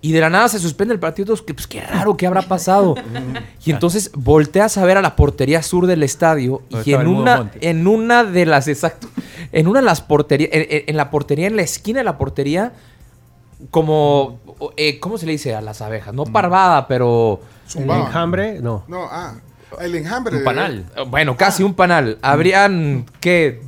y 0.01 0.13
de 0.13 0.21
la 0.21 0.29
nada 0.29 0.49
se 0.49 0.59
suspende 0.59 0.93
el 0.93 1.01
partido. 1.01 1.27
Todos, 1.27 1.41
que, 1.43 1.55
pues 1.55 1.67
qué 1.67 1.81
raro, 1.81 2.17
¿qué 2.17 2.27
habrá 2.27 2.43
pasado? 2.43 2.95
y 3.65 3.71
entonces 3.71 4.11
volteas 4.15 4.77
a 4.77 4.85
ver 4.85 4.99
a 4.99 5.03
la 5.03 5.17
portería 5.17 5.63
sur 5.63 5.87
del 5.87 6.03
estadio 6.03 6.63
y 6.85 6.93
en 6.93 7.07
una, 7.07 7.51
en 7.61 7.87
una 7.87 8.23
de 8.25 8.45
las, 8.47 8.69
exacto, 8.69 9.09
en 9.53 9.67
una 9.67 9.81
de 9.81 9.87
las 9.87 10.01
porterías, 10.03 10.51
en, 10.53 10.67
en- 10.69 10.83
en 10.89 10.97
la 10.99 11.11
portería, 11.11 11.47
en 11.47 11.57
la 11.57 11.63
esquina 11.63 12.01
de 12.01 12.05
la 12.05 12.19
portería, 12.19 12.73
como, 13.71 14.41
eh, 14.77 14.99
¿cómo 15.01 15.17
se 15.19 15.27
le 15.27 15.33
dice 15.33 15.55
a 15.55 15.61
las 15.61 15.81
abejas? 15.81 16.13
Mm. 16.13 16.17
No 16.17 16.25
parvada, 16.27 16.87
pero, 16.87 17.41
El 17.75 17.89
enjambre, 17.91 18.61
no. 18.61 18.85
No, 18.89 19.05
ah, 19.11 19.35
el 19.81 19.95
enjambre. 19.95 20.37
Un 20.37 20.45
panal. 20.45 20.85
eh, 20.97 21.05
bueno, 21.09 21.37
casi 21.37 21.63
un 21.63 21.75
panal. 21.75 22.19
Habrían, 22.23 23.07
¿qué? 23.21 23.63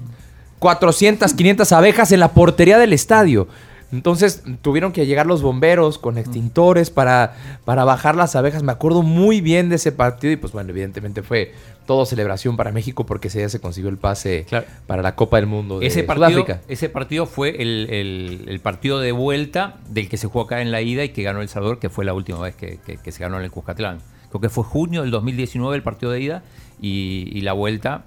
400, 0.58 1.32
500 1.34 1.72
abejas 1.72 2.12
en 2.12 2.20
la 2.20 2.28
portería 2.32 2.78
del 2.78 2.92
estadio. 2.92 3.48
Entonces 3.92 4.42
tuvieron 4.62 4.90
que 4.90 5.06
llegar 5.06 5.26
los 5.26 5.42
bomberos 5.42 5.96
con 5.98 6.18
extintores 6.18 6.90
para, 6.90 7.36
para 7.64 7.84
bajar 7.84 8.16
las 8.16 8.34
abejas. 8.34 8.64
Me 8.64 8.72
acuerdo 8.72 9.02
muy 9.02 9.40
bien 9.40 9.68
de 9.68 9.76
ese 9.76 9.92
partido 9.92 10.32
y 10.32 10.36
pues 10.36 10.52
bueno, 10.52 10.70
evidentemente 10.70 11.22
fue 11.22 11.52
todo 11.86 12.04
celebración 12.04 12.56
para 12.56 12.72
México 12.72 13.06
porque 13.06 13.28
ese 13.28 13.38
día 13.38 13.48
se 13.48 13.60
consiguió 13.60 13.88
el 13.88 13.96
pase 13.96 14.44
Claro. 14.48 14.66
para 14.88 15.02
la 15.02 15.14
Copa 15.14 15.36
del 15.36 15.46
Mundo 15.46 15.78
de 15.78 15.86
Ese 15.86 16.02
partido, 16.02 16.30
Sudáfrica. 16.30 16.60
ese 16.66 16.88
partido 16.88 17.26
fue 17.26 17.62
el, 17.62 17.86
el- 17.90 18.44
el 18.48 18.58
partido 18.58 18.98
de 18.98 19.12
vuelta 19.12 19.76
del 19.88 20.08
que 20.08 20.16
se 20.16 20.26
jugó 20.26 20.46
acá 20.46 20.60
en 20.62 20.72
la 20.72 20.80
ida 20.82 21.04
y 21.04 21.10
que 21.10 21.22
ganó 21.22 21.40
El 21.40 21.48
Salvador, 21.48 21.78
que 21.78 21.88
fue 21.88 22.04
la 22.04 22.12
última 22.12 22.40
vez 22.40 22.56
que, 22.56 22.80
que- 22.84 22.96
que 22.96 23.12
se 23.12 23.20
ganó 23.22 23.38
en 23.38 23.44
el 23.44 23.52
Cuscatlán. 23.52 23.98
Creo 24.30 24.40
que 24.40 24.48
fue 24.48 24.64
junio 24.64 25.02
del 25.02 25.12
2019 25.12 25.76
el 25.76 25.84
partido 25.84 26.10
de 26.10 26.20
ida 26.20 26.42
y, 26.82 27.28
y 27.32 27.42
la 27.42 27.52
vuelta, 27.52 28.06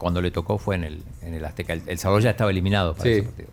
cuando 0.00 0.20
le 0.20 0.32
tocó, 0.32 0.58
fue 0.58 0.74
en 0.74 0.82
el, 0.84 1.02
en 1.22 1.34
el 1.34 1.44
Azteca. 1.44 1.72
El, 1.74 1.82
El 1.86 1.98
Salvador 1.98 2.22
ya 2.24 2.30
estaba 2.30 2.50
eliminado 2.50 2.94
para 2.94 3.04
Sí. 3.04 3.10
ese 3.10 3.22
partido. 3.22 3.48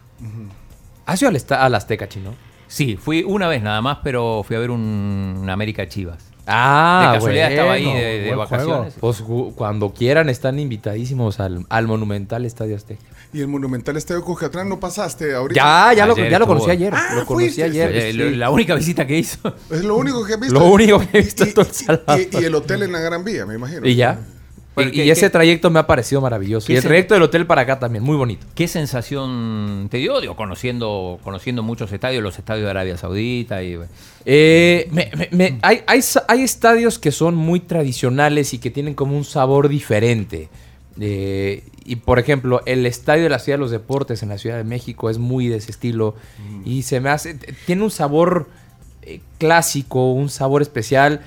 ¿Has 1.06 1.22
ido 1.22 1.30
al, 1.30 1.38
al 1.60 1.76
Azteca, 1.76 2.10
Chino? 2.10 2.34
Sí, 2.68 2.98
fui 2.98 3.24
una 3.24 3.48
vez 3.48 3.62
nada 3.62 3.82
más, 3.82 4.00
pero 4.04 4.44
fui 4.46 4.56
a 4.56 4.60
ver 4.60 4.72
un, 4.72 5.38
un 5.42 5.50
América 5.50 5.88
Chivas. 5.88 6.24
Ah, 6.50 7.10
de 7.12 7.18
casualidad 7.18 7.52
estaba 7.52 7.74
ahí 7.74 7.94
de, 7.94 8.34
vacaciones. 8.36 8.96
Pues 9.00 9.22
cuando 9.56 9.94
quieran 9.94 10.30
están 10.30 10.60
invitadísimos 10.60 11.42
al, 11.42 11.66
al 11.70 11.88
Monumental 11.88 12.46
Estadio 12.46 12.76
Azteca. 12.78 13.02
Y 13.34 13.42
el 13.42 13.50
Monumental 13.50 13.98
Estadio 13.98 14.24
Cuscatlán 14.24 14.70
no 14.70 14.80
pasaste 14.80 15.34
ahorita. 15.36 15.60
Ya, 15.62 15.94
ya, 15.94 16.06
lo, 16.06 16.16
ya 16.16 16.40
conocí 16.40 16.70
ayer. 16.72 16.94
Ah, 16.96 17.16
lo 17.16 17.26
conocí 17.26 17.48
fuiste. 17.48 17.64
ayer. 17.64 17.92
Eh, 17.94 18.12
sí. 18.14 18.36
La 18.36 18.50
única 18.50 18.76
visita 18.76 19.06
que 19.06 19.18
hizo. 19.18 19.54
Es 19.70 19.84
lo 19.84 19.98
único 19.98 20.24
que 20.26 20.34
he 20.34 20.38
visto. 20.38 20.54
Lo 20.54 20.66
único 20.68 21.00
que 21.00 21.18
he 21.18 21.22
visto 21.22 21.44
Y- 21.44 21.50
en 21.50 21.54
todo 21.54 21.68
El 22.16 22.22
y- 22.22 22.38
y, 22.38 22.42
y 22.42 22.46
el 22.46 22.56
hotel 22.56 22.84
en 22.84 22.94
la 22.94 23.00
Gran 23.02 23.26
Vía, 23.26 23.46
me 23.46 23.56
imagino. 23.56 23.86
Y 23.86 23.96
ya. 23.96 24.18
Y 24.84 24.92
¿qué- 24.92 25.06
y 25.06 25.10
ese 25.12 25.30
trayecto 25.30 25.70
me 25.70 25.80
ha 25.80 25.88
parecido 25.88 26.22
maravilloso. 26.22 26.72
Y 26.72 26.76
el 26.76 26.82
trayecto 26.84 27.14
del 27.14 27.24
hotel 27.24 27.46
para 27.46 27.62
acá 27.62 27.80
también, 27.80 28.04
muy 28.04 28.16
bonito. 28.18 28.46
¿Qué 28.56 28.68
sensación 28.68 29.88
te 29.90 29.98
dio? 29.98 30.20
Digo, 30.22 30.36
conociendo, 30.36 31.20
conociendo 31.24 31.64
muchos 31.64 31.92
estadios, 31.92 32.22
los 32.24 32.38
estadios 32.38 32.66
de 32.66 32.70
Arabia 32.72 32.98
Saudita 32.98 33.64
y 33.64 33.78
Eh, 34.26 34.88
me- 34.92 35.10
me- 35.16 35.30
me- 35.32 35.60
hay, 35.62 35.82
hay 35.88 36.42
estadios 36.42 37.00
que 37.00 37.12
son 37.12 37.36
muy 37.36 37.60
tradicionales 37.62 38.54
y 38.54 38.60
que 38.60 38.70
tienen 38.72 38.94
como 38.94 39.16
un 39.18 39.24
sabor 39.24 39.70
diferente. 39.70 40.50
Eh, 41.00 41.64
y 41.86 41.98
por 41.98 42.20
ejemplo, 42.20 42.62
el 42.66 42.86
estadio 42.86 43.24
de 43.24 43.30
la 43.30 43.40
Ciudad 43.40 43.58
de 43.58 43.62
los 43.62 43.72
Deportes 43.72 44.24
en 44.24 44.30
la 44.30 44.38
Ciudad 44.38 44.58
de 44.58 44.64
México 44.64 45.10
es 45.10 45.18
muy 45.20 45.48
de 45.48 45.58
ese 45.58 45.72
estilo. 45.72 46.16
Y 46.66 46.82
se 46.84 47.00
me 47.00 47.10
hace. 47.10 47.36
Tiene 47.66 47.84
un 47.84 47.92
sabor 47.92 48.50
eh, 49.04 49.22
clásico, 49.38 50.12
un 50.12 50.30
sabor 50.30 50.62
especial. 50.62 51.22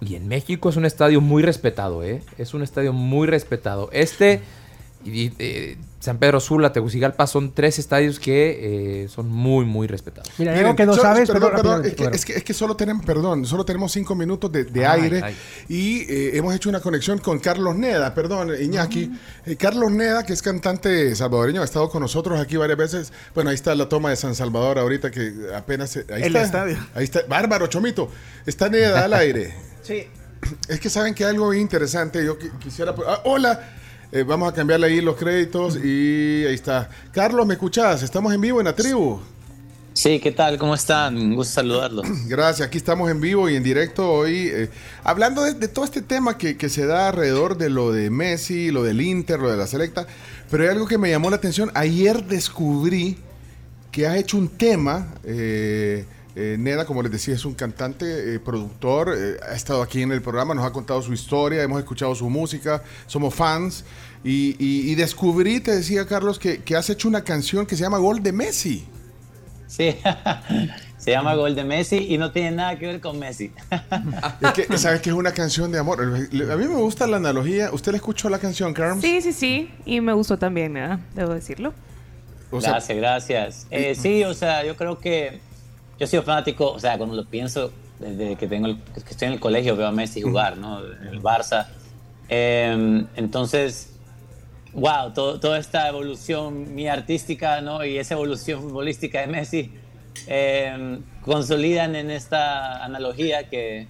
Y 0.00 0.14
en 0.14 0.28
México 0.28 0.68
es 0.68 0.76
un 0.76 0.84
estadio 0.84 1.20
muy 1.20 1.42
respetado, 1.42 2.04
¿eh? 2.04 2.22
Es 2.38 2.54
un 2.54 2.62
estadio 2.62 2.92
muy 2.92 3.26
respetado. 3.26 3.88
Este 3.92 4.40
y, 5.04 5.32
eh, 5.38 5.76
San 6.00 6.18
Pedro 6.18 6.38
Sula, 6.38 6.72
Tegucigalpa 6.72 7.26
son 7.26 7.52
tres 7.52 7.78
estadios 7.78 8.20
que 8.20 9.04
eh, 9.04 9.08
son 9.08 9.28
muy, 9.28 9.64
muy 9.64 9.86
respetados. 9.88 10.28
Mira, 10.38 10.52
Miren, 10.52 10.66
algo 10.66 10.76
que 10.76 10.86
no 10.86 10.94
so- 10.94 11.02
sabes, 11.02 11.28
perdón, 11.28 11.52
perdón, 11.56 11.84
es, 11.84 11.94
que, 11.94 12.04
es 12.12 12.24
que- 12.24 12.32
es 12.34 12.44
que 12.44 12.54
solo 12.54 12.76
tenemos, 12.76 13.04
perdón, 13.04 13.44
solo 13.46 13.64
tenemos 13.64 13.90
cinco 13.92 14.14
minutos 14.14 14.50
de, 14.52 14.64
de 14.64 14.86
Ay, 14.86 15.02
aire 15.02 15.20
ay. 15.24 15.36
y 15.68 16.00
eh, 16.02 16.36
hemos 16.36 16.54
hecho 16.54 16.68
una 16.68 16.80
conexión 16.80 17.18
con 17.18 17.38
Carlos 17.40 17.74
Neda, 17.76 18.14
perdón, 18.14 18.50
Iñaki. 18.60 19.10
Eh, 19.46 19.56
Carlos 19.56 19.90
Neda, 19.90 20.24
que 20.24 20.32
es 20.32 20.42
cantante 20.42 21.14
salvadoreño, 21.16 21.62
ha 21.62 21.64
estado 21.64 21.88
con 21.90 22.02
nosotros 22.02 22.38
aquí 22.38 22.56
varias 22.56 22.78
veces. 22.78 23.12
Bueno, 23.34 23.50
ahí 23.50 23.54
está 23.54 23.74
la 23.74 23.88
toma 23.88 24.10
de 24.10 24.16
San 24.16 24.34
Salvador 24.36 24.78
ahorita 24.78 25.10
que 25.10 25.32
apenas... 25.54 25.90
se- 25.90 26.06
Ahí 26.12 26.22
El 26.22 26.36
está, 26.36 26.42
estadio. 26.42 26.76
Ahí 26.94 27.04
está, 27.04 27.20
bárbaro, 27.28 27.66
Chomito. 27.66 28.08
Está 28.46 28.68
Neda 28.68 29.04
al 29.04 29.14
aire. 29.14 29.52
Sí. 29.88 30.04
Es 30.68 30.78
que 30.80 30.88
saben 30.90 31.14
que 31.14 31.24
algo 31.24 31.48
bien 31.50 31.62
interesante, 31.62 32.24
yo 32.24 32.38
qui- 32.38 32.56
quisiera... 32.58 32.94
ah, 33.06 33.22
hola, 33.24 33.74
Eh, 34.10 34.22
vamos 34.22 34.50
a 34.50 34.54
cambiarle 34.54 34.86
ahí 34.86 35.00
los 35.02 35.16
créditos 35.16 35.76
y 35.76 36.42
ahí 36.46 36.54
está. 36.54 36.88
Carlos, 37.12 37.46
¿me 37.46 37.52
escuchás? 37.54 38.02
Estamos 38.02 38.32
en 38.32 38.40
vivo 38.40 38.58
en 38.58 38.64
la 38.64 38.74
tribu. 38.74 39.20
Sí, 39.92 40.18
¿qué 40.18 40.32
tal? 40.32 40.56
¿Cómo 40.56 40.74
están? 40.74 41.14
Un 41.18 41.34
gusto 41.34 41.52
saludarlos. 41.54 42.06
Gracias, 42.26 42.66
aquí 42.68 42.78
estamos 42.78 43.10
en 43.10 43.20
vivo 43.20 43.50
y 43.50 43.56
en 43.56 43.62
directo 43.62 44.10
hoy, 44.10 44.48
eh, 44.50 44.70
hablando 45.04 45.42
de, 45.42 45.52
de 45.52 45.68
todo 45.68 45.84
este 45.84 46.00
tema 46.00 46.38
que, 46.38 46.56
que 46.56 46.70
se 46.70 46.86
da 46.86 47.08
alrededor 47.08 47.58
de 47.58 47.68
lo 47.68 47.92
de 47.92 48.08
Messi, 48.08 48.70
lo 48.70 48.82
del 48.82 49.02
Inter, 49.02 49.40
lo 49.40 49.50
de 49.50 49.58
la 49.58 49.66
selecta, 49.66 50.06
pero 50.50 50.62
hay 50.62 50.70
algo 50.70 50.86
que 50.86 50.96
me 50.96 51.10
llamó 51.10 51.28
la 51.28 51.36
atención. 51.36 51.70
Ayer 51.74 52.24
descubrí 52.24 53.18
que 53.92 54.06
has 54.06 54.16
hecho 54.16 54.38
un 54.38 54.48
tema, 54.48 55.08
eh, 55.24 56.06
eh, 56.38 56.56
Neda, 56.58 56.84
como 56.86 57.02
les 57.02 57.10
decía, 57.12 57.34
es 57.34 57.44
un 57.44 57.54
cantante, 57.54 58.34
eh, 58.34 58.38
productor, 58.40 59.12
eh, 59.16 59.36
ha 59.50 59.54
estado 59.54 59.82
aquí 59.82 60.02
en 60.02 60.12
el 60.12 60.22
programa, 60.22 60.54
nos 60.54 60.64
ha 60.64 60.70
contado 60.72 61.02
su 61.02 61.12
historia, 61.12 61.62
hemos 61.62 61.78
escuchado 61.80 62.14
su 62.14 62.30
música, 62.30 62.82
somos 63.06 63.34
fans, 63.34 63.84
y, 64.24 64.56
y- 64.58 64.90
y 64.90 64.94
descubrí, 64.94 65.60
te 65.60 65.72
decía 65.74 66.06
Carlos, 66.06 66.38
que, 66.38 66.62
que 66.62 66.76
has 66.76 66.88
hecho 66.90 67.08
una 67.08 67.22
canción 67.24 67.66
que 67.66 67.76
se 67.76 67.82
llama 67.82 67.98
Gol 67.98 68.22
de 68.22 68.32
Messi. 68.32 68.86
Sí, 69.66 69.96
se 70.98 71.10
llama 71.10 71.34
Gol 71.34 71.54
de 71.54 71.62
Messi 71.64 71.96
y 72.08 72.16
no 72.18 72.32
tiene 72.32 72.52
nada 72.52 72.78
que 72.78 72.86
ver 72.86 73.00
con 73.00 73.18
Messi. 73.18 73.52
Es 74.40 74.52
que, 74.52 74.78
¿sabes 74.78 75.00
que 75.00 75.10
es 75.10 75.14
una 75.16 75.32
canción 75.32 75.70
de 75.72 75.78
amor? 75.78 76.00
A 76.02 76.06
mí 76.56 76.66
me 76.68 76.74
gusta 76.76 77.06
la 77.06 77.18
analogía. 77.18 77.70
¿Usted 77.72 77.92
le 77.92 77.98
escuchó 77.98 78.28
la 78.30 78.38
canción, 78.38 78.72
Carms? 78.72 79.02
Sí, 79.02 79.20
sí, 79.20 79.32
sí. 79.32 79.70
Y 79.84 80.00
me 80.00 80.12
gustó 80.14 80.38
también, 80.38 80.72
¿verdad? 80.72 81.00
Debo 81.14 81.34
decirlo. 81.34 81.74
O 82.50 82.60
sea, 82.62 82.70
gracias, 82.72 82.96
gracias. 82.98 83.66
Eh, 83.70 83.94
sí, 83.94 84.24
o 84.24 84.32
sea, 84.32 84.64
yo 84.64 84.74
creo 84.76 84.98
que 84.98 85.40
yo 85.98 86.04
he 86.04 86.06
sido 86.06 86.22
fanático, 86.22 86.70
o 86.72 86.78
sea, 86.78 86.96
cuando 86.96 87.16
lo 87.16 87.24
pienso, 87.26 87.72
desde 87.98 88.36
que, 88.36 88.46
tengo 88.46 88.66
el- 88.68 88.78
que 88.82 89.10
estoy 89.10 89.26
en 89.28 89.34
el 89.34 89.40
colegio 89.40 89.76
veo 89.76 89.88
a 89.88 89.92
Messi 89.92 90.20
jugar, 90.22 90.56
¿no? 90.56 90.80
En 90.84 91.08
el 91.08 91.20
Barça. 91.20 91.66
Eh, 92.28 93.04
entonces, 93.16 93.94
wow, 94.72 95.12
todo- 95.12 95.40
toda 95.40 95.58
esta 95.58 95.88
evolución 95.88 96.74
mía 96.74 96.92
artística, 96.92 97.60
¿no? 97.60 97.84
Y 97.84 97.98
esa 97.98 98.14
evolución 98.14 98.60
futbolística 98.62 99.20
de 99.20 99.26
Messi 99.26 99.72
eh, 100.26 100.98
consolidan 101.22 101.94
en 101.96 102.10
esta 102.10 102.84
analogía 102.84 103.48
que, 103.48 103.86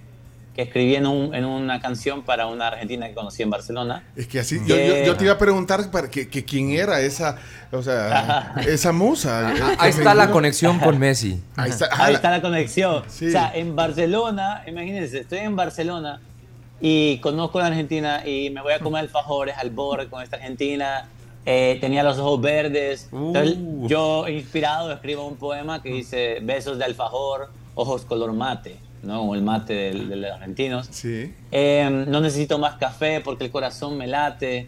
que 0.59 0.63
escribí 0.63 0.95
en, 0.95 1.07
un- 1.07 1.33
en 1.33 1.45
una 1.45 1.79
canción 1.79 2.23
para 2.23 2.47
una 2.47 2.67
argentina 2.67 3.07
que 3.07 3.13
conocí 3.13 3.41
en 3.43 3.49
Barcelona. 3.49 4.03
es 4.17 4.27
que 4.27 4.39
así. 4.39 4.59
Yo, 4.65 4.75
yo- 4.75 5.05
yo 5.05 5.15
te 5.15 5.23
iba 5.23 5.33
a 5.33 5.37
preguntar 5.37 5.89
para 5.89 6.09
que, 6.09 6.27
que 6.27 6.43
quién 6.43 6.71
era 6.71 6.99
esa, 6.99 7.37
o 7.71 7.81
sea, 7.81 8.53
esa 8.67 8.91
musa. 8.91 9.53
eh, 9.55 9.75
Ahí 9.79 9.91
está 9.91 10.13
la 10.13 10.29
conexión 10.31 10.77
con 10.79 10.99
Messi. 10.99 11.41
Ahí 11.55 11.69
está. 11.69 11.85
ah, 11.91 12.05
Ahí 12.05 12.11
la- 12.11 12.17
está 12.17 12.31
la 12.31 12.41
conexión. 12.41 13.03
Sí. 13.07 13.27
O 13.27 13.31
sea, 13.31 13.51
en 13.55 13.73
Barcelona, 13.75 14.63
imagínense, 14.67 15.19
estoy 15.21 15.39
en 15.39 15.55
Barcelona 15.55 16.19
y 16.81 17.19
conozco 17.19 17.59
a 17.59 17.61
la 17.61 17.67
Argentina 17.69 18.27
y 18.27 18.49
me 18.49 18.61
voy 18.61 18.73
a 18.73 18.79
comer 18.79 19.01
alfajores 19.01 19.55
al 19.57 19.69
borde 19.69 20.07
con 20.09 20.21
esta 20.21 20.35
Argentina. 20.35 21.07
Eh, 21.45 21.77
tenía 21.79 22.03
los 22.03 22.17
ojos 22.17 22.41
verdes. 22.41 23.07
Entonces, 23.13 23.55
Uh. 23.61 23.87
yo, 23.87 24.27
inspirado, 24.27 24.91
escribo 24.91 25.25
un 25.25 25.37
poema 25.37 25.81
que 25.81 25.89
dice 25.89 26.39
besos 26.41 26.77
de 26.77 26.83
alfajor, 26.83 27.49
ojos 27.75 28.03
color 28.03 28.33
mate, 28.33 28.77
¿no? 29.03 29.19
Como 29.19 29.35
el 29.35 29.41
mate 29.41 29.73
del- 29.73 30.09
de, 30.09 30.15
los 30.15 30.31
argentinos. 30.31 30.87
Sí. 30.91 31.33
Eh, 31.51 32.05
no 32.07 32.21
necesito 32.21 32.59
más 32.59 32.75
café 32.75 33.21
porque 33.23 33.45
el 33.45 33.51
corazón 33.51 33.97
me 33.97 34.07
late. 34.07 34.67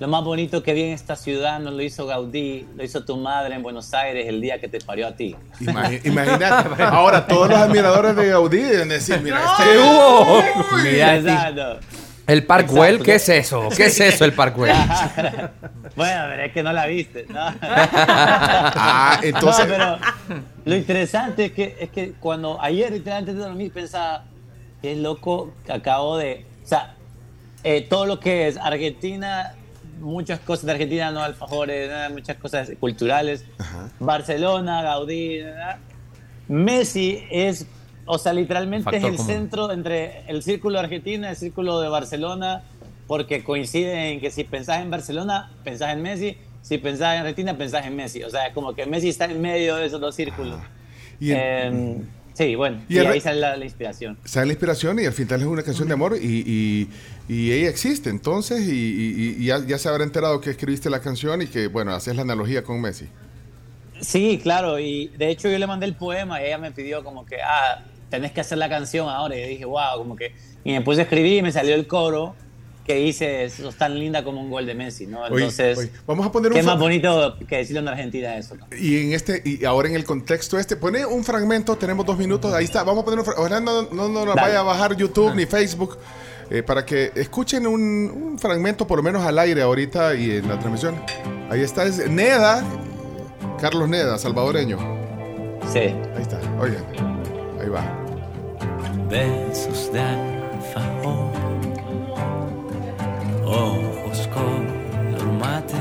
Lo 0.00 0.06
más 0.06 0.22
bonito 0.22 0.62
que 0.62 0.74
vi 0.74 0.82
en 0.84 0.92
esta 0.92 1.16
ciudad 1.16 1.58
no 1.58 1.72
lo 1.72 1.82
hizo 1.82 2.06
Gaudí, 2.06 2.68
lo 2.76 2.84
hizo 2.84 3.04
tu 3.04 3.16
madre 3.16 3.56
en 3.56 3.64
Buenos 3.64 3.92
Aires 3.94 4.28
el 4.28 4.40
día 4.40 4.60
que 4.60 4.68
te 4.68 4.80
parió 4.80 5.08
a 5.08 5.16
ti. 5.16 5.34
Imagínate. 6.04 6.82
Ahora, 6.84 7.26
todos 7.26 7.48
los 7.48 7.58
admiradores 7.58 8.14
de 8.14 8.28
Gaudí 8.28 8.58
deben 8.62 8.88
decir: 8.90 9.20
Mira, 9.22 9.40
este. 9.44 9.62
¿Qué 9.72 9.78
hubo? 9.78 10.42
Mira, 10.84 11.16
Exacto. 11.16 11.80
El 12.28 12.44
Parkwell, 12.44 12.96
Exacto. 12.96 13.04
¿qué 13.04 13.14
es 13.14 13.28
eso? 13.30 13.68
¿Qué 13.74 13.86
es 13.86 14.00
eso 14.00 14.24
el 14.26 14.34
Parkwell? 14.34 14.70
bueno, 15.96 16.24
pero 16.28 16.42
es 16.42 16.52
que 16.52 16.62
no 16.62 16.72
la 16.74 16.86
viste, 16.86 17.24
¿no? 17.30 17.40
Ah, 17.62 19.18
entonces. 19.22 19.66
No, 19.66 19.72
pero 19.72 19.98
lo 20.66 20.76
interesante 20.76 21.46
es 21.46 21.52
que, 21.52 21.76
es 21.80 21.90
que 21.90 22.12
cuando 22.20 22.60
ayer, 22.60 22.92
literalmente 22.92 23.30
antes 23.30 23.34
de 23.34 23.40
dormir, 23.40 23.72
pensaba, 23.72 24.24
qué 24.82 24.94
loco 24.94 25.54
que 25.64 25.72
acabo 25.72 26.18
de. 26.18 26.44
O 26.62 26.68
sea, 26.68 26.96
eh, 27.64 27.86
todo 27.88 28.04
lo 28.04 28.20
que 28.20 28.46
es 28.46 28.58
Argentina, 28.58 29.54
muchas 29.98 30.38
cosas 30.40 30.66
de 30.66 30.72
Argentina, 30.72 31.10
no 31.10 31.22
alfajores, 31.22 31.88
nada, 31.88 32.10
muchas 32.10 32.36
cosas 32.36 32.70
culturales. 32.78 33.46
Barcelona, 33.98 34.82
Gaudí, 34.82 35.40
nada. 35.42 35.78
Messi 36.48 37.24
es, 37.30 37.66
o 38.08 38.18
sea, 38.18 38.32
literalmente 38.32 38.96
es 38.96 39.04
el 39.04 39.16
común. 39.16 39.26
centro 39.26 39.70
entre 39.72 40.22
el 40.28 40.42
círculo 40.42 40.78
de 40.78 40.84
Argentina 40.84 41.28
y 41.28 41.30
el 41.30 41.36
círculo 41.36 41.80
de 41.80 41.88
Barcelona, 41.88 42.62
porque 43.06 43.44
coinciden 43.44 43.96
en 43.98 44.20
que 44.20 44.30
si 44.30 44.44
pensás 44.44 44.82
en 44.82 44.90
Barcelona, 44.90 45.50
pensás 45.64 45.92
en 45.92 46.02
Messi, 46.02 46.36
si 46.62 46.78
pensás 46.78 47.14
en 47.14 47.20
Argentina, 47.20 47.56
pensás 47.56 47.86
en 47.86 47.94
Messi. 47.96 48.22
O 48.22 48.30
sea, 48.30 48.48
es 48.48 48.54
como 48.54 48.74
que 48.74 48.84
Messi 48.86 49.08
está 49.08 49.26
en 49.26 49.40
medio 49.40 49.76
de 49.76 49.86
esos 49.86 50.00
dos 50.00 50.14
círculos. 50.14 50.58
Y 51.20 51.30
el- 51.30 51.36
Eh, 51.40 51.96
sí, 52.34 52.54
bueno, 52.54 52.82
Y 52.88 52.98
ahí 52.98 53.20
sale 53.20 53.40
la, 53.40 53.56
la 53.56 53.64
inspiración. 53.64 54.18
sale 54.24 54.46
la 54.46 54.52
inspiración 54.52 54.98
y 55.00 55.06
al 55.06 55.12
final 55.12 55.40
es 55.40 55.46
una 55.46 55.62
canción 55.62 55.88
de 55.88 55.94
amor 55.94 56.16
y, 56.20 56.44
y- 56.46 56.88
y 57.28 57.52
ella 57.52 57.68
existe 57.68 58.10
entonces 58.10 58.60
y 58.68 59.44
ya, 59.44 59.64
ya 59.66 59.78
se 59.78 59.88
habrá 59.88 60.04
enterado 60.04 60.40
que 60.40 60.50
escribiste 60.50 60.88
la 60.90 61.00
canción 61.00 61.42
y 61.42 61.46
que 61.46 61.66
bueno 61.68 61.92
haces 61.92 62.14
la 62.16 62.22
analogía 62.22 62.62
con 62.62 62.80
Messi 62.80 63.06
Sí, 64.00 64.38
claro, 64.40 64.78
y 64.78 65.08
de 65.18 65.28
hecho 65.30 65.48
yo 65.50 65.58
le 65.58 65.66
mandé 65.66 65.84
el 65.86 65.94
poema 65.96 66.40
y 66.40 66.46
ella 66.46 66.58
me 66.58 66.70
pidió 66.70 67.02
como 67.02 67.26
que, 67.26 67.36
ah, 67.42 67.82
tenés 68.10 68.32
que 68.32 68.40
hacer 68.40 68.58
la 68.58 68.68
canción 68.68 69.08
ahora. 69.08 69.36
Y 69.36 69.48
dije, 69.48 69.64
wow, 69.64 69.96
como 69.98 70.16
que. 70.16 70.32
Y 70.64 70.72
me 70.72 70.80
puse 70.82 71.00
a 71.00 71.02
escribir 71.04 71.38
y 71.38 71.42
me 71.42 71.52
salió 71.52 71.74
el 71.74 71.86
coro 71.86 72.34
que 72.84 72.94
dice, 72.94 73.50
sos 73.50 73.74
tan 73.76 73.98
linda 73.98 74.24
como 74.24 74.40
un 74.40 74.50
gol 74.50 74.64
de 74.64 74.74
Messi, 74.74 75.06
¿no? 75.06 75.20
Oye, 75.20 75.34
Entonces, 75.34 75.76
oye, 75.76 75.90
vamos 76.06 76.26
a 76.26 76.32
poner 76.32 76.52
un 76.52 76.56
qué 76.56 76.62
más 76.62 76.78
bonito 76.78 77.36
que 77.46 77.58
decirle 77.58 77.80
a 77.80 77.82
una 77.82 77.90
argentina 77.90 78.34
eso, 78.38 78.54
¿no? 78.54 78.66
y 78.74 78.96
en 79.04 79.12
este 79.12 79.42
y 79.44 79.62
ahora 79.66 79.88
en 79.90 79.94
el 79.94 80.04
contexto 80.06 80.58
este 80.58 80.74
pone 80.74 81.04
un 81.04 81.22
fragmento 81.22 81.76
tenemos 81.76 82.06
dos 82.06 82.16
minutos 82.16 82.50
ahí 82.54 82.64
está 82.64 82.84
vamos 82.84 83.02
a 83.02 83.04
poner 83.04 83.18
un 83.18 83.26
fragmento 83.26 83.54
ojalá 83.54 83.60
no, 83.60 83.82
no, 83.94 84.08
no 84.08 84.24
nos 84.24 84.34
vaya 84.34 84.60
a 84.60 84.62
bajar 84.62 84.96
YouTube 84.96 85.34
ni 85.34 85.44
Facebook 85.44 85.98
eh, 86.50 86.62
para 86.62 86.86
que 86.86 87.12
escuchen 87.14 87.66
un, 87.66 87.82
un 87.82 88.38
fragmento 88.38 88.86
por 88.86 88.96
lo 88.96 89.02
menos 89.02 89.22
al 89.22 89.38
aire 89.38 89.60
ahorita 89.60 90.14
y 90.14 90.36
en 90.36 90.48
la 90.48 90.58
transmisión 90.58 90.94
ahí 91.50 91.60
está 91.60 91.84
es 91.84 92.08
Neda 92.08 92.64
Carlos 93.60 93.86
Neda 93.86 94.16
salvadoreño 94.16 94.78
Sí. 95.70 95.80
ahí 95.80 96.22
está 96.22 96.40
oigan 96.58 97.17
ahí 97.60 97.68
va 97.68 97.84
besos 99.08 99.90
de 99.92 100.00
alfajor, 100.00 101.32
ojos 103.46 104.28
color 104.28 105.32
mate, 105.40 105.80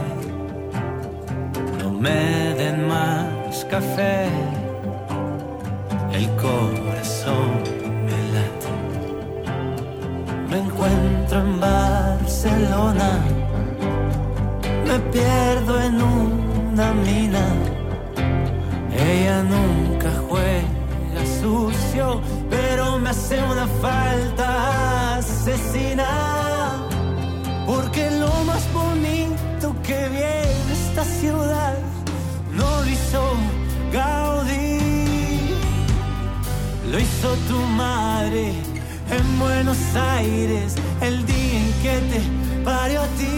no 1.80 1.91
me 1.91 2.53
den 2.55 2.88
más 2.88 3.65
café, 3.65 4.28
el 6.13 6.28
corazón 6.38 7.51
me 8.05 8.17
late. 8.34 8.71
Me 10.49 10.57
encuentro 10.59 11.39
en 11.41 11.59
Barcelona, 11.59 13.09
me 14.88 14.99
pierdo 15.11 15.82
en 15.82 16.01
una 16.01 16.93
mina. 16.93 17.45
Ella 18.97 19.43
nunca 19.43 20.09
juega 20.28 20.66
sucio, 21.42 22.22
pero 22.50 23.00
me 23.00 23.10
hace 23.10 23.42
una 23.44 23.68
falta 23.82 25.18
asesina. 25.18 26.08
Porque 27.66 28.10
lo 28.12 28.32
más 28.46 28.64
bonito 28.74 29.76
que 29.84 30.10
vi 30.10 30.22
en 30.22 30.72
esta 30.72 31.04
ciudad 31.04 31.78
no 32.56 32.82
lo 32.82 32.90
hizo 32.90 33.22
Gaudí, 33.92 35.56
lo 36.92 37.00
hizo 37.00 37.34
tu 37.50 37.60
madre 37.76 38.54
en 39.10 39.40
Buenos 39.40 39.78
Aires 39.96 40.76
el 41.02 41.26
día 41.26 41.60
en 41.60 41.74
que 41.82 41.96
te 42.12 42.64
parió 42.64 43.02
a 43.02 43.08
ti. 43.20 43.37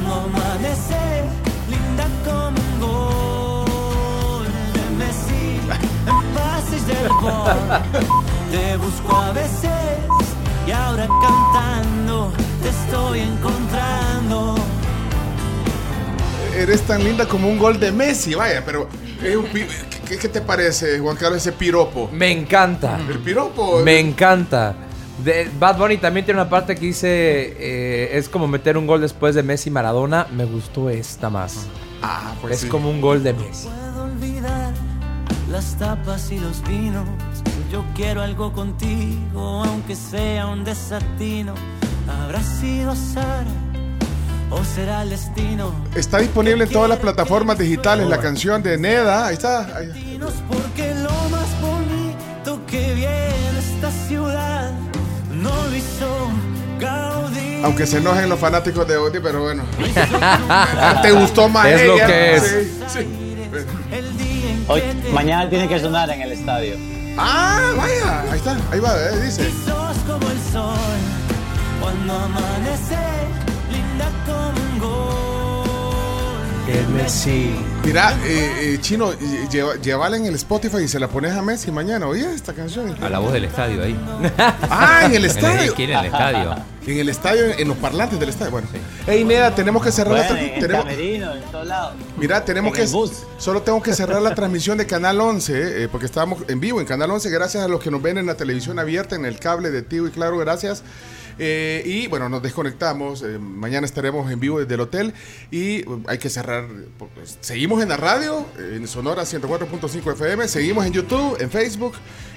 Cuando 0.00 0.14
amanece, 0.38 0.96
linda 1.68 2.06
como 2.24 2.58
un 2.58 2.80
gol 2.80 4.46
de 4.72 5.04
Messi 5.04 5.60
en 6.06 6.34
pases 6.34 6.86
del 6.86 7.08
gol. 7.08 8.02
Te 8.50 8.76
busco 8.76 9.16
a 9.16 9.32
veces 9.32 9.70
y 10.66 10.70
ahora 10.70 11.06
cantando 11.06 12.32
te 12.62 12.68
estoy 12.68 13.20
encontrando. 13.20 14.54
Eres 16.56 16.82
tan 16.82 17.02
linda 17.02 17.26
como 17.26 17.48
un 17.48 17.58
gol 17.58 17.80
de 17.80 17.90
Messi, 17.92 18.34
vaya, 18.34 18.62
pero 18.64 18.86
pi- 19.52 19.66
¿qué, 20.06 20.18
qué 20.18 20.28
te 20.28 20.40
parece, 20.42 20.98
Juan 20.98 21.16
Carlos, 21.16 21.38
ese 21.38 21.52
piropo? 21.52 22.08
Me 22.12 22.30
encanta. 22.30 22.98
El 23.08 23.18
piropo. 23.18 23.80
Me 23.82 23.98
encanta. 23.98 24.74
De- 25.24 25.50
Bad 25.58 25.78
Bunny 25.78 25.98
también 25.98 26.24
tiene 26.24 26.40
una 26.40 26.48
parte 26.50 26.74
que 26.74 26.86
dice 26.86 27.08
eh, 27.58 28.10
es 28.18 28.28
como 28.28 28.48
meter 28.48 28.76
un 28.76 28.86
gol 28.86 29.00
después 29.00 29.34
de 29.34 29.42
Messi 29.42 29.68
y 29.68 29.72
Maradona. 29.72 30.26
Me 30.32 30.44
gustó 30.44 30.90
esta 30.90 31.30
más. 31.30 31.66
Ah, 32.02 32.34
pues 32.40 32.54
es 32.54 32.60
sí. 32.62 32.68
como 32.68 32.90
un 32.90 33.00
gol 33.00 33.22
de 33.22 33.32
Messi. 33.32 33.68
Puedo 33.68 34.04
olvidar 34.04 34.72
las 35.50 35.76
tapas 35.78 36.30
y 36.32 36.38
los 36.38 36.62
vinos. 36.66 37.06
Yo 37.70 37.84
quiero 37.94 38.22
algo 38.22 38.52
contigo, 38.52 39.62
aunque 39.64 39.94
sea 39.96 40.46
un 40.48 40.64
desatino. 40.64 41.54
Habrá 42.22 42.42
sido 42.42 42.90
azar 42.90 43.44
o 44.50 44.62
será 44.64 45.02
el 45.02 45.10
destino. 45.10 45.72
Está 45.94 46.18
disponible 46.18 46.64
en 46.64 46.70
todas 46.70 46.88
las 46.88 46.98
plataformas 46.98 47.58
digitales 47.58 48.08
la 48.08 48.18
canción 48.18 48.62
de 48.62 48.76
Neda. 48.76 49.26
Ahí 49.28 49.34
está. 49.34 49.76
ahí. 49.76 50.18
Porque 50.48 50.94
lo 50.96 51.10
más 51.30 51.60
bonito 51.60 52.60
que 52.66 52.94
viene 52.94 53.58
esta 53.58 53.90
ciudad 54.08 54.70
no 55.42 55.50
lo 55.68 55.76
hizo 55.76 56.30
Gaudí. 56.78 57.62
Aunque 57.64 57.86
se 57.86 57.98
enojen 57.98 58.28
los 58.28 58.38
fanáticos 58.38 58.86
de 58.86 58.96
Odi, 58.96 59.20
pero 59.20 59.42
bueno. 59.42 59.64
¿Te 61.02 61.12
gustó 61.12 61.48
más 61.48 61.66
Es 61.66 61.86
lo 61.86 61.96
que 61.96 62.36
es. 62.36 62.42
Sí, 62.42 62.72
sí. 62.88 63.22
Hoy, 64.68 64.82
mañana 65.12 65.50
tiene 65.50 65.68
que 65.68 65.78
sonar 65.78 66.08
en 66.10 66.22
el 66.22 66.32
estadio. 66.32 66.76
Ah, 67.18 67.72
vaya. 67.76 68.22
Ahí 68.30 68.38
está. 68.38 68.56
Ahí 68.70 68.80
va, 68.80 68.94
eh, 68.96 69.20
dice. 69.20 69.50
sos 69.66 69.96
como 70.06 70.30
el 70.30 70.38
sol 70.52 71.22
cuando 71.80 72.14
amanece, 72.14 72.96
linda 73.70 74.08
como 74.24 74.61
Messi. 76.94 77.50
Mira, 77.84 78.12
eh, 78.24 78.74
eh, 78.74 78.78
Chino, 78.80 79.12
eh, 79.12 79.16
lleva, 79.50 79.76
llévala 79.76 80.16
en 80.16 80.26
el 80.26 80.34
Spotify 80.36 80.78
y 80.84 80.88
se 80.88 80.98
la 80.98 81.08
pones 81.08 81.32
a 81.32 81.42
Messi 81.42 81.70
mañana. 81.70 82.06
Oye, 82.06 82.32
esta 82.34 82.52
canción. 82.52 82.94
A 83.02 83.08
la 83.08 83.18
voz 83.18 83.32
del 83.32 83.44
estadio 83.44 83.82
ahí. 83.82 83.96
Ah, 84.70 85.02
en 85.04 85.14
el 85.14 85.24
estadio. 85.24 85.74
en 85.76 85.90
el 85.90 86.04
estadio. 86.06 86.56
En 86.84 86.98
el 86.98 87.08
estadio, 87.10 87.44
en 87.58 87.68
los 87.68 87.76
parlantes 87.76 88.18
del 88.18 88.28
estadio. 88.30 88.50
Bueno. 88.50 88.66
Ey, 89.06 89.22
Neda, 89.22 89.54
tenemos 89.54 89.84
que 89.84 89.92
cerrar 89.92 90.14
la 90.18 90.26
Bueno, 90.26 90.34
tra- 90.34 90.40
en 90.48 90.54
el 90.54 90.60
tenemos, 90.60 90.84
camerino, 90.84 91.32
en 91.36 91.42
todos 91.42 91.66
lados. 91.68 91.94
Mira, 92.16 92.44
tenemos 92.44 92.76
En 92.76 92.84
que. 92.86 93.08
Solo 93.38 93.62
tengo 93.62 93.80
que 93.80 93.94
cerrar 93.94 94.20
la 94.20 94.34
transmisión 94.34 94.78
de 94.78 94.86
Canal 94.86 95.20
11, 95.20 95.84
eh, 95.84 95.88
porque 95.88 96.06
estábamos 96.06 96.40
en 96.48 96.58
vivo 96.58 96.80
en 96.80 96.86
Canal 96.86 97.12
11. 97.12 97.30
Gracias 97.30 97.62
a 97.62 97.68
los 97.68 97.80
que 97.80 97.92
nos 97.92 98.02
ven 98.02 98.18
en 98.18 98.26
la 98.26 98.34
televisión 98.34 98.80
abierta, 98.80 99.14
en 99.14 99.24
el 99.26 99.38
cable 99.38 99.70
de 99.70 99.82
Tigo 99.82 100.08
y 100.08 100.10
Claro, 100.10 100.38
gracias. 100.38 100.82
Eh, 101.38 101.82
y 101.84 102.06
bueno, 102.06 102.28
nos 102.28 102.42
desconectamos. 102.42 103.22
eh, 103.22 103.38
mañana 103.38 103.86
estaremos 103.86 104.30
en 104.30 104.40
vivo 104.40 104.60
desde 104.60 104.74
el 104.74 104.80
hotel. 104.80 105.14
Y 105.50 105.80
eh, 105.80 105.86
hay 106.06 106.18
que 106.18 106.28
cerrar. 106.28 106.66
pues, 106.98 107.38
seguimos 107.40 107.82
en 107.82 107.88
la 107.88 107.96
radio, 107.96 108.46
en 108.58 108.86
Sonora 108.86 109.22
104.5 109.22 110.12
FM. 110.12 110.48
Seguimos 110.48 110.86
en 110.86 110.92
YouTube, 110.92 111.36
en 111.40 111.50
Facebook. 111.50 111.94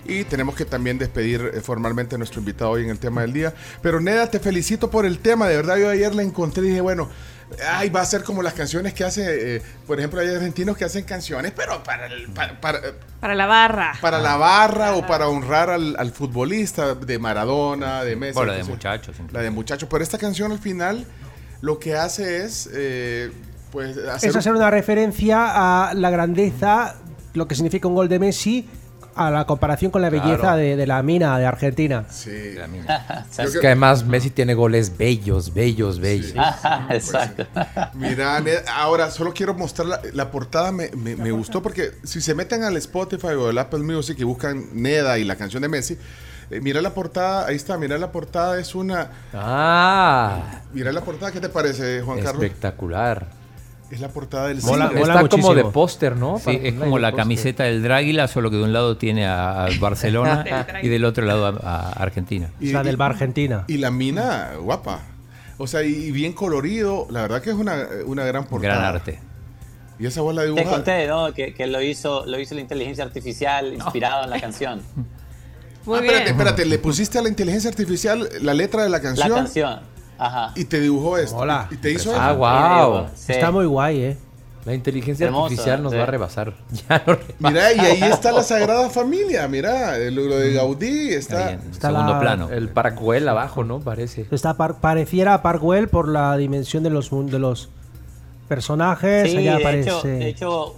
Y 0.07 0.23
tenemos 0.23 0.55
que 0.55 0.65
también 0.65 0.97
despedir 0.97 1.61
formalmente 1.63 2.15
a 2.15 2.17
nuestro 2.17 2.39
invitado 2.39 2.71
hoy 2.71 2.83
en 2.83 2.89
el 2.89 2.99
tema 2.99 3.21
del 3.21 3.33
día. 3.33 3.53
Pero 3.81 3.99
Neda, 3.99 4.29
te 4.29 4.39
felicito 4.39 4.89
por 4.89 5.05
el 5.05 5.19
tema. 5.19 5.47
De 5.47 5.55
verdad, 5.55 5.77
yo 5.77 5.89
ayer 5.89 6.13
la 6.13 6.23
encontré 6.23 6.63
y 6.65 6.69
dije, 6.69 6.81
bueno. 6.81 7.09
Ay, 7.67 7.89
va 7.89 8.01
a 8.01 8.05
ser 8.05 8.23
como 8.23 8.41
las 8.41 8.53
canciones 8.53 8.93
que 8.93 9.03
hace, 9.03 9.57
eh, 9.57 9.61
por 9.85 9.99
ejemplo, 9.99 10.19
hay 10.19 10.29
argentinos 10.29 10.75
que 10.77 10.83
hacen 10.85 11.03
canciones, 11.05 11.51
pero 11.55 11.83
para, 11.83 12.07
el- 12.07 12.27
para, 12.29 12.59
para, 12.59 12.79
Para 13.19 13.35
la 13.35 13.45
barra. 13.45 13.93
para 14.01 14.19
la 14.19 14.35
barra 14.35 14.95
o 14.95 15.05
para 15.05 15.27
honrar 15.27 15.69
al, 15.69 15.95
al 15.97 16.11
futbolista 16.11 16.95
de 16.95 17.19
Maradona, 17.19 18.03
de 18.03 18.15
Messi. 18.15 18.33
Bueno, 18.33 18.51
de 18.53 18.59
entonces, 18.61 18.75
muchachos. 18.75 19.15
La 19.31 19.41
de 19.41 19.51
muchachos. 19.51 19.87
Pero 19.91 20.03
esta 20.03 20.17
canción 20.17 20.51
al 20.51 20.59
final 20.59 21.05
lo 21.61 21.77
que 21.79 21.95
hace 21.95 22.43
es, 22.43 22.67
eh, 22.73 23.31
pues, 23.71 23.97
hacer... 23.97 24.29
Es 24.31 24.35
hacer 24.35 24.53
una 24.53 24.69
referencia 24.71 25.89
a 25.89 25.93
la 25.93 26.09
grandeza, 26.09 26.95
lo 27.33 27.47
que 27.47 27.55
significa 27.55 27.87
un 27.87 27.95
gol 27.95 28.09
de 28.09 28.19
Messi, 28.19 28.67
a 29.16 29.32
la 29.32 29.45
comparación 29.45 29.91
con 29.91 30.01
la 30.01 30.09
belleza 30.09 30.38
Claro. 30.38 30.57
de, 30.57 30.76
de 30.76 30.88
la 30.88 31.01
mina 31.03 31.38
de 31.39 31.45
Argentina. 31.45 32.05
Sí. 32.09 32.53
La 32.55 32.68
mina. 32.68 33.26
Es 33.38 33.57
que 33.57 33.68
además 33.68 34.05
Messi 34.05 34.30
tiene 34.30 34.53
goles 34.53 34.97
bellos, 34.97 35.53
bellos, 35.53 35.99
bellos. 35.99 36.34
Exacto. 36.89 37.45
Mira, 37.93 38.39
Ned, 38.41 38.59
ahora 38.74 39.09
solo 39.11 39.34
quiero 39.34 39.53
mostrar 39.53 39.88
la, 39.88 40.01
la 40.13 40.32
portada, 40.32 40.72
me, 40.72 40.89
me- 40.91 41.16
me 41.16 41.32
gustó 41.32 41.61
porque 41.61 41.91
si 42.03 42.22
se 42.22 42.34
meten 42.36 42.63
al 42.63 42.76
Spotify 42.78 43.28
o 43.38 43.49
al 43.49 43.57
Apple 43.57 43.80
Music 43.80 44.18
y 44.20 44.24
buscan 44.24 44.66
Neda 44.74 45.18
y 45.18 45.24
la 45.24 45.36
canción 45.36 45.61
de 45.61 45.70
Messi, 45.70 45.97
eh, 46.51 46.59
mira 46.61 46.82
la 46.82 46.93
portada, 46.93 47.47
ahí 47.47 47.55
está, 47.55 47.78
mira 47.78 47.97
la 47.97 48.11
portada, 48.11 48.59
es 48.59 48.76
una... 48.76 49.09
Ah, 49.34 50.61
Mira 50.74 50.91
la 50.91 51.01
portada, 51.01 51.32
¿qué 51.32 51.39
te 51.39 51.49
parece, 51.49 52.01
Juan 52.01 52.20
Carlos? 52.22 52.43
espectacular. 52.43 53.28
Es 53.91 53.99
la 54.01 54.09
portada 54.09 54.47
del 54.47 54.61
Mola- 54.63 54.88
mola 54.88 54.99
Está 54.99 55.13
como 55.29 55.43
muchísimo. 55.49 55.53
de 55.53 55.63
póster, 55.65 56.15
¿no? 56.17 56.39
Sí, 56.39 56.59
es 56.63 56.73
como 56.73 56.97
la 56.97 57.09
póster. 57.11 57.23
camiseta 57.23 57.63
del 57.65 57.83
Dráguila, 57.83 58.27
solo 58.27 58.49
que 58.49 58.57
de 58.57 58.63
un 58.63 58.73
lado 58.73 58.97
tiene 58.97 59.27
a, 59.27 59.67
Barcelona 59.79 60.43
y 60.81 60.88
del 60.88 61.05
otro 61.05 61.23
lado 61.25 61.45
a, 61.45 61.49
a 61.59 61.89
Argentina. 61.91 62.49
Y- 62.59 62.71
la 62.71 62.83
del 62.83 62.97
Bar 62.97 63.11
Argentina. 63.11 63.63
Y 63.67 63.77
la 63.77 63.91
mina, 63.91 64.51
guapa. 64.59 65.01
O 65.57 65.67
sea, 65.67 65.83
y, 65.83 65.93
y 65.93 66.11
bien 66.11 66.33
colorido. 66.33 67.07
La 67.11 67.21
verdad 67.21 67.41
que 67.41 67.51
es 67.51 67.55
una, 67.55 67.86
una 68.05 68.25
gran 68.25 68.45
portada. 68.45 68.73
Gran 68.75 68.86
arte. 68.95 69.19
Y 69.99 70.05
esa 70.07 70.19
bola 70.21 70.41
Te 70.41 70.47
dibuja. 70.47 70.69
conté, 70.69 71.07
¿no? 71.07 71.31
Que, 71.33 71.53
que 71.53 71.67
lo 71.67 71.81
hizo 71.81 72.25
lo 72.25 72.38
hizo 72.39 72.53
la 72.55 72.61
inteligencia 72.61 73.03
artificial 73.05 73.73
inspirado 73.73 74.25
en 74.25 74.29
la 74.31 74.41
canción. 74.41 74.81
Muy 75.86 75.99
Ah, 75.99 76.01
bien. 76.01 76.13
espérate, 76.15 76.31
espérate, 76.31 76.65
le 76.65 76.79
pusiste 76.79 77.19
a 77.19 77.21
la 77.21 77.29
inteligencia 77.29 77.69
artificial 77.69 78.27
la 78.41 78.53
letra 78.55 78.81
de 78.83 78.89
la 78.89 78.97
La 78.97 79.03
canción, 79.03 79.29
canción. 79.31 79.79
Ajá. 80.18 80.51
y 80.55 80.66
te 80.66 80.80
dibujó 80.80 81.18
esto. 81.18 81.38
Hola. 81.38 81.68
Y 81.72 81.78
te 81.78 81.91
hizo 81.91 82.11
Ah, 82.16 82.32
esto. 82.32 82.38
wow. 82.38 83.07
Sí. 83.16 83.32
Está 83.34 83.51
muy 83.51 83.66
guay, 83.66 84.01
¿eh? 84.01 84.18
La 84.66 84.74
inteligencia 84.74 85.28
Hermoso, 85.28 85.43
artificial 85.45 85.84
nos 85.84 85.91
sí. 85.91 85.97
va 85.99 86.03
a 86.03 86.07
rebasar. 86.07 86.53
Ya 86.89 87.03
no 87.05 87.13
rebasa. 87.13 87.34
Mira, 87.39 87.74
y 87.74 87.80
ahí 87.80 88.01
está 88.11 88.32
la 88.32 88.41
Sagrada 88.41 88.89
Familia. 88.89 89.47
Mira, 89.47 89.97
lo, 90.09 90.24
lo 90.24 90.38
de 90.38 90.53
Gaudí 90.53 91.09
Está 91.13 91.51
está. 91.51 91.89
segundo 91.89 92.13
la- 92.13 92.20
plano. 92.20 92.49
El 92.49 92.70
Paracuel 92.70 93.28
abajo, 93.30 93.63
¿no? 93.63 93.80
Parece. 93.80 94.26
Está 94.32 94.55
par- 94.55 94.80
pareciera 94.82 95.41
Parkwell 95.43 95.88
por 95.88 96.07
la 96.07 96.36
dimensión 96.38 96.82
de 96.82 96.89
los, 96.89 97.11
de 97.11 97.38
los 97.38 97.70
personajes. 98.47 99.30
Sí, 99.32 99.38
allá 99.38 99.57
de 99.57 99.63
aparece. 99.63 99.89
hecho, 99.89 100.07
de 100.07 100.28
hecho, 100.30 100.76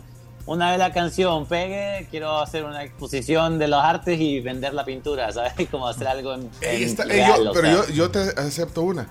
una 0.48 0.72
vez 0.72 0.80
la 0.80 0.92
canción 0.92 1.46
pegue, 1.46 2.08
quiero 2.10 2.40
hacer 2.40 2.64
una 2.64 2.84
exposición 2.84 3.60
de 3.60 3.68
los 3.68 3.84
artes 3.84 4.20
y 4.20 4.40
vender 4.40 4.74
la 4.74 4.84
pintura, 4.84 5.32
¿sabes? 5.34 5.54
Como 5.70 5.88
hacer 5.88 6.08
algo 6.08 6.34
en, 6.34 6.50
en 6.62 6.84
está. 6.84 7.04
Real, 7.06 7.44
yo- 7.44 7.52
pero 7.54 7.70
yo, 7.70 7.88
yo 7.94 8.10
te 8.10 8.20
acepto 8.20 8.82
una. 8.82 9.08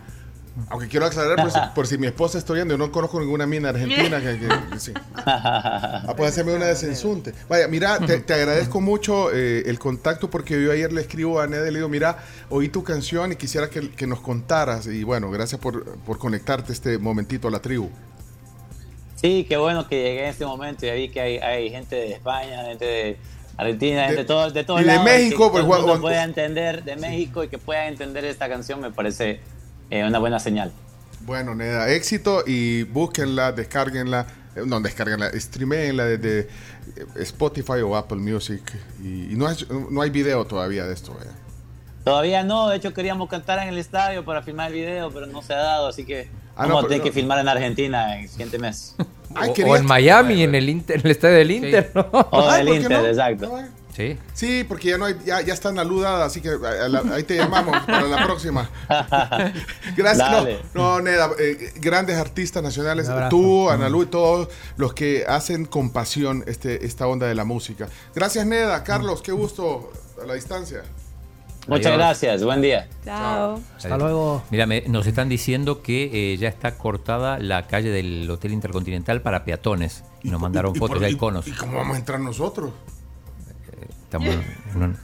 Aunque 0.71 0.89
quiero 0.89 1.05
aclarar 1.05 1.37
por 1.37 1.51
si, 1.51 1.59
por 1.75 1.87
si 1.87 1.99
mi 1.99 2.07
esposa 2.07 2.39
está 2.39 2.55
oyendo, 2.55 2.73
yo 2.73 2.79
no 2.79 2.91
conozco 2.91 3.21
ninguna 3.21 3.47
mina 3.47 3.69
argentina 3.69 4.19
que, 4.23 4.39
que- 4.39 4.49
que 4.73 4.81
sí. 4.81 4.93
Ah, 5.15 6.15
pues 6.17 6.31
hacerme 6.31 6.55
una 6.55 6.65
de 6.65 6.75
Sensunte. 6.77 7.35
Vaya, 7.47 7.69
mira, 7.69 7.99
te, 7.99 8.21
te 8.21 8.33
agradezco 8.33 8.81
mucho 8.81 9.31
eh, 9.35 9.65
el 9.67 9.79
contacto 9.79 10.31
porque 10.31 10.63
yo 10.65 10.73
ayer 10.73 10.93
le 10.95 11.03
escribo 11.03 11.41
a 11.41 11.47
Ned 11.47 11.63
y 11.67 11.71
le 11.71 11.79
digo, 11.81 11.91
mira, 11.91 12.19
oí 12.49 12.71
tu 12.71 12.83
canción 12.83 13.33
y 13.33 13.37
quisiera 13.37 13.69
que, 13.69 13.91
que 13.91 14.07
nos 14.07 14.21
contaras. 14.21 14.87
Y 14.87 15.05
bueno, 15.05 15.31
gracias 15.31 15.61
por, 15.61 15.99
por 15.99 16.17
conectarte 16.19 16.73
este 16.73 16.97
momentito 16.97 17.49
a 17.49 17.51
la 17.51 17.61
tribu. 17.61 17.91
Sí, 19.17 19.45
qué 19.49 19.57
bueno 19.57 19.89
que 19.89 19.97
llegué 20.03 20.25
en 20.25 20.31
este 20.31 20.47
momento 20.47 20.87
y 20.87 20.91
vi 20.93 21.09
que 21.09 21.21
hay, 21.21 21.39
hay 21.39 21.71
gente 21.71 21.97
de 21.97 22.13
España, 22.13 22.63
gente 22.65 22.85
de 22.85 23.17
Argentina, 23.57 24.03
De- 24.03 24.07
gente 24.09 24.21
de, 24.23 24.25
todo, 24.27 24.51
de 24.51 24.65
todos 24.65 24.83
y 24.83 24.85
de. 24.85 24.99
México, 25.01 25.47
que 25.47 25.51
pues, 25.53 25.63
todo 25.65 25.67
Juan- 25.67 25.83
Juan- 25.89 26.01
pueda 26.03 26.23
entender 26.25 26.85
de 26.85 26.97
México 26.97 27.43
y 27.43 27.49
que 27.49 27.59
pueda 27.59 27.89
entender 27.89 28.25
esta 28.27 28.49
canción 28.49 28.81
me 28.81 28.91
parece 28.91 29.41
eh, 29.91 30.05
una 30.05 30.19
buena 30.19 30.39
señal. 30.39 30.71
Bueno, 31.23 31.55
Neda, 31.55 31.89
éxito 31.91 32.45
y 32.47 32.83
búsquenla, 32.85 33.53
descárguenla. 33.53 34.27
eh, 34.55 34.61
No, 34.67 34.81
descárguenla, 34.81 35.31
streameenla 35.33 36.05
desde 36.05 36.41
eh, 36.41 36.49
Spotify 37.17 37.81
o 37.85 37.97
Apple 37.97 38.19
Music. 38.19 38.63
Y, 39.03 39.33
y 39.33 39.35
no, 39.37 39.49
es- 39.51 39.67
no 39.71 40.03
hay 40.03 40.11
video 40.11 40.45
todavía 40.45 40.85
de 40.85 40.93
esto. 40.93 41.15
vaya. 41.19 41.31
Todavía 42.05 42.45
no, 42.45 42.69
de 42.69 42.77
hecho 42.77 42.93
queríamos 42.95 43.29
cantar 43.29 43.59
en 43.61 43.69
el 43.69 43.79
estadio 43.79 44.25
para 44.25 44.43
filmar 44.43 44.69
el 44.69 44.75
video, 44.75 45.11
pero 45.11 45.27
no 45.27 45.43
se 45.43 45.55
ha 45.55 45.59
dado, 45.59 45.89
así 45.89 46.05
que 46.05 46.29
Ah, 46.57 46.67
no, 46.67 46.87
pero- 46.87 47.03
que 47.03 47.13
filmar 47.13 47.39
en 47.39 47.49
Argentina 47.49 48.17
en 48.17 48.23
el 48.25 48.29
siguiente 48.29 48.59
mes. 48.59 48.95
Ay, 49.35 49.51
o, 49.67 49.77
en 49.77 49.85
Miami, 49.85 50.43
en 50.43 50.55
el, 50.55 50.69
Inter, 50.69 51.01
en 51.01 51.05
el 51.07 51.11
estadio 51.13 51.37
del 51.37 51.51
Inter, 51.51 51.91
¿no? 51.95 52.07
O 52.31 52.51
del 52.53 52.67
¿por 52.67 52.75
qué 52.77 52.83
Inter, 52.83 53.01
no? 53.03 53.07
exacto. 53.07 53.59
Sí. 53.95 54.19
Sí, 54.35 54.65
porque 54.69 54.89
ya 54.91 54.99
no 54.99 55.07
hay, 55.07 55.17
ya, 55.25 55.41
ya 55.41 55.55
está 55.55 55.71
en 55.71 55.77
la 55.77 55.85
luda, 55.85 56.23
así 56.25 56.41
que 56.43 56.51
a 56.51 56.89
la- 56.89 57.03
ahí 57.15 57.23
te 57.25 57.37
llamamos 57.37 57.79
para 57.87 58.03
la 58.07 58.25
próxima. 58.25 58.69
Gracias. 59.97 60.31
Dale. 60.31 60.59
No, 60.75 60.97
no, 60.99 61.01
Neda, 61.03 61.31
eh, 61.39 61.73
grandes 61.77 62.17
artistas 62.19 62.63
nacionales, 62.63 63.09
tú, 63.31 63.71
Analu 63.71 64.03
y 64.03 64.07
todos 64.07 64.49
los 64.77 64.93
que 64.95 65.25
hacen 65.27 65.65
con 65.67 65.91
pasión 65.91 66.45
este, 66.47 66.85
esta 66.85 67.07
onda 67.07 67.27
de 67.27 67.35
la 67.35 67.45
música. 67.45 67.89
Gracias, 68.15 68.45
Neda. 68.47 68.85
Carlos, 68.85 69.23
qué 69.23 69.33
gusto 69.33 69.91
a 70.23 70.27
la 70.27 70.35
distancia. 70.35 70.83
Muchas 71.67 71.87
Adiós. 71.87 71.99
gracias, 71.99 72.45
buen 72.45 72.63
día. 72.63 72.89
Chao. 73.05 73.61
Hasta 73.77 73.97
luego. 73.99 74.43
Mira, 74.51 74.67
me- 74.67 74.83
nos 74.83 75.07
están 75.07 75.29
diciendo 75.29 75.83
que 75.83 76.33
eh, 76.33 76.37
ya 76.37 76.49
está 76.49 76.77
cortada 76.79 77.39
la 77.41 77.67
calle 77.67 77.91
del 77.91 78.31
Hotel 78.31 78.53
Intercontinental 78.53 79.21
para 79.21 79.45
peatones. 79.45 80.05
Y 80.23 80.31
nos 80.31 80.41
mandaron 80.41 80.77
y 80.77 80.79
fotos 80.79 80.97
por- 80.99 81.05
de 81.05 81.11
y- 81.11 81.15
iconos. 81.15 81.47
¿Y 81.49 81.53
cómo 81.53 81.79
vamos 81.79 81.97
a 81.97 81.99
entrar 81.99 82.21
nosotros? 82.21 82.71
Estamos 84.05 84.29
en 84.29 84.45
una- 84.77 84.97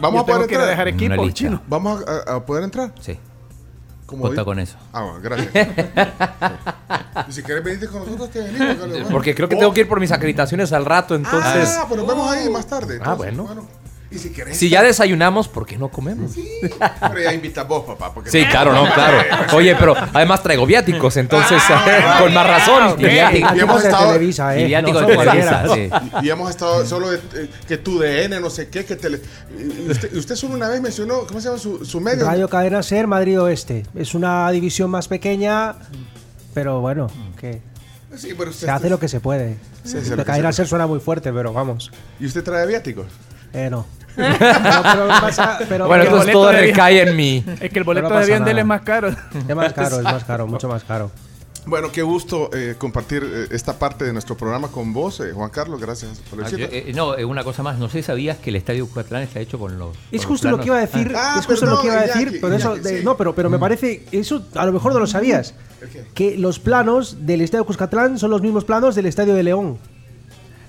Vamos 0.00 0.22
a 0.22 0.26
poder 0.26 0.40
a 0.40 0.44
entrar. 0.44 0.66
dejar 0.68 0.88
equipo, 0.88 1.30
chino. 1.30 1.60
Vamos 1.68 2.02
a, 2.06 2.36
a 2.36 2.46
poder 2.46 2.64
entrar. 2.64 2.92
Sí. 3.00 3.12
Di- 3.12 4.44
con 4.44 4.58
eso. 4.58 4.78
Ah, 4.94 5.02
bueno, 5.02 5.20
gracias. 5.20 5.52
y 7.28 7.32
si 7.32 7.42
quieres 7.42 7.62
venirte 7.62 7.86
con 7.88 8.00
nosotros, 8.06 8.30
te 8.30 8.40
venimos. 8.40 9.10
Porque 9.12 9.34
creo 9.34 9.50
que 9.50 9.56
Oh, 9.56 9.58
tengo 9.58 9.74
que 9.74 9.80
ir 9.82 9.88
por 9.88 10.00
mis 10.00 10.10
acreditaciones 10.12 10.72
al 10.72 10.86
rato, 10.86 11.14
entonces... 11.14 11.76
Ah, 11.78 11.84
pero 11.90 12.06
vemos 12.06 12.30
ahí 12.30 12.48
más 12.48 12.66
tarde. 12.66 12.98
Ah, 13.04 13.12
bueno. 13.12 13.46
Y 14.10 14.18
si 14.54 14.70
ya 14.70 14.82
desayunamos, 14.82 15.48
¿por 15.48 15.66
qué 15.66 15.76
no 15.76 15.88
comemos? 15.88 16.32
Sí, 16.32 16.48
Pero 16.70 17.20
ya 17.20 17.34
invitas 17.34 17.68
vos, 17.68 17.84
papá. 17.84 18.12
Porque 18.14 18.30
claro, 18.46 18.72
no, 18.72 18.90
claro. 18.94 19.18
Oye, 19.54 19.76
pero 19.78 19.94
además 20.14 20.42
traigo 20.42 20.64
viáticos, 20.64 21.16
entonces 21.18 21.62
con 22.18 22.32
más 22.32 22.46
razón. 22.46 22.98
Y 22.98 23.04
viático- 23.04 23.54
Y 23.54 23.60
hemos 23.60 23.82
de 23.82 23.88
estado- 23.90 24.12
Televisa, 24.12 24.56
¿eh? 24.56 24.66
y 24.68 24.72
No 24.82 25.00
de 25.00 25.06
Televisa, 25.06 25.62
cualquiera. 25.62 25.74
sí. 25.74 25.90
Y, 26.26 26.30
hemos 26.30 26.48
estado 26.48 26.86
solo 26.86 27.10
de, 27.10 27.18
eh, 27.34 27.50
que 27.66 27.76
tu 27.76 27.98
DN, 27.98 28.40
no 28.40 28.48
sé 28.48 28.68
qué, 28.68 28.86
que 28.86 28.96
tele. 28.96 29.20
usted, 30.14 30.34
solo 30.36 30.54
una 30.54 30.68
vez 30.68 30.80
mencionó, 30.80 31.26
¿cómo 31.26 31.40
se 31.40 31.48
llama 31.48 31.58
su, 31.58 31.84
su 31.84 32.00
medio? 32.00 32.24
Radio 32.24 32.48
Cadena 32.48 32.82
Ser, 32.82 33.06
Madrid 33.06 33.38
Oeste. 33.40 33.84
Es 33.94 34.14
una 34.14 34.50
división 34.50 34.90
más 34.90 35.06
pequeña, 35.08 35.74
pero 36.54 36.80
bueno, 36.80 37.08
que 37.38 37.60
Sí, 38.16 38.32
pero 38.38 38.50
usted, 38.50 38.66
se 38.66 38.70
hace 38.70 38.88
lo 38.88 38.98
que 38.98 39.08
se 39.08 39.20
puede. 39.20 39.56
Sí, 39.84 39.98
sí, 40.02 40.10
que 40.14 40.24
Cadena 40.24 40.50
se 40.52 40.56
Ser 40.58 40.66
suena 40.68 40.86
muy 40.86 40.98
fuerte, 40.98 41.30
pero 41.30 41.52
vamos. 41.52 41.90
¿Y 42.18 42.24
usted 42.24 42.42
trae 42.42 42.66
viáticos? 42.66 43.06
Eh, 43.52 43.68
no. 43.70 43.86
No, 44.18 44.24
pero 44.38 45.08
pasa- 45.20 45.58
pero- 45.68 45.86
Bueno, 45.86 46.02
el 46.02 46.08
entonces 46.08 46.32
todo 46.32 46.50
recae 46.50 47.02
en 47.02 47.16
mí. 47.16 47.44
Es 47.60 47.70
que 47.70 47.78
el 47.78 47.84
boleto 47.84 48.08
no 48.08 48.18
de 48.18 48.26
Viandel 48.26 48.58
es 48.58 48.66
más 48.66 48.80
caro. 48.82 49.08
Es 49.08 49.54
más 49.56 49.72
caro, 49.72 49.98
es 49.98 50.02
más 50.04 50.24
caro, 50.24 50.46
mucho 50.48 50.68
más 50.68 50.82
caro. 50.84 51.10
Bueno, 51.66 51.92
qué 51.92 52.00
gusto 52.02 52.48
eh, 52.54 52.76
compartir 52.78 53.22
eh, 53.24 53.46
esta 53.50 53.78
parte 53.78 54.04
de 54.06 54.12
nuestro 54.14 54.36
programa 54.36 54.68
con 54.68 54.92
vos, 54.94 55.20
eh, 55.20 55.32
Juan 55.34 55.50
Carlos. 55.50 55.78
Gracias 55.80 56.18
por 56.30 56.38
la 56.40 56.46
Ah, 56.46 56.50
visita. 56.50 56.68
yo- 56.70 56.76
eh, 56.76 56.92
no, 56.96 57.16
eh, 57.16 57.24
una 57.26 57.44
cosa 57.44 57.62
más. 57.62 57.78
No 57.78 57.88
sé, 57.90 58.02
¿sabías 58.02 58.38
que 58.38 58.50
el 58.50 58.56
estadio 58.56 58.88
Cucatlán 58.88 59.22
está 59.22 59.38
hecho 59.38 59.58
con 59.58 59.78
los. 59.78 59.90
Es 59.96 59.98
con 60.00 60.12
los 60.12 60.26
justo 60.26 60.48
lo 60.50 60.56
planos? 60.56 60.64
que 60.64 60.66
iba 60.68 60.76
a 60.78 60.80
decir, 60.80 61.12
Ah, 61.16 61.36
es 61.38 61.46
justo 61.46 61.60
perdón, 61.66 61.74
lo 61.76 61.80
que 61.82 61.86
iba 61.88 61.96
a 61.98 62.06
decir, 62.06 62.22
Iñaki, 62.22 62.38
pero 62.40 62.54
eso, 62.56 62.72
Iñaki, 62.76 62.88
de- 62.88 62.98
sí. 63.00 63.04
no, 63.04 63.16
pero, 63.18 63.34
pero 63.34 63.48
Mm. 63.50 63.52
me 63.52 63.58
parece, 63.58 64.04
eso 64.12 64.42
a 64.54 64.64
lo 64.66 64.72
mejor 64.72 64.94
no 64.94 64.98
lo 64.98 65.06
sabías, 65.06 65.54
que 66.14 66.36
los 66.38 66.58
planos 66.58 67.26
del 67.26 67.42
Estadio 67.42 67.64
Cuscatlán 67.66 68.18
son 68.18 68.30
los 68.30 68.40
mismos 68.42 68.64
planos 68.64 68.94
del 68.96 69.06
Estadio 69.06 69.34
de 69.34 69.42
León. 69.44 69.78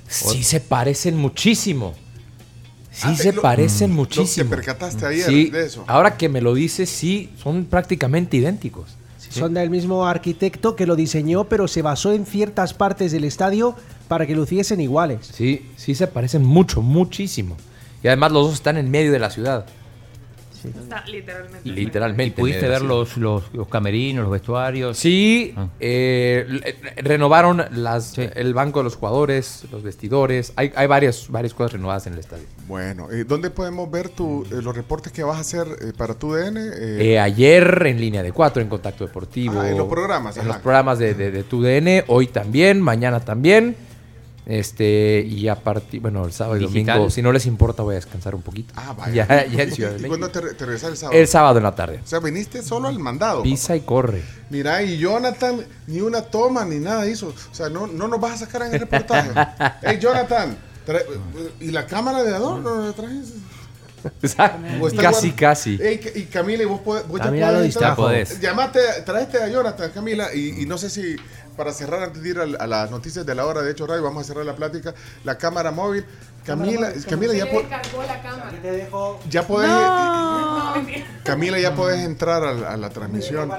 Sí 0.08 0.44
se 0.44 0.60
parecen 0.60 1.18
muchísimo. 1.18 1.96
Sí 3.00 3.08
Ah, 3.10 3.16
se 3.16 3.32
lo- 3.32 3.42
parecen 3.42 3.92
lo- 3.92 3.96
muchísimo. 3.96 4.50
¿Te 4.50 4.56
percataste 4.58 5.06
ayer 5.06 5.26
Sí, 5.26 5.50
de 5.50 5.66
eso? 5.66 5.86
ahora 5.88 6.18
que 6.18 6.28
me 6.28 6.42
lo 6.42 6.54
dices, 6.54 6.90
sí, 6.90 7.30
son 7.42 7.64
prácticamente 7.66 8.36
idénticos. 8.38 8.90
Son 9.30 9.54
del 9.54 9.70
mismo 9.70 10.06
arquitecto 10.08 10.76
que 10.76 10.86
lo 10.88 10.96
diseñó, 10.96 11.44
pero 11.46 11.68
se 11.68 11.82
basó 11.84 12.12
en 12.14 12.26
ciertas 12.26 12.74
partes 12.74 13.12
del 13.12 13.24
estadio 13.26 13.76
para 14.08 14.26
que 14.26 14.36
luciesen 14.36 14.82
iguales. 14.82 15.30
Sí, 15.34 15.68
sí 15.78 15.94
se 15.96 16.08
parecen 16.08 16.44
mucho, 16.44 16.82
muchísimo. 16.82 17.56
Y 18.04 18.08
además 18.08 18.32
los 18.32 18.46
dos 18.48 18.54
están 18.56 18.78
en 18.78 18.90
medio 18.90 19.12
de 19.12 19.20
la 19.20 19.30
ciudad. 19.30 19.66
Está 20.66 21.06
literalmente. 21.06 21.70
¿Y 21.70 21.72
Literalmente. 21.72 22.42
pudiste 22.42 22.68
ver 22.68 22.82
los, 22.82 23.18
los, 23.18 23.44
los 23.54 23.68
camerinos, 23.68 24.24
los 24.24 24.32
vestuarios? 24.32 24.98
Sí, 24.98 25.54
Ah. 25.56 25.68
eh, 25.80 26.76
renovaron 26.98 27.64
las, 27.72 28.18
el 28.18 28.54
banco 28.54 28.80
de 28.80 28.84
los 28.86 28.96
jugadores, 28.96 29.64
los 29.72 29.84
vestidores. 29.84 30.54
Hay, 30.56 30.72
hay 30.76 30.88
varias, 30.88 31.28
varias 31.30 31.54
cosas 31.54 31.74
renovadas 31.74 32.08
en 32.08 32.14
el 32.14 32.20
estadio. 32.20 32.44
Bueno, 32.68 33.10
eh, 33.12 33.24
¿dónde 33.28 33.50
podemos 33.50 33.90
ver 33.90 34.10
tu, 34.10 34.44
eh, 34.46 34.62
los 34.62 34.76
reportes 34.76 35.12
que 35.12 35.24
vas 35.24 35.38
a 35.38 35.42
hacer 35.42 35.68
eh, 35.82 35.94
para 35.98 36.14
tu 36.14 36.34
DN? 36.34 36.60
Eh, 36.60 37.14
Eh, 37.14 37.20
ayer 37.20 37.84
en 37.88 38.00
línea 38.00 38.22
de 38.24 38.32
cuatro 38.32 38.62
en 38.62 38.70
Contacto 38.70 39.06
Deportivo. 39.06 39.60
Ah, 39.62 39.70
en 39.70 39.78
los 39.78 39.88
programas, 39.88 40.36
En 40.38 40.42
ajá. 40.42 40.50
los 40.54 40.58
programas 40.58 41.00
de, 41.00 41.14
de, 41.14 41.32
de 41.32 41.44
TUDN, 41.44 42.04
hoy 42.08 42.28
también, 42.28 42.82
mañana 42.82 43.20
también. 43.20 43.76
Este, 44.52 45.24
y 45.28 45.48
a 45.48 45.54
partir, 45.56 46.02
bueno, 46.02 46.26
el 46.26 46.32
sábado 46.32 46.58
y 46.58 46.62
Digital. 46.62 46.96
domingo, 46.98 47.10
si 47.12 47.22
no 47.22 47.32
les 47.32 47.46
importa, 47.46 47.84
voy 47.84 47.94
a 47.94 47.96
descansar 47.98 48.34
un 48.34 48.42
poquito. 48.42 48.74
ah, 48.76 48.94
vaya. 48.98 49.28
Ya, 49.28 49.46
ya 49.46 49.62
en 49.64 49.72
Ciudad 49.72 49.92
de 49.92 49.98
¿Y 49.98 50.02
México. 50.02 50.10
cuándo 50.18 50.30
te, 50.32 50.42
re- 50.42 50.54
te 50.56 50.66
regresas 50.66 50.90
el 50.90 50.98
sábado? 50.98 51.20
El 51.20 51.28
sábado 51.28 51.58
en 51.60 51.64
la 51.64 51.76
tarde. 51.76 52.00
O 52.04 52.08
sea, 52.08 52.18
viniste 52.20 52.64
solo 52.64 52.88
al 52.88 52.98
mandado. 52.98 53.44
Pisa 53.44 53.76
y 53.76 53.82
corre. 53.82 54.24
Mira, 54.50 54.82
y 54.82 54.98
Jonathan 54.98 55.64
ni 55.86 56.02
una 56.02 56.24
toma 56.24 56.66
ni 56.66 56.78
nada 56.80 57.06
hizo. 57.08 57.28
O 57.28 57.54
sea, 57.54 57.70
no, 57.70 57.86
no 57.86 58.08
nos 58.08 58.20
vas 58.20 58.42
a 58.42 58.46
sacar 58.48 58.64
en 58.64 58.74
el 58.74 58.80
reportaje. 58.80 59.30
hey, 59.84 60.00
Jonathan, 60.02 60.58
trae- 60.88 61.06
¿y 61.60 61.70
la 61.70 61.86
cámara 61.86 62.24
de 62.24 62.34
adorno 62.34 62.76
no 62.76 62.88
la 62.88 62.94
traes? 62.94 63.34
¿O 64.82 64.88
está 64.88 65.02
casi, 65.02 65.32
casi. 65.32 65.78
Ey, 65.82 66.00
y 66.16 66.24
Camila, 66.26 66.64
y 66.64 66.66
vos, 66.66 66.82
podés, 66.82 67.08
vos 67.08 67.20
ya 67.20 67.26
Camila 67.26 67.48
lo 67.48 67.54
podés 67.54 67.66
distrajo. 67.66 68.02
podés. 68.04 68.40
Llamate, 68.40 68.80
traeste 69.06 69.42
a 69.44 69.48
Jonathan, 69.48 69.92
Camila, 69.94 70.34
y, 70.34 70.62
y 70.62 70.66
no 70.66 70.78
sé 70.78 70.90
si 70.90 71.16
para 71.58 71.74
cerrar 71.74 72.04
antes 72.04 72.24
de 72.24 72.30
ir 72.30 72.40
al- 72.40 72.56
a, 72.60 72.68
las 72.68 72.90
noticias 72.90 73.26
de 73.26 73.36
la 73.36 73.46
hora 73.46 73.62
de 73.62 73.72
Hecho 73.72 73.86
Radio, 73.86 74.02
vamos 74.04 74.24
a 74.24 74.28
cerrar 74.28 74.46
la 74.46 74.56
plática, 74.56 74.94
la 75.26 75.38
cámara 75.38 75.72
móvil. 75.72 76.06
Camila, 76.46 76.92
Camila 77.08 77.34
ya, 77.34 77.46
po- 77.52 77.62
ya 79.30 79.46
podés, 79.46 79.70
Camila, 81.24 81.60
ya 81.60 81.76
podés 81.76 82.00
entrar 82.06 82.44
a, 82.44 82.54
la- 82.54 82.70
a 82.72 82.78
la 82.78 82.90
transmisión. 82.90 83.52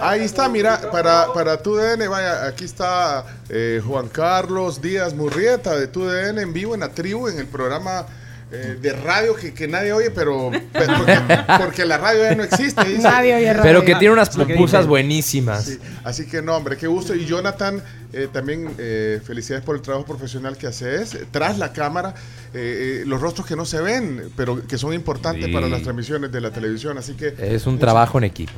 Ahí 0.00 0.22
está, 0.22 0.48
mira, 0.48 0.90
para, 0.90 1.32
para 1.32 1.62
tu 1.62 1.76
DN, 1.76 2.08
vaya, 2.08 2.46
aquí 2.46 2.64
está 2.64 3.24
eh, 3.48 3.80
Juan 3.86 4.08
Carlos 4.08 4.80
Díaz 4.82 5.14
Murrieta 5.14 5.76
de 5.76 5.86
tu 5.86 6.04
DN 6.04 6.40
en 6.42 6.52
vivo 6.52 6.74
en 6.74 6.80
la 6.80 6.88
tribu, 6.90 7.28
en 7.28 7.38
el 7.38 7.46
programa 7.46 8.06
eh, 8.52 8.76
de 8.80 8.92
radio 8.92 9.34
que, 9.36 9.54
que 9.54 9.68
nadie 9.68 9.92
oye, 9.92 10.10
pero, 10.10 10.50
pero 10.72 10.94
porque, 10.96 11.18
porque 11.58 11.84
la 11.84 11.98
radio 11.98 12.24
ya 12.24 12.34
no 12.34 12.42
existe. 12.42 12.84
dice. 12.84 13.02
Nadie 13.02 13.34
oye 13.34 13.52
radio. 13.52 13.62
Pero 13.62 13.84
que 13.84 13.94
tiene 13.94 14.12
unas 14.12 14.30
pupusas 14.30 14.86
buenísimas. 14.86 15.64
Sí, 15.64 15.78
así 16.04 16.26
que 16.26 16.42
no, 16.42 16.56
hombre, 16.56 16.76
qué 16.76 16.86
gusto. 16.86 17.14
Y 17.14 17.26
Jonathan, 17.26 17.82
eh, 18.12 18.28
también 18.32 18.68
eh, 18.78 19.20
felicidades 19.24 19.64
por 19.64 19.76
el 19.76 19.82
trabajo 19.82 20.04
profesional 20.06 20.56
que 20.56 20.66
haces. 20.66 21.14
eh, 21.14 21.26
Tras 21.30 21.58
la 21.58 21.72
cámara, 21.72 22.14
eh, 22.54 23.00
eh, 23.02 23.04
los 23.06 23.20
rostros 23.20 23.46
que 23.46 23.56
no 23.56 23.64
se 23.64 23.80
ven, 23.80 24.30
pero 24.36 24.66
que 24.66 24.78
son 24.78 24.92
importantes 24.94 25.46
Sí. 25.46 25.52
para 25.52 25.68
las 25.68 25.82
transmisiones 25.82 26.32
de 26.32 26.40
la 26.40 26.50
televisión. 26.50 26.98
Así 26.98 27.14
que, 27.14 27.34
Es 27.38 27.66
un 27.66 27.78
trabajo 27.78 28.18
en 28.18 28.24
equipo. 28.24 28.52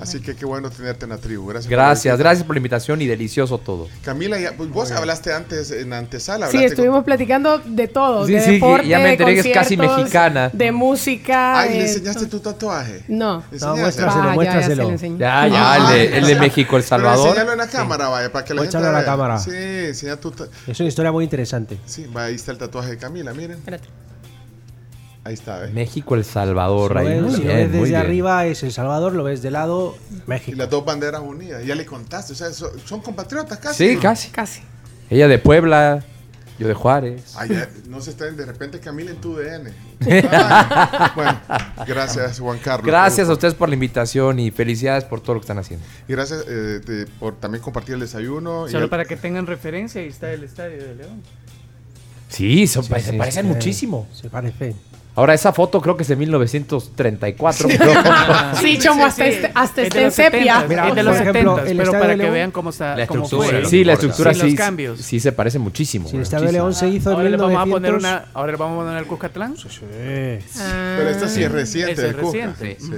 así 0.00 0.20
que 0.20 0.34
qué 0.36 0.44
bueno 0.46 0.70
tenerte 0.70 1.04
en 1.04 1.10
la 1.10 1.18
tribu. 1.18 1.46
Gracias. 1.46 1.66
por 1.66 1.72
Gracias, 1.72 2.14
visita. 2.14 2.16
gracias 2.16 2.46
por 2.46 2.54
la 2.56 2.58
invitación 2.58 3.02
y 3.02 3.06
delicioso 3.06 3.58
todo. 3.58 3.88
Camila, 4.04 4.38
ya- 4.38 4.52
pues, 4.56 4.70
vos 4.70 4.90
hablaste 4.92 5.32
antes 5.32 5.70
en 5.70 5.92
antesala. 5.92 6.48
Sí, 6.48 6.62
estuvimos 6.64 7.04
platicando 7.04 7.58
de 7.58 7.88
todo, 7.88 8.26
Sí, 8.26 8.32
de 8.32 8.40
sí, 8.40 8.50
deporte, 8.52 8.88
ya 8.88 8.98
me 8.98 9.04
de 9.04 9.10
enteré 9.12 9.34
que 9.42 9.50
es 9.50 9.54
casi 9.54 9.76
mexicana. 9.76 10.50
de 10.52 10.72
música. 10.72 11.60
Ay, 11.60 11.70
¿le 11.70 11.76
de- 11.78 11.82
enseñaste 11.88 12.26
tu 12.26 12.40
tatuaje? 12.40 13.02
No. 13.08 13.42
¿Enseñaste? 13.52 13.80
muéstraselo, 13.80 14.22
Ah, 14.30 14.34
ya, 14.36 14.44
ya 14.44 14.50
se 14.50 14.54
muéstraselo. 14.54 14.82
lo 14.84 14.90
enseñé. 14.90 15.18
Ya, 15.18 15.46
ya, 15.48 15.76
el 15.76 15.86
de, 16.10 16.18
el 16.18 16.26
de 16.26 16.34
México, 16.36 16.76
El 16.76 16.82
Salvador. 16.82 17.28
enséñalo 17.28 17.52
en 17.52 17.58
la 17.58 17.66
cámara, 17.68 18.08
vaya, 18.08 18.32
para 18.32 18.44
que 18.44 18.54
la 18.54 18.62
gente 18.62 18.78
la 18.94 19.00
vea. 19.00 19.06
cámara. 19.12 19.38
Sí, 19.38 19.50
enseña 19.54 20.16
tu... 20.16 20.30
ta- 20.30 20.46
Es 20.66 20.78
una 20.80 20.88
historia 20.88 21.12
muy 21.12 21.24
interesante. 21.24 21.78
Sí, 21.86 22.06
ahí 22.14 22.34
está 22.34 22.52
el 22.52 22.58
tatuaje 22.58 22.90
de 22.90 22.96
Camila, 22.98 23.32
miren. 23.34 23.58
Espérate. 23.58 23.88
Ahí 25.26 25.34
está, 25.34 25.64
¿eh? 25.64 25.70
México, 25.72 26.14
El 26.16 26.24
Salvador. 26.24 26.92
Si 26.92 26.98
ahí. 26.98 27.20
ves, 27.20 27.32
si 27.34 27.40
bien, 27.42 27.56
ves 27.56 27.72
desde 27.72 27.84
bien. 27.84 27.96
arriba 27.96 28.44
es 28.46 28.62
El 28.62 28.72
Salvador, 28.72 29.14
lo 29.14 29.24
ves 29.24 29.40
de 29.40 29.50
lado 29.50 29.96
Y 30.10 30.28
México. 30.28 30.58
las 30.58 30.68
dos 30.68 30.84
banderas 30.84 31.22
unidas. 31.22 31.64
Ya 31.64 31.74
le 31.74 31.86
contaste, 31.86 32.34
o 32.34 32.36
sea, 32.36 32.52
son, 32.52 32.70
son 32.84 33.00
compatriotas 33.00 33.58
casi. 33.58 33.88
Sí, 33.88 33.94
¿no? 33.96 34.02
casi. 34.02 34.28
Casi. 34.30 34.60
Ella 35.08 35.26
de 35.28 35.38
Puebla, 35.38 36.04
yo 36.58 36.68
de 36.68 36.74
Juárez. 36.74 37.34
Ay, 37.36 37.48
ya, 37.50 37.68
no 37.88 38.00
se 38.00 38.10
estén 38.10 38.36
de 38.36 38.46
repente 38.46 38.78
Camila 38.80 39.10
en 39.10 39.16
tu 39.20 39.34
DN. 39.36 39.70
Ay, 40.08 41.10
bueno, 41.16 41.40
gracias 41.86 42.38
Juan 42.38 42.58
Carlos. 42.58 42.86
Gracias 42.86 43.28
a 43.28 43.32
ustedes 43.32 43.54
por 43.54 43.68
la 43.68 43.74
invitación 43.74 44.38
y 44.38 44.50
felicidades 44.50 45.04
por 45.04 45.20
todo 45.20 45.34
lo 45.34 45.40
que 45.40 45.44
están 45.44 45.58
haciendo. 45.58 45.84
Y 46.08 46.12
gracias 46.12 46.44
eh, 46.46 46.80
de- 46.84 47.06
por 47.18 47.34
también 47.36 47.62
compartir 47.62 47.94
el 47.94 48.00
desayuno. 48.00 48.68
y 48.68 48.70
Solo 48.70 48.84
el- 48.84 48.90
para 48.90 49.04
que 49.04 49.16
tengan 49.16 49.46
referencia, 49.46 50.00
ahí 50.00 50.08
está 50.08 50.30
el 50.32 50.44
estadio 50.44 50.76
de 50.82 50.94
León. 50.94 51.22
Sí, 52.28 52.66
son- 52.66 52.84
se 52.84 53.00
sí, 53.00 53.16
parecen 53.18 53.46
sí. 53.46 53.52
muchísimo. 53.52 54.08
Se 54.12 54.28
parece. 54.30 54.74
Ahora, 55.16 55.32
esa 55.34 55.52
foto 55.52 55.80
creo 55.80 55.96
que 55.96 56.02
es 56.02 56.08
de 56.08 56.16
1934. 56.16 57.68
pero- 57.68 57.92
Sí, 58.60 58.78
chomo, 58.82 59.04
hasta, 59.04 59.26
este- 59.26 59.50
hasta 59.54 59.82
Es 59.82 59.86
este 59.88 59.98
de 59.98 60.00
en 60.00 60.04
los 60.06 60.14
sepia. 60.14 60.54
70s, 60.62 60.68
Mira, 60.68 60.88
es 60.88 60.94
de 60.96 61.02
los 61.04 61.16
por 61.16 61.28
ejemplo, 61.28 61.56
70s, 61.56 61.58
el 61.60 61.64
pero 61.76 61.82
estadio 61.82 62.00
para 62.02 62.12
que 62.14 62.22
León- 62.22 62.32
vean 62.32 62.50
cómo 62.50 62.70
está. 62.70 62.96
La 62.96 63.06
cómo 63.06 63.22
estructura, 63.24 63.50
fue. 63.50 63.60
lo 63.62 63.68
sí, 63.68 63.84
la 63.84 63.92
estructura 63.92 64.34
Sí, 64.34 64.40
sí, 64.40 64.46
los 64.46 64.54
cambios. 64.56 65.00
sí 65.00 65.20
se 65.20 65.32
parece 65.32 65.58
muchísimo. 65.60 66.08
Si 66.08 66.16
el 66.16 66.22
Estadio 66.22 66.46
de 66.46 66.52
León 66.52 66.74
se 66.74 66.88
hizo 66.88 67.10
en 67.10 67.16
Ahora 67.16 67.28
le 67.30 67.36
vamos 67.36 67.56
a 67.56 67.64
poner 67.66 67.92
1900. 67.92 68.00
una. 68.02 68.24
Ahora 68.34 68.52
le 68.52 68.58
vamos 68.58 68.74
a 68.74 68.84
poner 68.84 68.98
el 68.98 69.06
Cuscatlán. 69.06 69.54
Ah. 69.56 70.94
Pero 70.98 71.10
esta 71.10 71.28
sí 71.28 71.42
es 71.44 71.52
reciente. 71.52 71.92
Es 71.92 72.16
reciente. 72.16 72.76
Sí. 72.80 72.90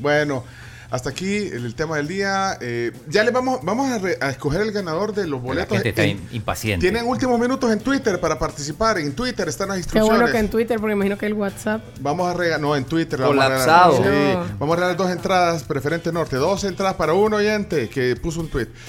Bueno, 0.00 0.44
hasta 0.90 1.10
aquí 1.10 1.36
el, 1.36 1.64
el 1.66 1.74
tema 1.74 1.96
del 1.96 2.08
día. 2.08 2.58
Eh, 2.60 2.92
ya 3.08 3.22
le 3.24 3.30
vamos, 3.30 3.60
vamos 3.62 3.90
a, 3.90 3.98
re- 3.98 4.18
a 4.20 4.30
escoger 4.30 4.60
el 4.62 4.72
ganador 4.72 5.14
de 5.14 5.26
los 5.26 5.40
La 5.40 5.46
boletos. 5.46 5.72
gente 5.78 5.88
está 5.90 6.04
En- 6.04 6.20
impaciente. 6.32 6.84
tienen 6.84 7.06
últimos 7.06 7.38
minutos 7.38 7.70
en 7.72 7.78
Twitter 7.80 8.18
para 8.20 8.38
participar. 8.38 8.98
En 8.98 9.12
Twitter 9.14 9.48
están 9.48 9.68
las 9.68 9.76
Qué 9.76 9.80
instrucciones. 9.82 10.18
bueno 10.20 10.32
que 10.32 10.38
en 10.38 10.48
Twitter, 10.50 10.78
porque 10.80 10.92
imagino 10.94 11.16
que 11.18 11.26
el 11.26 11.34
WhatsApp. 11.34 11.82
Vamos 12.00 12.28
a 12.28 12.34
regalar, 12.36 12.60
no, 12.60 12.74
en 12.76 12.84
Twitter. 12.84 13.20
Colapsado. 13.20 13.92
Vamos 13.92 14.00
a 14.06 14.10
regalar, 14.10 14.44
sí, 14.46 14.52
No. 14.52 14.58
vamos 14.58 14.72
a 14.72 14.76
regalar 14.76 14.96
dos 14.96 15.10
entradas, 15.10 15.62
preferente 15.64 16.12
norte. 16.12 16.36
Dos 16.36 16.64
entradas 16.64 16.94
para 16.94 17.12
un 17.12 17.32
oyente 17.34 17.88
que 17.88 18.16
puso 18.16 18.40
un 18.40 18.48
tweet. 18.48 18.68